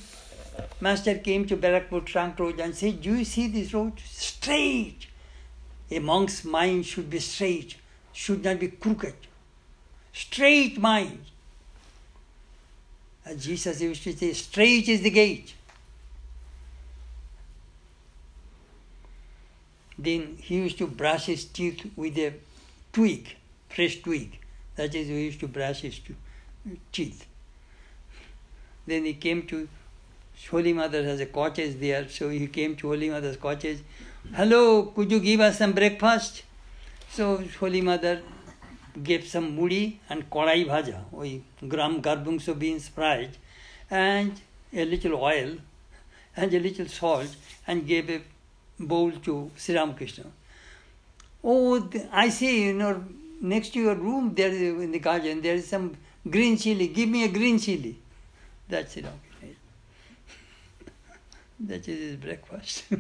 Master 0.81 1.17
came 1.17 1.47
to 1.47 1.57
Barakpur 1.57 2.05
trunk 2.07 2.39
road 2.39 2.59
and 2.59 2.75
said, 2.75 3.03
Do 3.03 3.17
you 3.17 3.25
see 3.25 3.49
this 3.49 3.75
road? 3.75 4.01
Straight! 4.01 5.08
A 5.91 5.99
monk's 5.99 6.45
mind 6.45 6.87
should 6.87 7.09
be 7.09 7.19
straight 7.19 7.77
should 8.19 8.43
not 8.43 8.59
be 8.59 8.69
crooked. 8.69 9.15
Straight 10.13 10.77
mind. 10.79 11.21
As 13.25 13.45
Jesus 13.45 13.81
used 13.81 14.03
to 14.03 14.17
say, 14.17 14.33
straight 14.33 14.89
is 14.89 15.03
the 15.03 15.11
gate. 15.11 15.55
Then 19.97 20.37
he 20.41 20.57
used 20.57 20.79
to 20.79 20.89
brush 20.89 21.27
his 21.27 21.45
teeth 21.45 21.87
with 21.95 22.19
a 22.19 22.35
twig, 22.93 23.37
fresh 23.69 24.01
twig. 24.03 24.39
That 24.75 24.95
is, 24.95 25.07
he 25.07 25.27
used 25.27 25.41
to 25.41 25.49
brush 25.49 25.83
his 25.83 26.01
teeth. 26.91 27.25
Then 28.87 29.05
he 29.05 29.15
came 29.15 29.43
to 29.47 29.69
Holy 30.51 30.73
Mother 30.73 31.05
has 31.05 31.21
a 31.21 31.27
cottage 31.27 31.79
there, 31.79 32.09
so 32.09 32.31
he 32.31 32.47
came 32.47 32.75
to 32.77 32.89
Holy 32.89 33.11
Mother's 33.11 33.37
cottage. 33.37 33.79
Hello, 34.27 34.93
could 34.95 35.11
you 35.11 35.21
give 35.21 35.41
us 35.41 35.59
some 35.59 35.73
breakfast? 35.73 36.43
So 37.11 37.43
Holy 37.59 37.81
Mother 37.81 38.21
gave 39.03 39.27
some 39.27 39.57
mudi 39.57 39.99
and 40.11 40.29
kodai 40.29 40.67
bhaja, 40.67 41.01
oy 41.17 41.41
gram 41.67 42.03
garbungso 42.03 42.59
beans 42.59 42.89
fried, 42.89 43.37
and 43.91 44.39
a 44.73 44.85
little 44.85 45.15
oil 45.15 45.57
and 46.37 46.53
a 46.53 46.61
little 46.61 46.87
salt, 46.87 47.35
and 47.67 47.87
gave 47.87 48.11
a 48.11 48.21
bowl 48.79 49.11
to 49.13 49.51
Sri 49.57 49.75
Ramakrishna. 49.75 50.27
Oh, 51.43 51.89
I 52.13 52.29
see, 52.29 52.67
you 52.67 52.75
know, 52.75 53.05
next 53.41 53.73
to 53.75 53.81
your 53.81 53.95
room, 53.95 54.35
there 54.35 54.51
is, 54.51 54.61
in 54.61 54.93
the 54.93 54.99
garden, 54.99 55.41
there 55.41 55.55
is 55.55 55.67
some 55.67 55.97
green 56.29 56.59
chili. 56.59 56.89
Give 56.89 57.09
me 57.09 57.25
a 57.25 57.29
green 57.29 57.59
chili. 57.59 57.97
That's 58.69 58.93
Sri 58.93 59.03
Ramakrishna. 59.03 59.57
that 61.61 61.89
is 61.89 61.99
his 61.99 62.17
breakfast. 62.17 62.85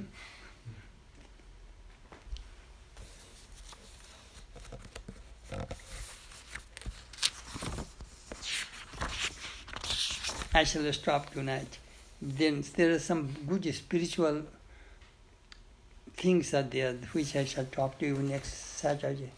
I 10.59 10.64
shall 10.64 10.92
stop 10.92 11.32
tonight. 11.32 11.78
Then 12.20 12.64
there 12.74 12.90
are 12.90 12.98
some 12.98 13.28
good 13.46 13.72
spiritual 13.72 14.42
things 16.16 16.52
are 16.52 16.64
there 16.64 16.94
which 17.12 17.36
I 17.36 17.44
shall 17.44 17.66
talk 17.66 17.96
to 18.00 18.06
you 18.06 18.16
next 18.16 18.54
Saturday. 18.80 19.30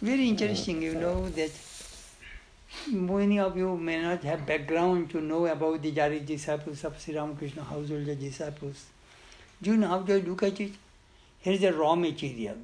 Very 0.00 0.28
interesting, 0.28 0.80
you 0.80 0.94
know, 0.94 1.16
mm-hmm. 1.16 1.40
that 1.40 3.10
many 3.12 3.40
of 3.40 3.56
you 3.56 3.76
may 3.76 4.00
not 4.00 4.22
have 4.22 4.46
background 4.46 5.10
to 5.10 5.20
know 5.20 5.46
about 5.46 5.82
the 5.82 5.90
Jari 5.90 6.24
disciples 6.24 6.84
of 6.84 7.00
Sri 7.00 7.16
Ramakrishna 7.16 7.64
household 7.64 8.06
disciples. 8.20 8.84
Do 9.60 9.70
you 9.72 9.76
know 9.76 9.88
how 9.88 9.98
they 10.02 10.22
look 10.22 10.44
at 10.44 10.60
it? 10.60 10.72
Here 11.40 11.54
is 11.54 11.62
the 11.62 11.72
raw 11.72 11.96
material. 11.96 12.58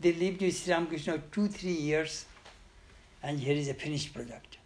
They 0.00 0.12
lived 0.12 0.40
with 0.40 0.56
Sri 0.56 0.72
Ramakrishna 0.72 1.18
two, 1.32 1.48
three 1.48 1.80
years, 1.90 2.26
and 3.22 3.38
here 3.38 3.54
is 3.54 3.68
a 3.68 3.74
finished 3.74 4.12
product. 4.12 4.58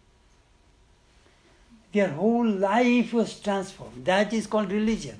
Their 1.93 2.09
whole 2.09 2.47
life 2.47 3.13
was 3.13 3.39
transformed. 3.39 4.05
That 4.05 4.33
is 4.33 4.47
called 4.47 4.71
religion. 4.71 5.19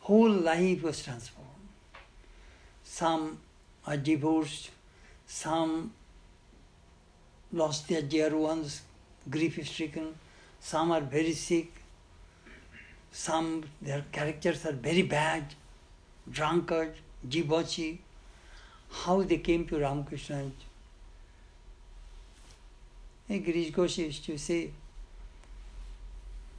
Whole 0.00 0.30
life 0.30 0.82
was 0.82 1.02
transformed. 1.02 1.48
Some 2.84 3.38
are 3.86 3.96
divorced, 3.96 4.70
some 5.26 5.92
lost 7.52 7.88
their 7.88 8.02
dear 8.02 8.36
ones, 8.36 8.82
grief 9.30 9.58
stricken, 9.66 10.14
some 10.60 10.90
are 10.90 11.00
very 11.00 11.32
sick, 11.32 11.82
some 13.12 13.64
their 13.80 14.04
characters 14.12 14.64
are 14.66 14.72
very 14.72 15.02
bad, 15.02 15.54
drunkard, 16.30 16.94
debauchee. 17.26 17.98
How 18.90 19.22
they 19.22 19.38
came 19.38 19.66
to 19.66 19.78
Ramakrishna. 19.78 20.50
Hey, 23.28 23.40
Girish 23.40 23.72
Ghosh 23.72 23.98
used 23.98 24.24
to 24.24 24.38
say, 24.38 24.70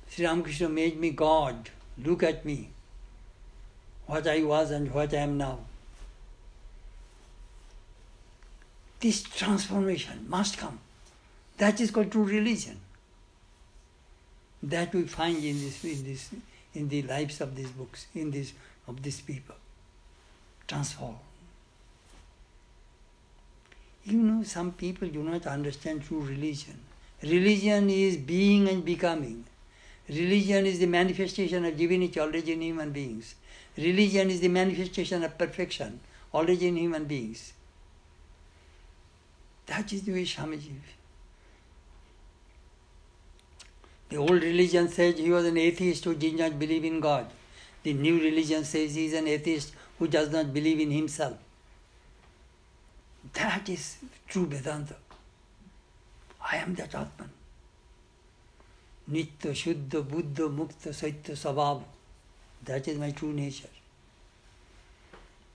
Sri 0.08 0.26
Ramakrishna 0.26 0.70
made 0.70 1.00
me 1.00 1.10
God. 1.10 1.72
Look 1.98 2.22
at 2.22 2.46
me. 2.46 2.70
What 4.06 4.28
I 4.28 4.44
was 4.44 4.70
and 4.70 4.92
what 4.94 5.14
I 5.14 5.18
am 5.18 5.38
now. 5.38 5.60
This 9.00 9.24
transformation 9.24 10.26
must 10.28 10.58
come. 10.58 10.80
That 11.58 11.82
is 11.82 11.90
called 11.90 12.12
true 12.12 12.24
religion. 12.24 12.80
That 14.62 14.94
we 14.94 15.04
find 15.04 15.38
in 15.38 15.60
this 15.60 15.84
in 15.84 16.04
this 16.04 16.30
in 16.76 16.90
the 16.90 17.02
lives 17.04 17.42
of 17.42 17.56
these 17.56 17.70
books, 17.70 18.08
in 18.14 18.32
this 18.32 18.54
of 18.88 19.02
these 19.02 19.22
people. 19.22 19.56
Transform. 20.68 21.16
You 24.06 24.18
know, 24.18 24.44
some 24.44 24.72
people 24.72 25.08
do 25.08 25.24
not 25.24 25.46
understand 25.46 26.04
true 26.04 26.22
religion. 26.22 26.80
Religion 27.22 27.90
is 27.90 28.18
being 28.18 28.68
and 28.70 28.84
becoming. 28.84 29.44
Religion 30.08 30.66
is 30.66 30.80
the 30.80 30.88
manifestation 30.88 31.66
of 31.66 31.78
divinity 31.78 32.20
already 32.20 32.54
in 32.54 32.62
human 32.62 32.92
beings. 32.92 33.36
Religion 33.78 34.30
is 34.30 34.42
the 34.42 34.48
manifestation 34.48 35.24
of 35.24 35.38
perfection 35.38 36.00
already 36.34 36.68
in 36.68 36.78
human 36.78 37.06
beings. 37.06 37.54
That 39.68 39.94
is 39.94 40.02
the 40.02 40.14
way 40.14 40.24
Swamiji. 40.24 40.74
The 44.10 44.18
old 44.18 44.42
religion 44.42 44.88
says 44.88 45.20
he 45.20 45.30
was 45.30 45.46
an 45.46 45.58
atheist 45.58 46.04
who 46.04 46.16
did 46.16 46.38
not 46.38 46.58
believe 46.58 46.84
in 46.84 47.00
God. 47.00 47.28
The 47.84 47.94
new 47.94 48.20
religion 48.20 48.66
says 48.66 48.96
he 48.96 49.06
is 49.06 49.14
an 49.14 49.28
atheist 49.28 49.74
who 50.00 50.08
does 50.08 50.32
not 50.32 50.52
believe 50.52 50.80
in 50.80 50.90
himself. 50.90 51.38
That 53.34 53.70
is 53.70 53.98
true 54.28 54.46
Vedanta. 54.46 54.96
I 56.52 56.58
am 56.58 56.76
that 56.76 56.96
Atman. 56.96 57.30
Nitya, 59.12 59.54
Shuddha, 59.54 60.08
Buddha, 60.08 60.44
Mukta, 60.44 60.94
Saitya, 60.94 61.36
Sabhava. 61.36 61.84
That 62.64 62.88
is 62.88 62.98
my 62.98 63.12
true 63.12 63.34
nature. 63.34 63.70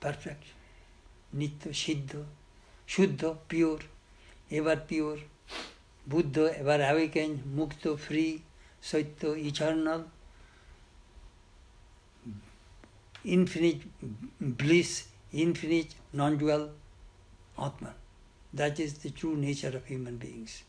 Perfect. 0.01 0.45
Nitya, 1.37 1.71
Siddha, 1.73 2.25
Shuddha, 2.87 3.37
pure, 3.49 3.81
ever 4.51 4.77
pure. 4.77 5.19
Buddha, 6.07 6.59
ever 6.59 6.83
awakened, 6.91 7.43
Mukta, 7.57 7.99
free, 7.99 8.43
Saitya, 8.81 9.35
eternal, 9.37 10.05
infinite 13.25 13.81
bliss, 14.41 15.09
infinite 15.33 15.95
non-dual 16.13 16.71
Atman. 17.59 17.95
That 18.53 18.79
is 18.79 18.95
the 18.95 19.11
true 19.11 19.37
nature 19.37 19.69
of 19.69 19.85
human 19.87 20.17
beings. 20.17 20.63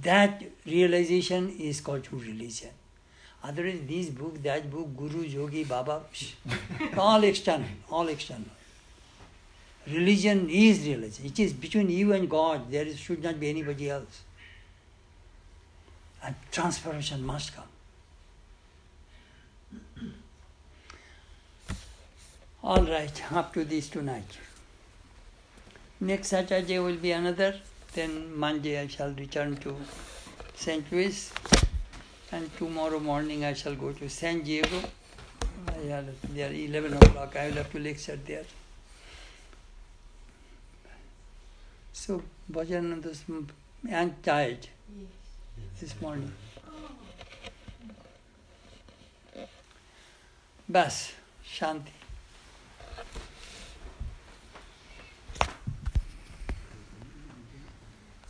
That 0.00 0.42
realization 0.66 1.54
is 1.58 1.80
called 1.80 2.04
true 2.04 2.18
religion. 2.18 2.70
Otherwise, 3.42 3.80
this 3.86 4.08
book, 4.08 4.42
that 4.42 4.70
book, 4.70 4.96
Guru, 4.96 5.22
Yogi, 5.22 5.64
Baba, 5.64 6.00
all 6.96 7.22
external, 7.22 7.68
all 7.90 8.08
external. 8.08 8.48
Religion 9.86 10.48
is 10.48 10.80
religion. 10.86 11.26
It 11.26 11.38
is 11.38 11.52
between 11.52 11.90
you 11.90 12.14
and 12.14 12.28
God. 12.28 12.70
There 12.70 12.86
is, 12.86 12.98
should 12.98 13.22
not 13.22 13.38
be 13.38 13.50
anybody 13.50 13.90
else. 13.90 14.22
And 16.22 16.34
transformation 16.50 17.24
must 17.24 17.52
come. 17.54 17.64
All 22.62 22.82
right, 22.82 23.32
up 23.32 23.52
to 23.52 23.64
this 23.66 23.90
tonight. 23.90 24.38
Next 26.04 26.28
Saturday 26.28 26.78
will 26.80 26.96
be 26.96 27.12
another. 27.12 27.54
Then 27.94 28.38
Monday 28.38 28.78
I 28.78 28.88
shall 28.88 29.12
return 29.12 29.56
to 29.62 29.74
St. 30.54 30.92
Louis. 30.92 31.32
And 32.30 32.54
tomorrow 32.58 33.00
morning 33.00 33.46
I 33.46 33.54
shall 33.54 33.74
go 33.74 33.90
to 33.90 34.10
San 34.10 34.42
Diego. 34.42 34.82
I 35.66 35.86
have, 35.92 36.08
there 36.34 36.52
11 36.52 36.92
o'clock. 36.92 37.34
I 37.36 37.46
will 37.46 37.54
have 37.54 37.72
to 37.72 37.78
lecture 37.78 38.18
there. 38.26 38.44
So, 41.94 42.22
Bhajananda's, 42.52 43.24
I'm 43.90 44.14
tired 44.22 44.68
this 45.80 45.98
morning. 46.02 46.32
Bas, 50.68 51.12
Shanti. 51.42 52.03